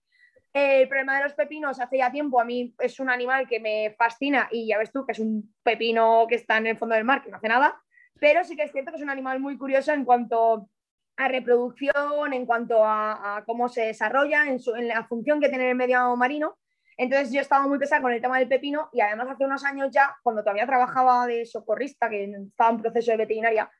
Eh, 0.52 0.82
el 0.82 0.88
problema 0.88 1.18
de 1.18 1.22
los 1.22 1.34
pepinos, 1.34 1.78
hace 1.78 1.98
ya 1.98 2.10
tiempo, 2.10 2.40
a 2.40 2.44
mí 2.44 2.74
es 2.80 2.98
un 2.98 3.08
animal 3.08 3.46
que 3.46 3.60
me 3.60 3.94
fascina 3.96 4.48
y 4.50 4.66
ya 4.66 4.78
ves 4.78 4.90
tú 4.90 5.06
que 5.06 5.12
es 5.12 5.20
un 5.20 5.54
pepino 5.62 6.26
que 6.28 6.34
está 6.34 6.56
en 6.56 6.66
el 6.66 6.76
fondo 6.76 6.96
del 6.96 7.04
mar, 7.04 7.22
que 7.22 7.30
no 7.30 7.36
hace 7.36 7.48
nada, 7.48 7.80
pero 8.18 8.42
sí 8.42 8.56
que 8.56 8.64
es 8.64 8.72
cierto 8.72 8.90
que 8.90 8.96
es 8.96 9.02
un 9.02 9.10
animal 9.10 9.38
muy 9.38 9.56
curioso 9.56 9.92
en 9.92 10.04
cuanto 10.04 10.68
a 11.16 11.28
reproducción, 11.28 12.32
en 12.32 12.46
cuanto 12.46 12.84
a, 12.84 13.44
cómo 13.46 13.68
se 13.68 13.82
desarrolla, 13.82 14.46
en, 14.48 14.58
su, 14.58 14.74
en 14.74 14.88
la 14.88 15.04
función 15.04 15.40
que 15.40 15.48
tiene 15.48 15.70
el 15.70 15.76
medio 15.76 16.16
marino 16.16 16.56
entonces 16.96 17.32
yo 17.32 17.40
estaba 17.40 17.66
muy 17.66 17.78
pesada 17.78 18.02
con 18.02 18.12
el 18.12 18.20
tema 18.20 18.38
del 18.38 18.48
pepino 18.48 18.88
y 18.92 19.00
además 19.00 19.28
hace 19.30 19.44
unos 19.44 19.64
años 19.64 19.88
ya, 19.90 20.16
cuando 20.22 20.42
todavía 20.42 20.66
trabajaba 20.66 21.26
de 21.26 21.44
socorrista, 21.46 22.08
que 22.08 22.24
estaba 22.24 22.70
en 22.70 22.82
proceso 22.82 23.10
de 23.10 23.16
veterinaria, 23.16 23.70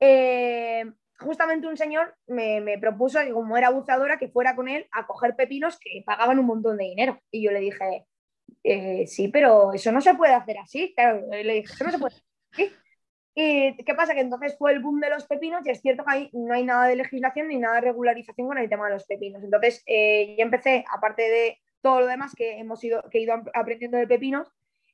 eh, 0.00 0.84
justamente 1.18 1.66
un 1.66 1.76
señor 1.76 2.14
me, 2.26 2.78
propuso 2.78 3.20
que 3.20 3.32
como 3.32 3.56
era 3.56 3.70
buceadora, 3.70 4.18
que 4.18 4.28
fuera 4.28 4.56
con 4.56 4.68
él 4.68 4.86
a 4.92 5.06
coger 5.06 5.36
pepinos 5.36 5.78
que 5.78 6.02
pagaban 6.04 6.38
un 6.38 6.46
montón 6.46 6.76
de 6.76 6.84
dinero. 6.84 7.20
Y 7.30 7.44
yo 7.44 7.52
le 7.52 7.60
dije, 7.60 8.06
eh, 8.64 9.06
sí, 9.06 9.28
pero 9.28 9.72
eso 9.72 9.92
no 9.92 10.00
se 10.00 10.14
puede 10.14 10.34
hacer 10.34 10.58
así. 10.58 10.92
Claro, 10.94 11.26
le 11.30 11.54
dije, 11.54 11.72
eso 11.72 11.84
no 11.84 11.90
se 11.90 11.98
puede 11.98 12.14
hacer 12.14 12.24
así. 12.52 12.72
¿Y 13.34 13.76
qué 13.84 13.94
pasa? 13.94 14.14
Que 14.14 14.20
entonces 14.20 14.56
fue 14.58 14.72
el 14.72 14.80
boom 14.80 15.00
de 15.00 15.08
los 15.08 15.26
pepinos 15.26 15.66
y 15.66 15.70
es 15.70 15.80
cierto 15.80 16.04
que 16.04 16.12
ahí 16.12 16.30
no 16.34 16.52
hay 16.52 16.64
nada 16.64 16.86
de 16.86 16.96
legislación 16.96 17.48
ni 17.48 17.56
nada 17.58 17.76
de 17.76 17.80
regularización 17.82 18.46
con 18.46 18.58
el 18.58 18.68
tema 18.68 18.86
de 18.86 18.94
los 18.94 19.06
pepinos. 19.06 19.42
Entonces 19.42 19.82
eh, 19.86 20.34
yo 20.36 20.44
empecé, 20.44 20.84
aparte 20.92 21.22
de 21.22 21.61
todo 21.82 22.00
lo 22.00 22.06
demás 22.06 22.34
que 22.34 22.58
hemos 22.58 22.82
ido, 22.82 23.02
que 23.10 23.20
ido 23.20 23.34
aprendiendo 23.54 23.98
de 23.98 24.06
pepinos. 24.06 24.48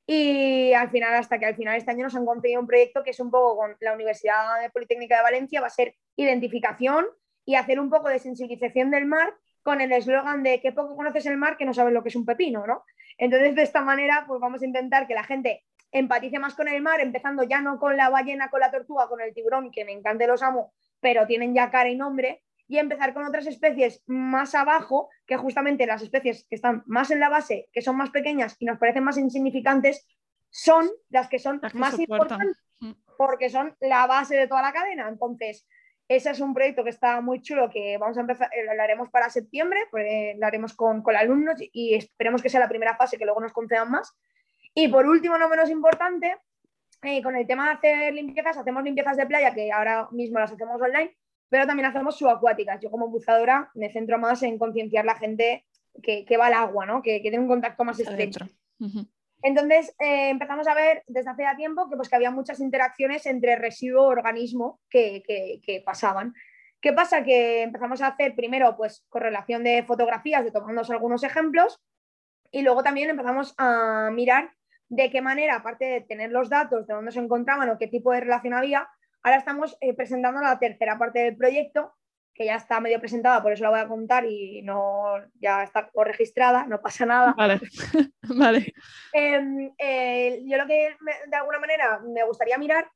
Y 0.07 0.73
al 0.73 0.91
final, 0.91 1.15
hasta 1.15 1.39
que 1.39 1.45
al 1.45 1.55
final 1.55 1.77
este 1.77 1.91
año 1.91 2.05
nos 2.05 2.17
han 2.17 2.25
conseguido 2.25 2.61
un 2.61 2.67
proyecto 2.67 3.05
que 3.05 3.11
es 3.11 3.21
un 3.21 3.31
poco 3.31 3.59
con 3.59 3.77
la 3.81 3.93
Universidad 3.93 4.35
Politécnica 4.73 5.19
de 5.19 5.23
Valencia, 5.23 5.61
va 5.61 5.67
a 5.67 5.71
ser 5.71 5.95
identificación 6.17 7.07
y 7.45 7.57
hacer 7.57 7.79
un 7.79 7.91
poco 7.91 8.09
de 8.09 8.19
sensibilización 8.19 8.91
del 8.91 9.05
mar 9.05 9.35
con 9.63 9.83
el 9.83 9.93
eslogan 9.93 10.43
de 10.43 10.61
que 10.63 10.73
poco 10.73 10.97
conoces 10.97 11.27
el 11.27 11.37
mar 11.37 11.59
que 11.59 11.67
no 11.67 11.75
sabes 11.75 11.93
lo 11.93 12.03
que 12.03 12.09
es 12.09 12.17
un 12.17 12.25
pepino, 12.25 12.67
¿no? 12.67 12.85
Entonces, 13.19 13.55
de 13.55 13.63
esta 13.63 13.83
manera, 13.83 14.25
pues 14.27 14.41
vamos 14.41 14.63
a 14.63 14.65
intentar 14.65 15.07
que 15.07 15.15
la 15.15 15.25
gente 15.25 15.65
empatice 15.93 16.39
más 16.39 16.55
con 16.55 16.69
el 16.69 16.81
mar, 16.81 17.01
empezando 17.01 17.43
ya 17.43 17.61
no 17.61 17.79
con 17.79 17.97
la 17.97 18.09
ballena, 18.09 18.49
con 18.49 18.61
la 18.61 18.71
tortuga, 18.71 19.09
con 19.09 19.21
el 19.21 19.35
tiburón, 19.35 19.71
que 19.71 19.85
me 19.85 19.93
encanta 19.93 20.27
los 20.27 20.43
amo, 20.43 20.73
pero 21.01 21.27
tienen 21.27 21.55
ya 21.55 21.71
cara 21.71 21.91
y 21.91 21.97
nombre, 21.97 22.43
y 22.69 22.79
empezar 22.79 23.15
con 23.15 23.25
otras 23.25 23.47
especies 23.47 24.03
más 24.07 24.55
abajo, 24.55 25.09
que 25.27 25.39
justamente 25.39 25.87
las 25.87 26.03
especies 26.03 26.47
que 26.49 26.55
están 26.55 26.83
más 26.87 27.11
en 27.11 27.19
la 27.19 27.31
base, 27.31 27.69
que 27.73 27.81
son 27.81 27.97
más 27.97 28.11
pequeñas 28.11 28.57
y 28.59 28.67
nos 28.67 28.79
parecen 28.79 29.05
más 29.05 29.17
insignificantes, 29.17 30.07
son 30.51 30.89
las 31.09 31.29
que 31.29 31.39
son 31.39 31.61
más 31.73 31.99
importantes 31.99 32.63
mm. 32.81 32.93
porque 33.17 33.49
son 33.49 33.75
la 33.81 34.07
base 34.07 34.37
de 34.37 34.47
toda 34.47 34.63
la 34.63 34.73
cadena. 34.73 35.09
Entonces, 35.09 35.67
ese 36.09 36.31
es 36.31 36.41
un 36.41 36.55
proyecto 36.55 36.85
que 36.85 36.91
está 36.91 37.21
muy 37.23 37.41
chulo, 37.41 37.71
que 37.71 37.97
vamos 37.99 38.19
a 38.19 38.21
empezar, 38.21 38.51
eh, 38.53 38.65
lo 38.65 38.83
haremos 38.83 39.11
para 39.11 39.31
septiembre, 39.31 39.81
pues, 39.91 40.37
lo 40.39 40.47
haremos 40.47 40.75
con, 40.75 41.03
con 41.03 41.17
alumnos 41.17 41.57
y 41.73 41.95
esperemos 41.95 42.43
que 42.43 42.51
sea 42.51 42.61
la 42.61 42.69
primera 42.69 42.97
fase, 42.97 43.17
que 43.17 43.25
luego 43.25 43.41
nos 43.41 43.53
concedan 43.53 43.91
más. 43.91 44.15
Y 44.75 44.89
por 44.89 45.07
último, 45.07 45.39
no 45.39 45.49
menos 45.49 45.71
importante, 45.71 46.37
eh, 47.03 47.23
con 47.23 47.35
el 47.35 47.47
tema 47.47 47.67
de 47.67 47.73
hacer 47.73 48.15
limpiezas, 48.15 48.59
hacemos 48.59 48.83
limpiezas 48.83 49.17
de 49.17 49.27
playa, 49.27 49.55
que 49.55 49.73
ahora 49.73 50.09
mismo 50.11 50.39
las 50.39 50.53
hacemos 50.53 50.81
online, 50.81 51.17
pero 51.49 51.67
también 51.67 51.87
hacemos 51.87 52.17
subacuáticas. 52.17 52.81
Yo 52.81 52.91
como 52.91 53.09
buzadora 53.09 53.71
me 53.75 53.91
centro 53.93 54.19
más 54.19 54.43
en 54.43 54.59
concienciar 54.59 55.05
la 55.05 55.17
gente 55.17 55.65
que, 56.03 56.37
va 56.39 56.47
al 56.47 56.55
agua, 56.55 56.87
¿no? 56.87 57.03
que, 57.03 57.23
que 57.23 57.31
tiene 57.31 57.41
un 57.41 57.49
contacto 57.49 57.85
más 57.85 57.99
estrecho. 57.99 58.47
Entonces 59.43 59.95
eh, 60.01 60.31
empezamos 60.31 60.67
a 60.67 60.75
ver 60.75 61.05
desde 61.07 61.31
hace 61.31 61.43
ya 61.43 61.57
tiempo 61.57 61.89
que, 61.89 61.97
pues, 61.97 62.09
que 62.09 62.17
había 62.17 62.31
muchas 62.31 62.61
interacciones 62.61 63.25
entre 63.27 63.57
residuo 63.57 64.09
y 64.09 64.13
organismo 64.13 64.81
que, 64.91 65.23
que, 65.27 65.83
pasaban. 65.85 66.35
¿Qué 66.81 66.93
pasa? 66.93 67.23
Que 67.23 67.63
empezamos 67.63 68.01
a 68.03 68.09
hacer 68.09 68.35
primero 68.35 68.77
pues, 68.77 69.05
correlación 69.09 69.65
de 69.65 69.85
fotografías, 69.85 70.45
de 70.45 70.51
tomarnos 70.51 70.91
algunos 70.91 71.23
ejemplos, 71.25 71.81
y 72.51 72.63
luego 72.63 72.83
también 72.83 73.11
empezamos 73.11 73.55
a 73.59 74.11
mirar 74.13 74.53
de 74.89 75.11
qué 75.11 75.21
manera, 75.21 75.57
aparte 75.57 75.85
de 75.85 76.01
tener 76.01 76.31
los 76.31 76.49
datos 76.49 76.87
de 76.87 76.95
dónde 76.95 77.13
se 77.13 77.19
encontraban 77.19 77.69
o 77.69 77.79
qué 77.79 77.89
tipo 77.89 78.13
de 78.13 78.21
relación 78.21 78.55
había, 78.55 78.89
ahora 79.23 79.39
estamos 79.39 79.77
eh, 79.81 79.95
presentando 79.95 80.41
la 80.41 80.59
tercera 80.59 80.99
parte 80.99 81.21
del 81.21 81.37
proyecto, 81.37 81.95
que 82.35 82.47
ya 82.47 82.55
está 82.55 82.81
medio 82.81 83.01
presentada, 83.01 83.43
por 83.43 83.53
eso 83.53 83.65
la 83.65 83.71
voy 83.71 83.81
a 83.81 83.89
contar 83.89 84.25
y 84.25 84.63
no 84.63 85.15
ya 85.41 85.65
está 85.65 85.91
registrada, 85.95 86.67
no 86.67 86.81
pasa 86.81 87.05
nada. 87.05 87.35
Vale, 87.37 87.61
vale. 88.23 88.73
Em, 89.13 89.73
eh, 89.77 90.43
yo 90.45 90.57
lo 90.57 90.67
que 90.67 90.97
de 91.27 91.37
alguna 91.37 91.59
manera 91.59 91.99
me 91.99 92.23
gustaría 92.25 92.57
mirar 92.57 92.89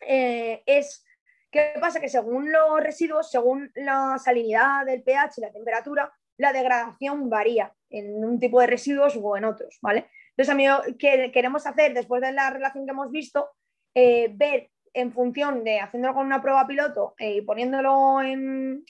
eh, 0.00 0.62
es 0.64 1.04
qué 1.50 1.74
pasa 1.80 2.00
que 2.00 2.08
según 2.08 2.52
los 2.52 2.80
residuos, 2.80 3.30
según 3.30 3.70
la 3.74 4.16
salinidad 4.18 4.86
del 4.86 5.02
pH 5.02 5.38
y 5.38 5.40
la 5.40 5.52
temperatura, 5.52 6.12
la 6.36 6.52
degradación 6.52 7.28
varía 7.28 7.74
en 7.90 8.24
un 8.24 8.38
tipo 8.38 8.60
de 8.60 8.68
residuos 8.68 9.18
o 9.20 9.36
en 9.36 9.44
otros, 9.44 9.78
¿vale? 9.82 10.08
Entonces, 10.30 10.50
a 10.50 10.54
mí 10.54 10.66
que 10.98 11.32
queremos 11.32 11.66
hacer, 11.66 11.94
después 11.94 12.22
de 12.22 12.32
la 12.32 12.50
relación 12.50 12.84
que 12.84 12.92
hemos 12.92 13.10
visto, 13.10 13.50
eh, 13.94 14.30
ver 14.34 14.70
en 14.94 15.12
función 15.12 15.64
de 15.64 15.80
haciéndolo 15.80 16.14
con 16.14 16.26
una 16.26 16.42
prueba 16.42 16.66
piloto 16.66 17.14
eh, 17.18 17.36
y 17.36 17.42
poniéndolo 17.42 18.20
en, 18.22 18.84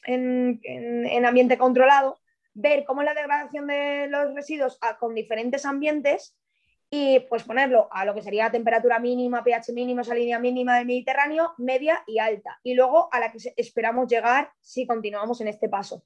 ambiente 1.24 1.58
controlado, 1.58 2.18
ver 2.54 2.84
cómo 2.84 3.02
es 3.02 3.06
la 3.06 3.14
degradación 3.14 3.66
de 3.66 4.08
los 4.08 4.34
residuos 4.34 4.78
con 4.98 5.14
diferentes 5.14 5.64
ambientes 5.64 6.36
y 6.90 7.20
pues 7.28 7.44
ponerlo 7.44 7.88
a 7.90 8.04
lo 8.04 8.14
que 8.14 8.22
sería 8.22 8.50
temperatura 8.50 8.98
mínima, 8.98 9.44
pH 9.44 9.72
mínimo, 9.72 10.02
salinidad 10.02 10.40
mínima 10.40 10.76
del 10.78 10.86
Mediterráneo, 10.86 11.52
media 11.58 12.02
y 12.06 12.18
alta. 12.18 12.58
Y 12.62 12.74
luego 12.74 13.08
a 13.12 13.20
la 13.20 13.30
que 13.30 13.38
esperamos 13.56 14.08
llegar 14.08 14.50
si 14.60 14.86
continuamos 14.86 15.40
en 15.40 15.48
este 15.48 15.68
paso. 15.68 16.04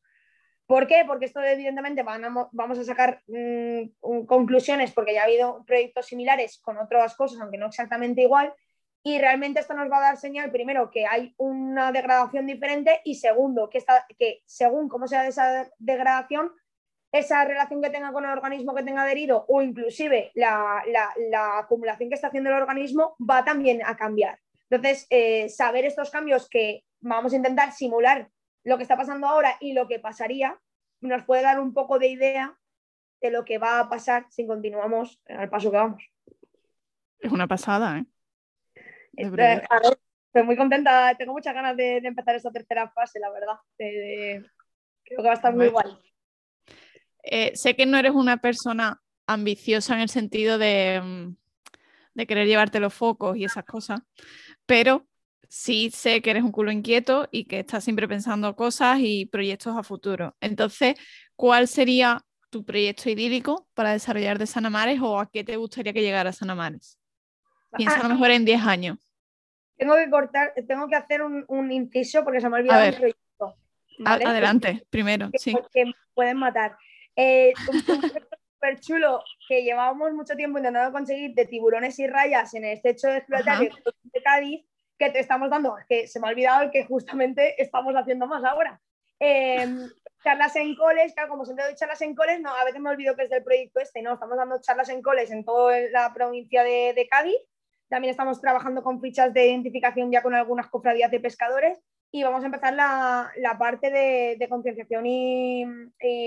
¿Por 0.67 0.87
qué? 0.87 1.05
Porque 1.07 1.27
esto 1.27 1.41
evidentemente 1.43 2.03
vamos 2.03 2.79
a 2.79 2.85
sacar 2.85 3.23
mm, 3.27 4.25
conclusiones 4.27 4.93
porque 4.93 5.15
ya 5.15 5.23
ha 5.23 5.25
habido 5.25 5.65
proyectos 5.67 6.07
similares 6.07 6.59
con 6.63 6.79
otras 6.79 7.15
cosas, 7.17 7.41
aunque 7.41 7.59
no 7.59 7.67
exactamente 7.67 8.23
igual, 8.23 8.55
y 9.05 9.19
realmente 9.19 9.61
esto 9.61 9.75
nos 9.75 9.91
va 9.91 9.99
a 9.99 10.03
dar 10.03 10.17
señal, 10.17 10.53
primero, 10.53 10.91
que 10.91 11.07
hay 11.07 11.35
una 11.37 11.91
degradación 11.91 12.47
diferente 12.47 13.01
y 13.05 13.17
segundo, 13.17 13.69
que, 13.69 13.79
está, 13.79 14.07
que 14.17 14.43
según 14.47 14.89
cómo 14.89 15.09
sea 15.09 15.27
esa 15.27 15.69
degradación, 15.79 16.53
esa 17.11 17.45
relación 17.45 17.83
que 17.83 17.91
tenga 17.91 18.13
con 18.13 18.25
el 18.25 18.31
organismo 18.31 18.75
que 18.75 18.85
tenga 18.85 19.03
adherido 19.03 19.45
o 19.49 19.61
inclusive 19.61 20.31
la, 20.35 20.83
acumulación 21.59 22.09
que 22.09 22.15
está 22.15 22.29
haciendo 22.29 22.51
el 22.51 22.57
organismo 22.57 23.17
va 23.19 23.45
también 23.45 23.83
a 23.85 23.97
cambiar. 23.97 24.39
Entonces, 24.71 25.07
eh, 25.11 25.49
saber 25.49 25.85
estos 25.85 26.11
cambios 26.11 26.49
que 26.49 26.85
vamos 27.01 27.33
a 27.33 27.37
intentar 27.37 27.73
simular 27.73 28.31
lo 28.65 28.77
que 28.77 28.85
está 28.85 28.97
pasando 28.97 29.27
ahora 29.27 29.57
y 29.61 29.73
lo 29.73 29.89
que 29.89 29.99
pasaría, 29.99 30.59
nos 31.01 31.25
puede 31.25 31.43
dar 31.43 31.59
un 31.59 31.75
poco 31.75 31.99
de 31.99 32.07
idea 32.07 32.57
de 33.21 33.31
lo 33.33 33.45
que 33.45 33.59
va 33.59 33.81
a 33.81 33.89
pasar 33.89 34.27
si 34.31 34.47
continuamos 34.47 35.21
al 35.27 35.51
paso 35.51 35.73
que 35.73 35.77
vamos. 35.77 36.05
Es 37.19 37.33
una 37.33 37.49
pasada, 37.49 37.99
¿eh? 37.99 38.07
Estoy, 39.15 40.43
muy 40.45 40.57
contenta, 40.57 41.15
tengo 41.17 41.33
muchas 41.33 41.55
ganas 41.55 41.77
de, 41.77 41.99
empezar 41.99 42.35
esta 42.35 42.51
tercera 42.51 42.91
fase, 42.91 43.21
la 43.21 43.31
verdad. 43.31 43.57
creo 43.77 44.43
que 45.19 45.23
va 45.23 45.31
a 45.31 45.35
estar 45.35 45.55
muy 45.55 45.69
guay. 45.69 45.93
Eh, 47.23 47.53
sé 47.55 47.77
que 47.77 47.87
no 47.87 47.99
eres 47.99 48.13
una 48.13 48.39
persona 48.39 49.01
ambiciosa 49.27 49.95
en 49.95 50.01
el 50.01 50.09
sentido 50.09 50.59
de, 50.59 51.01
mm, 51.03 51.37
de 52.15 52.27
querer 52.27 52.47
llevarte 52.47 52.81
los 52.81 52.95
focos 52.95 53.37
y 53.37 53.45
esas 53.45 53.65
cosas, 53.65 54.01
pero 54.67 55.07
sí 55.49 55.91
sé 55.91 56.23
que 56.23 56.31
eres 56.31 56.43
un 56.43 56.53
culo 56.53 56.73
inquieto 56.73 57.29
y 57.31 57.45
que 57.45 57.61
estás 57.61 57.85
siempre 57.85 58.09
pensando 58.09 58.57
cosas 58.57 58.99
y 59.01 59.27
proyectos 59.27 59.77
a 59.77 59.83
futuro. 59.83 60.35
Entonces, 60.41 60.95
¿cuál 61.37 61.69
sería 61.69 62.25
tu 62.51 62.65
proyecto 62.65 63.11
idílico 63.11 63.69
para 63.75 63.93
desarrollar 63.93 64.39
de 64.39 64.47
Sanamares 64.47 65.01
o 65.01 65.19
a 65.19 65.31
qué 65.31 65.45
te 65.45 65.57
gustaría 65.57 65.93
que 65.93 66.03
llegara 66.03 66.33
Sanamares? 66.33 66.99
Piensa 67.77 68.01
a 68.01 68.03
lo 68.05 68.09
mejor 68.11 68.31
en 68.31 68.45
10 68.45 68.63
años. 68.63 68.99
Tengo 69.77 69.97
que 69.97 70.11
cortar, 70.11 70.53
tengo 70.69 70.87
que 70.87 70.95
hacer 70.95 71.23
un, 71.23 71.73
inciso 71.73 72.23
porque 72.23 72.41
se 72.41 72.49
me 72.49 72.57
ha 72.57 72.61
olvidado 72.61 72.85
el 72.85 72.95
proyecto. 72.95 73.57
Adelante, 74.05 74.87
primero, 74.91 75.29
sí. 75.35 75.57
Que 75.73 75.87
me 75.87 75.95
pueden 76.15 76.37
matar. 76.37 76.77
Eh, 77.17 77.53
un 77.69 77.83
proyecto 77.85 78.37
súper 78.55 78.79
chulo 78.79 79.25
que 79.49 79.65
llevábamos 79.65 80.13
mucho 80.13 80.37
tiempo 80.37 80.59
intentando 80.59 80.93
conseguir 80.93 81.35
de 81.35 81.47
tiburones 81.47 81.99
y 81.99 82.07
rayas 82.07 82.55
en 82.55 82.65
el 82.65 82.75
estrecho 82.75 83.09
de 83.09 83.25
de 83.27 84.23
Cádiz, 84.23 84.65
que 84.97 85.11
te 85.11 85.19
estamos 85.19 85.51
dando, 85.51 85.75
que 85.89 86.07
se 86.07 86.21
me 86.21 86.29
ha 86.29 86.31
olvidado 86.31 86.63
el 86.63 86.71
que 86.71 86.85
justamente 86.85 87.61
estamos 87.61 87.93
haciendo 87.95 88.29
más 88.29 88.45
ahora. 88.45 88.81
Em, 89.19 89.91
charlas 90.23 90.55
en 90.55 90.77
coles, 90.77 91.13
claro, 91.15 91.31
como 91.31 91.45
siempre 91.45 91.65
doy 91.65 91.75
charlas 91.75 92.03
en 92.03 92.15
coles, 92.15 92.41
no, 92.41 92.55
a 92.55 92.65
veces 92.65 92.81
me 92.81 92.91
olvido 92.91 93.17
que 93.17 93.25
es 93.25 93.31
del 93.31 93.43
proyecto 93.43 93.81
este, 93.81 94.01
¿no? 94.01 94.15
Estamos 94.15 94.37
dando 94.37 94.61
charlas 94.61 94.91
en 94.91 95.03
coles 95.03 95.33
en 95.33 95.45
toda 95.45 95.77
la 95.91 96.15
provincia 96.15 96.63
de, 96.63 96.93
de 96.95 97.09
Cádiz 97.09 97.37
también 97.93 98.13
estamos 98.13 98.41
trabajando 98.41 98.83
con 98.83 99.03
fichas 99.03 99.35
de 99.35 99.49
identificación 99.49 100.11
ya 100.11 100.23
con 100.23 100.35
algunas 100.35 100.69
cofradías 100.69 101.11
de 101.11 101.21
pescadores 101.21 101.79
y 102.11 102.23
vamos 102.23 102.43
a 102.43 102.47
empezar 102.47 102.73
la, 102.73 103.57
parte 103.59 103.91
de, 103.91 104.47
concienciación 104.49 105.05
y, 105.05 105.63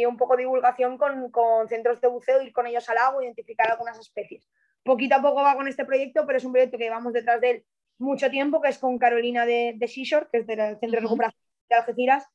un 0.05 0.15
poco 0.15 0.35
de 0.35 0.43
divulgación 0.43 0.99
con, 0.99 1.67
centros 1.67 1.99
de 2.01 2.07
buceo, 2.07 2.43
ir 2.43 2.53
con 2.53 2.67
ellos 2.67 2.87
al 2.87 2.99
agua, 2.99 3.23
identificar 3.23 3.71
algunas 3.71 3.97
especies. 3.97 4.47
Poquito 4.83 5.15
a 5.15 5.23
poco 5.23 5.41
va 5.41 5.55
con 5.55 5.67
este 5.67 5.85
proyecto, 5.85 6.27
pero 6.27 6.37
es 6.37 6.45
un 6.45 6.51
proyecto 6.51 6.77
que 6.77 6.87
vamos 6.91 7.13
detrás 7.13 7.41
de 7.41 7.49
él 7.49 7.65
mucho 7.97 8.29
tiempo, 8.29 8.61
que 8.61 8.69
es 8.69 8.77
con 8.77 8.99
Carolina 8.99 9.47
de, 9.47 9.73
de 9.75 9.87
Seashore, 9.87 10.27
que 10.31 10.37
es 10.41 10.45
del 10.45 10.59
Centro 10.77 10.91
de 10.91 11.01
Recuperación 11.01 11.41
de 11.67 11.75
Algeciras. 11.75 12.27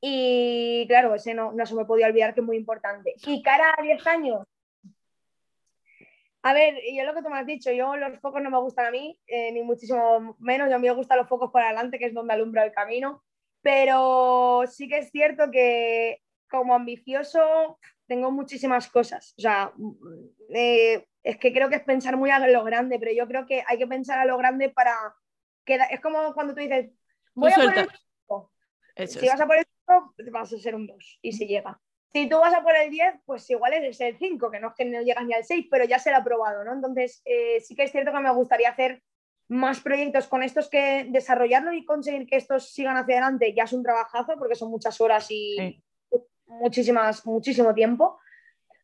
Y 0.00 0.86
claro, 0.88 1.14
ese 1.14 1.34
no, 1.34 1.52
no 1.52 1.66
se 1.66 1.74
me 1.74 1.84
podía 1.84 2.06
olvidar 2.06 2.32
que 2.32 2.40
es 2.40 2.46
muy 2.46 2.56
importante. 2.56 3.16
Y 3.26 3.42
cara 3.42 3.74
a 3.76 3.82
10 3.82 4.06
años, 4.06 4.46
a 6.48 6.54
ver, 6.54 6.76
yo 6.94 7.04
lo 7.04 7.14
que 7.14 7.22
tú 7.22 7.28
me 7.28 7.38
has 7.38 7.46
dicho, 7.46 7.70
yo 7.70 7.94
los 7.96 8.18
focos 8.20 8.40
no 8.40 8.50
me 8.50 8.58
gustan 8.58 8.86
a 8.86 8.90
mí, 8.90 9.18
eh, 9.26 9.52
ni 9.52 9.62
muchísimo 9.62 10.34
menos, 10.38 10.70
yo 10.70 10.76
a 10.76 10.78
mí 10.78 10.88
me 10.88 10.94
gustan 10.94 11.18
los 11.18 11.28
focos 11.28 11.50
por 11.50 11.60
adelante, 11.60 11.98
que 11.98 12.06
es 12.06 12.14
donde 12.14 12.32
alumbra 12.32 12.64
el 12.64 12.72
camino, 12.72 13.22
pero 13.60 14.62
sí 14.66 14.88
que 14.88 14.98
es 14.98 15.10
cierto 15.10 15.50
que 15.50 16.22
como 16.50 16.74
ambicioso 16.74 17.78
tengo 18.06 18.30
muchísimas 18.30 18.88
cosas, 18.88 19.34
o 19.36 19.42
sea, 19.42 19.74
eh, 20.54 21.06
es 21.22 21.36
que 21.36 21.52
creo 21.52 21.68
que 21.68 21.76
es 21.76 21.84
pensar 21.84 22.16
muy 22.16 22.30
a 22.30 22.38
lo 22.38 22.64
grande, 22.64 22.98
pero 22.98 23.12
yo 23.12 23.28
creo 23.28 23.44
que 23.44 23.62
hay 23.66 23.76
que 23.76 23.86
pensar 23.86 24.18
a 24.18 24.24
lo 24.24 24.38
grande 24.38 24.70
para 24.70 24.94
que 25.66 25.78
es 25.90 26.00
como 26.00 26.32
cuando 26.32 26.54
tú 26.54 26.60
dices, 26.60 26.90
voy 27.34 27.52
a 27.52 27.56
poner 27.56 27.88
si 29.06 29.28
vas 29.28 29.40
a 29.40 29.46
poner 29.46 29.66
vas 30.32 30.52
a 30.52 30.58
ser 30.58 30.74
un 30.74 30.86
2 30.86 31.18
y 31.20 31.32
si 31.32 31.46
llega. 31.46 31.78
Si 32.12 32.28
tú 32.28 32.38
vas 32.38 32.54
a 32.54 32.62
por 32.62 32.74
el 32.76 32.90
10, 32.90 33.16
pues 33.26 33.48
igual 33.50 33.74
es 33.74 34.00
el 34.00 34.16
5, 34.16 34.50
que 34.50 34.60
no 34.60 34.68
es 34.68 34.74
que 34.74 34.84
no 34.84 35.02
llegas 35.02 35.26
ni 35.26 35.34
al 35.34 35.44
6, 35.44 35.66
pero 35.70 35.84
ya 35.84 35.98
se 35.98 36.10
lo 36.10 36.16
ha 36.16 36.24
probado, 36.24 36.64
¿no? 36.64 36.72
Entonces, 36.72 37.20
eh, 37.24 37.60
sí 37.60 37.74
que 37.74 37.84
es 37.84 37.92
cierto 37.92 38.12
que 38.12 38.20
me 38.20 38.32
gustaría 38.32 38.70
hacer 38.70 39.02
más 39.48 39.80
proyectos 39.80 40.26
con 40.26 40.42
estos 40.42 40.68
que 40.68 41.06
desarrollarlo 41.08 41.72
y 41.72 41.84
conseguir 41.84 42.26
que 42.26 42.36
estos 42.36 42.70
sigan 42.70 42.96
hacia 42.96 43.14
adelante 43.16 43.54
ya 43.54 43.64
es 43.64 43.72
un 43.72 43.82
trabajazo 43.82 44.34
porque 44.38 44.54
son 44.54 44.70
muchas 44.70 45.00
horas 45.00 45.26
y 45.30 45.82
muchísimas, 46.46 47.24
muchísimo 47.26 47.74
tiempo. 47.74 48.18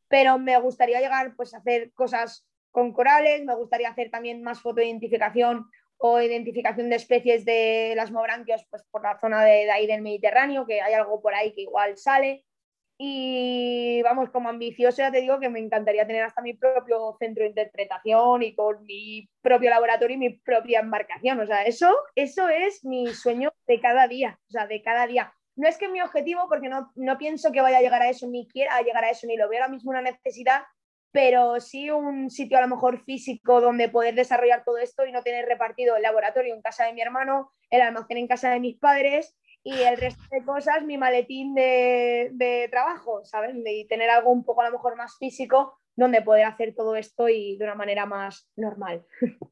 Pero 0.09 0.38
me 0.38 0.59
gustaría 0.59 1.01
llegar 1.01 1.34
pues, 1.36 1.55
a 1.55 1.59
hacer 1.59 1.92
cosas 1.92 2.46
con 2.70 2.92
corales, 2.92 3.44
me 3.44 3.55
gustaría 3.55 3.88
hacer 3.88 4.11
también 4.11 4.42
más 4.42 4.61
fotoidentificación 4.61 5.66
o 5.96 6.20
identificación 6.20 6.90
de 6.90 6.96
especies 6.96 7.44
de 7.44 7.94
las 7.96 8.11
mobranquios 8.11 8.66
pues, 8.70 8.84
por 8.90 9.03
la 9.03 9.18
zona 9.18 9.44
de, 9.44 9.64
de 9.64 9.70
ahí 9.70 9.86
del 9.86 10.03
Mediterráneo, 10.03 10.66
que 10.66 10.80
hay 10.80 10.94
algo 10.94 11.22
por 11.22 11.34
ahí 11.34 11.55
que 11.55 11.62
igual 11.62 11.96
sale. 11.96 12.44
Y 12.97 14.03
vamos, 14.03 14.30
como 14.30 14.49
ambicioso 14.49 14.99
ya 14.99 15.11
te 15.11 15.20
digo 15.20 15.40
que 15.40 15.49
me 15.49 15.59
encantaría 15.59 16.07
tener 16.07 16.22
hasta 16.22 16.42
mi 16.42 16.55
propio 16.55 17.16
centro 17.18 17.42
de 17.42 17.49
interpretación 17.51 18.42
y 18.42 18.55
con 18.55 18.84
mi 18.84 19.28
propio 19.42 19.70
laboratorio 19.70 20.14
y 20.14 20.18
mi 20.18 20.30
propia 20.30 20.80
embarcación. 20.80 21.40
O 21.40 21.47
sea, 21.47 21.64
eso, 21.64 21.92
eso 22.14 22.49
es 22.49 22.84
mi 22.84 23.09
sueño 23.09 23.53
de 23.66 23.80
cada 23.80 24.07
día, 24.07 24.38
o 24.49 24.53
sea, 24.53 24.66
de 24.66 24.80
cada 24.82 25.07
día. 25.07 25.34
No 25.57 25.68
es 25.68 25.76
que 25.76 25.88
mi 25.88 26.01
objetivo, 26.01 26.49
porque 26.49 26.68
no, 26.68 26.92
no 26.95 27.18
pienso 27.18 27.53
que 27.53 27.61
vaya 27.61 27.78
a 27.78 27.82
llegar 27.82 28.03
a 28.03 28.11
eso, 28.11 28.28
ni 28.28 28.47
quiera 28.49 28.80
llegar 28.82 29.05
a 29.05 29.11
eso, 29.11 29.26
ni 29.26 29.36
lo 29.36 29.49
veo 29.49 29.61
ahora 29.61 29.72
mismo 29.72 29.90
una 29.90 30.03
necesidad, 30.03 30.62
pero 31.11 31.61
sí 31.61 31.90
un 31.90 32.28
sitio 32.28 32.59
a 32.59 32.61
lo 32.61 32.68
mejor 32.68 33.05
físico 33.05 33.61
donde 33.61 33.88
poder 33.88 34.16
desarrollar 34.16 34.64
todo 34.64 34.78
esto 34.78 35.07
y 35.07 35.12
no 35.12 35.22
tener 35.22 35.47
repartido 35.47 35.95
el 35.95 36.03
laboratorio 36.03 36.53
en 36.55 36.61
casa 36.61 36.86
de 36.86 36.92
mi 36.92 37.03
hermano, 37.03 37.53
el 37.70 37.82
almacén 37.82 38.16
en 38.16 38.26
casa 38.26 38.51
de 38.51 38.59
mis 38.59 38.76
padres 38.78 39.36
y 39.64 39.72
el 39.72 39.96
resto 39.96 40.22
de 40.30 40.44
cosas, 40.44 40.84
mi 40.84 40.98
maletín 40.98 41.54
de, 41.54 42.68
trabajo, 42.70 43.24
¿sabes? 43.24 43.56
Y 43.66 43.86
tener 43.86 44.10
algo 44.10 44.30
un 44.30 44.44
poco 44.44 44.60
a 44.60 44.66
lo 44.66 44.72
mejor 44.72 44.94
más 44.96 45.16
físico 45.18 45.80
donde 45.96 46.22
poder 46.22 46.44
hacer 46.44 46.74
todo 46.76 46.96
esto 46.96 47.28
y 47.28 47.56
de 47.56 47.64
una 47.64 47.74
manera 47.74 48.06
más 48.06 48.48
normal. 48.56 49.04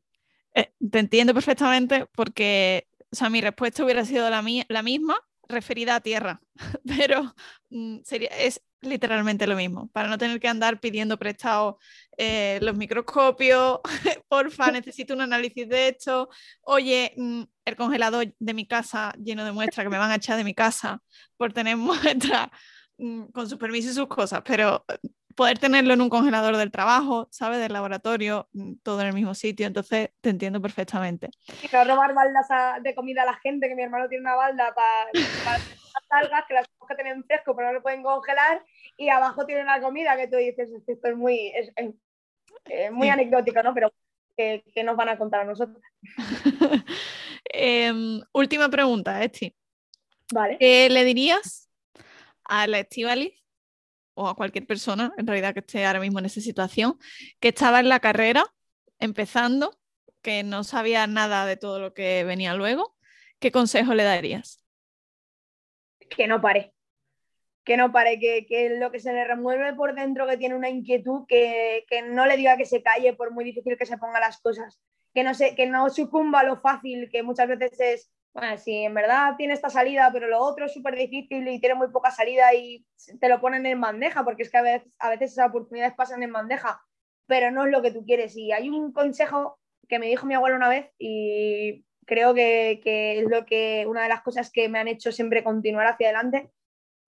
Eh, 0.55 0.71
te 0.91 0.99
entiendo 0.99 1.33
perfectamente 1.33 2.05
porque, 2.15 2.87
o 3.11 3.17
sea, 3.17 3.31
mi 3.31 3.41
respuesta 3.41 3.83
hubiera 3.83 4.05
sido 4.05 4.29
la, 4.29 4.45
la 4.69 4.83
misma 4.83 5.17
referida 5.49 5.97
a 5.97 6.01
tierra, 6.03 6.43
pero 6.87 7.35
mm, 7.71 8.01
sería, 8.03 8.29
es 8.29 8.63
literalmente 8.83 9.47
lo 9.47 9.57
mismo, 9.57 9.89
para 9.89 10.09
no 10.09 10.19
tener 10.19 10.41
que 10.41 10.49
andar 10.49 10.81
pidiendo 10.81 11.19
prestado 11.19 11.79
eh, 12.17 12.59
los 12.63 12.77
microscopios, 12.77 13.81
porfa, 14.29 14.71
necesito 14.73 15.15
un 15.15 15.23
análisis 15.23 15.69
de 15.69 15.89
esto, 15.89 16.29
oye, 16.63 17.15
mm, 17.17 17.43
el 17.65 17.77
congelador 17.77 18.35
de 18.39 18.55
mi 18.55 18.67
casa 18.67 19.13
lleno 19.23 19.45
de 19.45 19.53
muestras 19.53 19.85
que 19.85 19.91
me 19.91 19.99
van 19.99 20.11
a 20.11 20.17
echar 20.17 20.37
de 20.37 20.45
mi 20.45 20.55
casa 20.55 21.01
por 21.37 21.53
tener 21.53 21.77
muestras 21.79 22.49
mm, 22.99 23.27
con 23.33 23.49
sus 23.49 23.59
permisos 23.59 23.93
y 23.93 23.95
sus 23.95 24.09
cosas, 24.09 24.43
pero 24.45 24.85
poder 25.35 25.59
tenerlo 25.59 25.95
en 25.95 26.01
un 26.01 26.09
congelador 26.09 26.57
del 26.57 26.71
trabajo, 26.71 27.29
¿sabes? 27.31 27.59
Del 27.59 27.73
laboratorio, 27.73 28.49
mm, 28.53 28.75
todo 28.83 29.01
en 29.01 29.09
el 29.09 29.15
mismo 29.15 29.35
sitio, 29.35 29.67
entonces 29.67 30.11
te 30.21 30.31
entiendo 30.31 30.61
perfectamente. 30.61 31.31
Y 31.63 31.69
no 31.73 31.85
robar 31.85 32.15
baldas 32.15 32.49
de 32.83 32.95
comida 32.95 33.23
a 33.23 33.27
la 33.27 33.35
gente, 33.35 33.69
que 33.69 33.75
mi 33.75 33.83
hermano 33.83 34.09
tiene 34.09 34.23
una 34.23 34.35
balda 34.35 34.75
para, 34.75 35.11
para 35.45 35.59
las 35.59 35.71
algas, 36.11 36.45
que 36.47 36.55
las 36.55 36.67
que 36.67 36.95
tienen 36.95 37.25
fresco, 37.25 37.55
pero 37.55 37.69
no 37.69 37.75
lo 37.75 37.83
pueden 37.83 38.03
congelar, 38.03 38.63
y 38.97 39.09
abajo 39.09 39.47
tienen 39.47 39.67
la 39.67 39.81
comida 39.81 40.17
que 40.17 40.29
tú 40.29 40.37
dices, 40.37 40.71
esto 40.87 41.09
es 41.09 41.17
muy, 41.17 41.53
es, 41.55 42.93
muy 42.93 43.09
anecdótico, 43.09 43.63
¿no? 43.63 43.75
Pero 43.75 43.93
que, 44.37 44.63
nos 44.85 44.97
van 44.97 45.09
a 45.09 45.19
contar 45.19 45.41
a 45.41 45.45
nosotros. 45.45 45.83
Em, 47.55 48.21
última 48.33 48.69
pregunta, 48.71 49.23
Esti. 49.23 49.55
Vale. 50.33 50.57
¿Qué 50.59 50.89
le 50.89 51.05
dirías 51.05 51.69
a 52.45 52.67
la 52.67 52.79
Estivalis 52.79 53.42
o 54.15 54.29
a 54.29 54.35
cualquier 54.35 54.67
persona, 54.67 55.13
en 55.17 55.27
realidad, 55.27 55.55
que 55.55 55.61
esté 55.61 55.85
ahora 55.85 56.01
mismo 56.01 56.19
en 56.19 56.27
esa 56.27 56.41
situación, 56.41 56.99
que 57.41 57.49
estaba 57.49 57.81
en 57.81 57.89
la 57.89 58.01
carrera, 58.01 58.45
empezando, 58.99 59.79
que 60.21 60.43
no 60.43 60.65
sabía 60.65 61.07
nada 61.07 61.47
de 61.47 61.57
todo 61.57 61.81
lo 61.81 61.95
que 61.95 62.25
venía 62.25 62.55
luego, 62.55 62.97
¿qué 63.39 63.51
consejo 63.51 63.95
le 63.95 64.05
darías? 64.05 64.63
Que 66.09 66.27
no 66.27 66.41
pare, 66.41 66.73
que 67.65 67.77
no 67.77 67.93
pare, 67.93 68.19
que, 68.19 68.47
que 68.47 68.71
lo 68.79 68.91
que 68.91 69.01
se 69.01 69.13
le 69.13 69.25
remueve 69.25 69.75
por 69.75 69.95
dentro, 69.95 70.27
que 70.27 70.37
tiene 70.37 70.55
una 70.55 70.69
inquietud, 70.69 71.27
que, 71.27 71.85
que, 71.89 72.03
no 72.03 72.27
le 72.27 72.37
diga 72.37 72.57
que 72.57 72.67
se 72.67 72.83
calle 72.83 73.15
por 73.15 73.33
muy 73.33 73.45
difícil 73.45 73.77
que 73.77 73.87
se 73.87 73.99
ponga 73.99 74.21
las 74.21 74.41
cosas, 74.41 74.81
que 75.15 75.25
no, 75.25 75.35
se, 75.35 75.55
que 75.55 75.67
no 75.67 75.91
sucumba 75.91 76.41
a 76.41 76.45
lo 76.45 76.61
fácil, 76.61 77.11
que 77.11 77.23
muchas 77.23 77.49
veces 77.49 77.81
es 77.81 78.13
bueno, 78.35 78.57
si 78.57 78.85
en 78.85 78.95
verdad 78.95 79.35
tiene 79.37 79.53
esta 79.53 79.69
salida, 79.69 80.11
pero 80.13 80.27
lo 80.27 80.41
otro 80.41 80.65
es 80.65 80.73
súper 80.73 80.97
difícil 80.97 81.47
y 81.49 81.61
tiene 81.61 81.75
muy 81.75 81.89
poca 81.89 82.11
salida 82.11 82.55
y 82.55 82.85
te 83.21 83.29
lo 83.29 83.41
ponen 83.41 83.67
en 83.67 83.81
bandeja, 83.81 84.25
porque 84.25 84.43
es 84.43 84.51
que 84.51 84.57
a 84.57 84.63
veces, 84.63 85.33
esas 85.33 85.51
oportunidades 85.51 85.95
pasan 85.95 86.23
en 86.23 86.33
bandeja, 86.33 86.81
pero 87.27 87.51
no 87.51 87.67
es 87.67 87.71
lo 87.71 87.83
que 87.83 87.91
tú 87.91 88.05
quieres. 88.07 88.35
Y 88.37 88.53
hay 88.53 88.71
un 88.71 88.93
consejo 88.93 89.59
que 89.87 89.99
me 89.99 90.07
dijo 90.07 90.27
mi 90.27 90.35
abuelo 90.35 90.57
una 90.57 90.71
vez 90.71 90.91
y 90.99 91.85
creo 92.07 92.33
que, 92.33 92.81
que 92.83 93.21
es 93.21 93.29
lo 93.29 93.45
que, 93.45 93.85
una 93.87 94.05
de 94.05 94.09
las 94.09 94.23
cosas 94.23 94.51
que 94.51 94.69
me 94.69 94.79
han 94.79 94.89
hecho 94.89 95.13
siempre 95.13 95.45
continuar 95.45 95.87
hacia 95.87 96.09
adelante. 96.09 96.51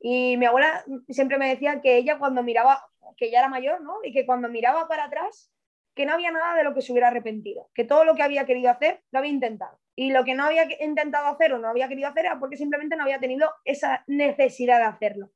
Y 0.01 0.37
mi 0.37 0.45
abuela 0.45 0.85
siempre 1.09 1.39
me 1.39 1.49
decía 1.49 1.81
que 1.81 1.97
ella 1.97 2.19
cuando 2.19 2.43
miraba, 2.43 2.85
que 3.17 3.31
ya 3.31 3.39
era 3.39 3.49
mayor, 3.49 3.81
¿no? 3.81 3.97
Y 4.03 4.13
que 4.13 4.27
cuando 4.27 4.51
miraba 4.51 4.89
para 4.89 5.05
atrás, 5.05 5.51
que 5.95 6.05
no 6.05 6.13
había 6.13 6.31
nada 6.33 6.55
de 6.55 6.65
lo 6.65 6.75
que 6.75 6.83
se 6.83 6.93
hubiera 6.93 7.09
arrepentido, 7.09 7.71
que 7.75 7.85
todo 7.85 8.05
lo 8.05 8.15
que 8.15 8.23
había 8.23 8.45
querido 8.45 8.71
hacer 8.71 9.03
lo 9.11 9.21
había 9.21 9.33
intentado 9.33 9.79
y 9.97 10.11
lo 10.11 10.25
que 10.25 10.35
no 10.35 10.45
había 10.45 10.67
intentado 10.83 11.29
hacer 11.29 11.53
o 11.53 11.59
no 11.59 11.69
había 11.69 11.89
querido 11.89 12.09
hacer 12.09 12.27
era 12.27 12.39
porque 12.39 12.57
simplemente 12.57 12.97
no 12.97 13.05
había 13.05 13.21
tenido 13.21 13.53
esa 13.65 14.05
necesidad 14.07 14.79
de 14.79 14.85
hacerlo. 14.85 15.31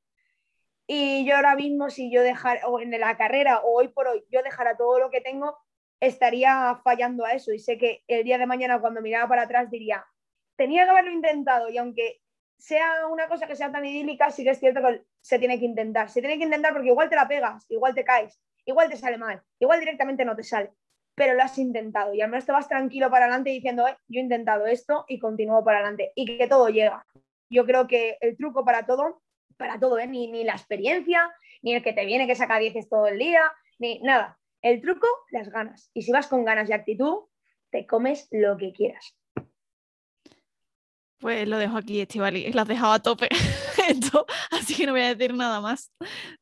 Y 0.87 1.25
yo 1.27 1.37
ahora 1.37 1.55
mismo, 1.55 1.91
si 1.91 2.11
yo 2.11 2.23
dejara, 2.23 2.67
o 2.67 2.81
en 2.81 2.91
la 2.99 3.17
carrera, 3.17 3.61
o 3.61 3.79
hoy 3.79 3.89
por 3.89 4.09
hoy, 4.09 4.25
yo 4.31 4.43
dejara 4.43 4.77
todo 4.77 4.99
lo 4.99 5.11
que 5.11 5.21
tengo, 5.21 5.59
estaría 6.01 6.81
fallando 6.83 7.25
a 7.25 7.33
eso. 7.33 7.53
Y 7.53 7.59
sé 7.59 7.77
que 7.79 8.03
el 8.09 8.25
día 8.25 8.39
de 8.39 8.47
mañana, 8.47 8.81
cuando 8.81 9.03
miraba 9.03 9.29
para 9.29 9.43
atrás, 9.43 9.71
diría, 9.71 10.05
tenía 10.57 10.85
que 10.85 10.91
haberlo 10.91 11.13
intentado. 11.13 11.69
Y 11.69 11.77
aunque 11.77 12.23
sea 12.57 13.07
una 13.07 13.29
cosa 13.29 13.47
que 13.47 13.55
sea 13.55 13.71
tan 13.71 13.85
idílica, 13.85 14.31
sí 14.31 14.45
que 14.45 14.51
es 14.51 14.59
cierto 14.59 14.81
que 14.81 15.05
se 15.21 15.39
tiene 15.39 15.59
que 15.59 15.67
intentar. 15.67 16.09
Se 16.09 16.21
tiene 16.21 16.39
que 16.39 16.45
intentar 16.45 16.73
porque 16.73 16.89
igual 16.89 17.11
te 17.11 17.17
la 17.17 17.29
pegas, 17.29 17.67
igual 17.69 17.95
te 17.95 18.05
caes, 18.05 18.41
igual 18.65 18.89
te 18.89 18.97
sale 18.97 19.19
mal, 19.19 19.43
igual 19.61 19.81
directamente 19.81 20.25
no 20.25 20.35
te 20.35 20.43
sale 20.43 20.73
pero 21.19 21.35
lo 21.35 21.43
has 21.43 21.59
intentado 21.59 22.15
y 22.15 22.23
al 22.23 22.31
menos 22.31 22.47
te 22.47 22.53
vas 22.53 22.69
tranquilo 22.69 23.11
para 23.11 23.27
adelante 23.27 23.51
diciendo, 23.51 23.87
eh, 23.87 23.97
yo 24.07 24.21
he 24.21 24.23
intentado 24.23 24.67
esto 24.67 25.05
y 25.09 25.19
continúo 25.19 25.65
para 25.65 25.79
adelante 25.79 26.13
y 26.15 26.25
que 26.25 26.47
todo 26.47 26.69
llega. 26.69 27.05
Yo 27.51 27.67
creo 27.67 27.87
que 27.87 28.17
el 28.21 28.37
truco 28.37 28.65
para 28.65 28.87
todo, 28.87 29.21
para 29.57 29.79
todo, 29.79 29.99
¿eh? 29.99 30.07
ni, 30.07 30.31
ni 30.31 30.45
la 30.45 30.53
experiencia, 30.53 31.31
ni 31.63 31.75
el 31.75 31.83
que 31.83 31.93
te 31.93 32.07
viene 32.07 32.27
que 32.27 32.37
saca 32.37 32.59
10 32.59 32.89
todo 32.89 33.09
el 33.09 33.19
día, 33.19 33.43
ni 33.79 34.01
nada. 34.01 34.39
El 34.63 34.81
truco, 34.81 35.07
las 35.31 35.51
ganas. 35.51 35.91
Y 35.93 36.03
si 36.03 36.13
vas 36.13 36.27
con 36.27 36.45
ganas 36.45 36.69
y 36.69 36.73
actitud, 36.73 37.25
te 37.71 37.87
comes 37.87 38.29
lo 38.31 38.57
que 38.57 38.73
quieras. 38.73 39.17
Pues 41.21 41.49
lo 41.49 41.59
dejo 41.59 41.77
aquí, 41.77 42.01
Estivali. 42.01 42.53
Lo 42.53 42.63
has 42.63 42.69
dejado 42.69 42.93
a 42.93 43.03
tope 43.03 43.29
esto, 43.89 44.25
así 44.51 44.75
que 44.75 44.87
no 44.87 44.93
voy 44.93 45.03
a 45.03 45.15
decir 45.15 45.35
nada 45.35 45.61
más. 45.61 45.93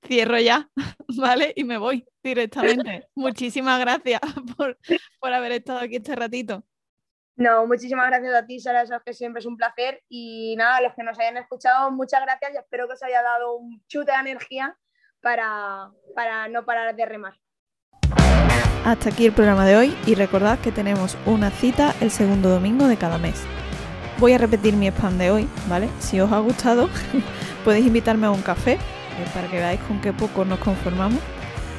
Cierro 0.07 0.39
ya, 0.39 0.69
¿vale? 1.17 1.53
Y 1.57 1.65
me 1.65 1.79
voy 1.79 2.07
directamente. 2.23 3.09
Muchísimas 3.15 3.81
gracias 3.81 4.21
por, 4.57 4.79
por 5.19 5.33
haber 5.33 5.53
estado 5.53 5.81
aquí 5.81 5.97
este 5.97 6.15
ratito. 6.15 6.63
No, 7.39 7.67
muchísimas 7.67 8.07
gracias 8.07 8.35
a 8.35 8.47
ti, 8.47 8.59
Sara, 8.61 8.87
sabes 8.87 9.03
que 9.05 9.13
siempre 9.13 9.41
es 9.41 9.47
un 9.47 9.59
placer. 9.59 10.03
Y 10.09 10.55
nada, 10.57 10.77
a 10.77 10.81
los 10.81 10.95
que 10.95 11.03
nos 11.03 11.19
hayan 11.19 11.37
escuchado, 11.37 11.91
muchas 11.91 12.23
gracias 12.23 12.53
y 12.55 12.57
espero 12.57 12.87
que 12.87 12.95
os 12.95 13.03
haya 13.03 13.23
dado 13.23 13.57
un 13.57 13.83
chute 13.89 14.11
de 14.11 14.19
energía 14.19 14.77
para, 15.21 15.91
para 16.15 16.49
no 16.49 16.65
parar 16.65 16.97
de 16.97 17.05
remar. 17.05 17.35
Hasta 18.87 19.11
aquí 19.11 19.27
el 19.27 19.33
programa 19.33 19.67
de 19.67 19.77
hoy 19.77 19.99
y 20.07 20.15
recordad 20.15 20.59
que 20.61 20.73
tenemos 20.73 21.19
una 21.27 21.51
cita 21.51 21.95
el 22.01 22.11
segundo 22.11 22.49
domingo 22.49 22.87
de 22.87 22.97
cada 22.97 23.19
mes. 23.19 23.45
Voy 24.19 24.33
a 24.33 24.39
repetir 24.39 24.75
mi 24.75 24.87
spam 24.87 25.19
de 25.19 25.31
hoy, 25.31 25.47
¿vale? 25.69 25.91
Si 26.01 26.19
os 26.21 26.33
ha 26.33 26.39
gustado, 26.39 26.89
podéis 27.65 27.87
invitarme 27.87 28.27
a 28.27 28.31
un 28.31 28.41
café 28.41 28.73
eh, 28.73 28.79
para 29.35 29.49
que 29.49 29.59
veáis 29.59 29.81
con 29.81 30.01
qué 30.01 30.15
poco 30.15 30.47
nos 30.47 30.59
conformamos. 30.59 31.21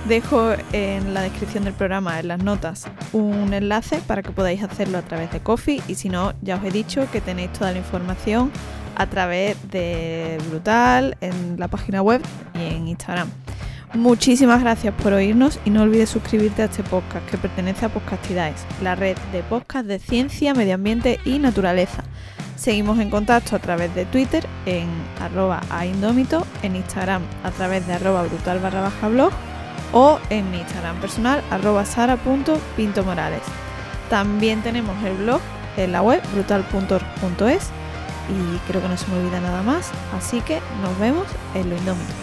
Dejo 0.07 0.51
en 0.71 1.15
la 1.15 1.21
descripción 1.21 1.63
del 1.63 1.73
programa, 1.73 2.19
en 2.19 2.27
las 2.27 2.43
notas, 2.43 2.85
un 3.11 3.53
enlace 3.53 3.99
para 4.05 4.21
que 4.21 4.31
podáis 4.31 4.61
hacerlo 4.61 4.99
a 4.99 5.01
través 5.01 5.31
de 5.31 5.39
Coffee 5.39 5.81
y 5.87 5.95
si 5.95 6.09
no, 6.09 6.33
ya 6.43 6.57
os 6.57 6.63
he 6.63 6.69
dicho 6.69 7.09
que 7.11 7.21
tenéis 7.21 7.51
toda 7.53 7.71
la 7.71 7.79
información 7.79 8.51
a 8.95 9.07
través 9.07 9.57
de 9.71 10.37
Brutal, 10.49 11.17
en 11.21 11.59
la 11.59 11.67
página 11.67 12.03
web 12.03 12.21
y 12.53 12.75
en 12.75 12.87
Instagram. 12.87 13.29
Muchísimas 13.93 14.61
gracias 14.61 14.93
por 14.95 15.13
oírnos 15.13 15.59
y 15.63 15.69
no 15.69 15.83
olvides 15.83 16.09
suscribirte 16.09 16.61
a 16.61 16.65
este 16.65 16.83
podcast 16.83 17.25
que 17.29 17.37
pertenece 17.37 17.85
a 17.85 17.89
Podcastidades, 17.89 18.65
la 18.81 18.95
red 18.95 19.17
de 19.31 19.43
podcast 19.43 19.85
de 19.85 19.97
ciencia, 19.97 20.53
medio 20.53 20.75
ambiente 20.75 21.19
y 21.23 21.39
naturaleza. 21.39 22.03
Seguimos 22.57 22.99
en 22.99 23.09
contacto 23.09 23.55
a 23.55 23.59
través 23.59 23.95
de 23.95 24.05
Twitter 24.05 24.45
en 24.65 24.89
arroba 25.21 25.61
aindómito, 25.69 26.45
en 26.63 26.75
Instagram 26.75 27.21
a 27.43 27.51
través 27.51 27.87
de 27.87 27.93
arroba 27.93 28.23
brutal 28.23 28.59
barra 28.59 28.81
baja 28.81 29.07
blog 29.07 29.31
o 29.93 30.19
en 30.29 30.51
mi 30.51 30.59
Instagram 30.59 30.99
personal 30.99 31.41
arroba 31.49 31.85
sara.pintomorales. 31.85 33.41
También 34.09 34.61
tenemos 34.63 35.01
el 35.05 35.15
blog 35.15 35.39
en 35.77 35.93
la 35.93 36.01
web 36.01 36.21
brutal.org.es 36.33 37.69
y 38.29 38.57
creo 38.67 38.81
que 38.81 38.89
no 38.89 38.97
se 38.97 39.07
me 39.07 39.19
olvida 39.19 39.39
nada 39.39 39.61
más, 39.63 39.91
así 40.17 40.41
que 40.41 40.59
nos 40.81 40.99
vemos 40.99 41.25
en 41.55 41.69
lo 41.69 41.77
indómito. 41.77 42.13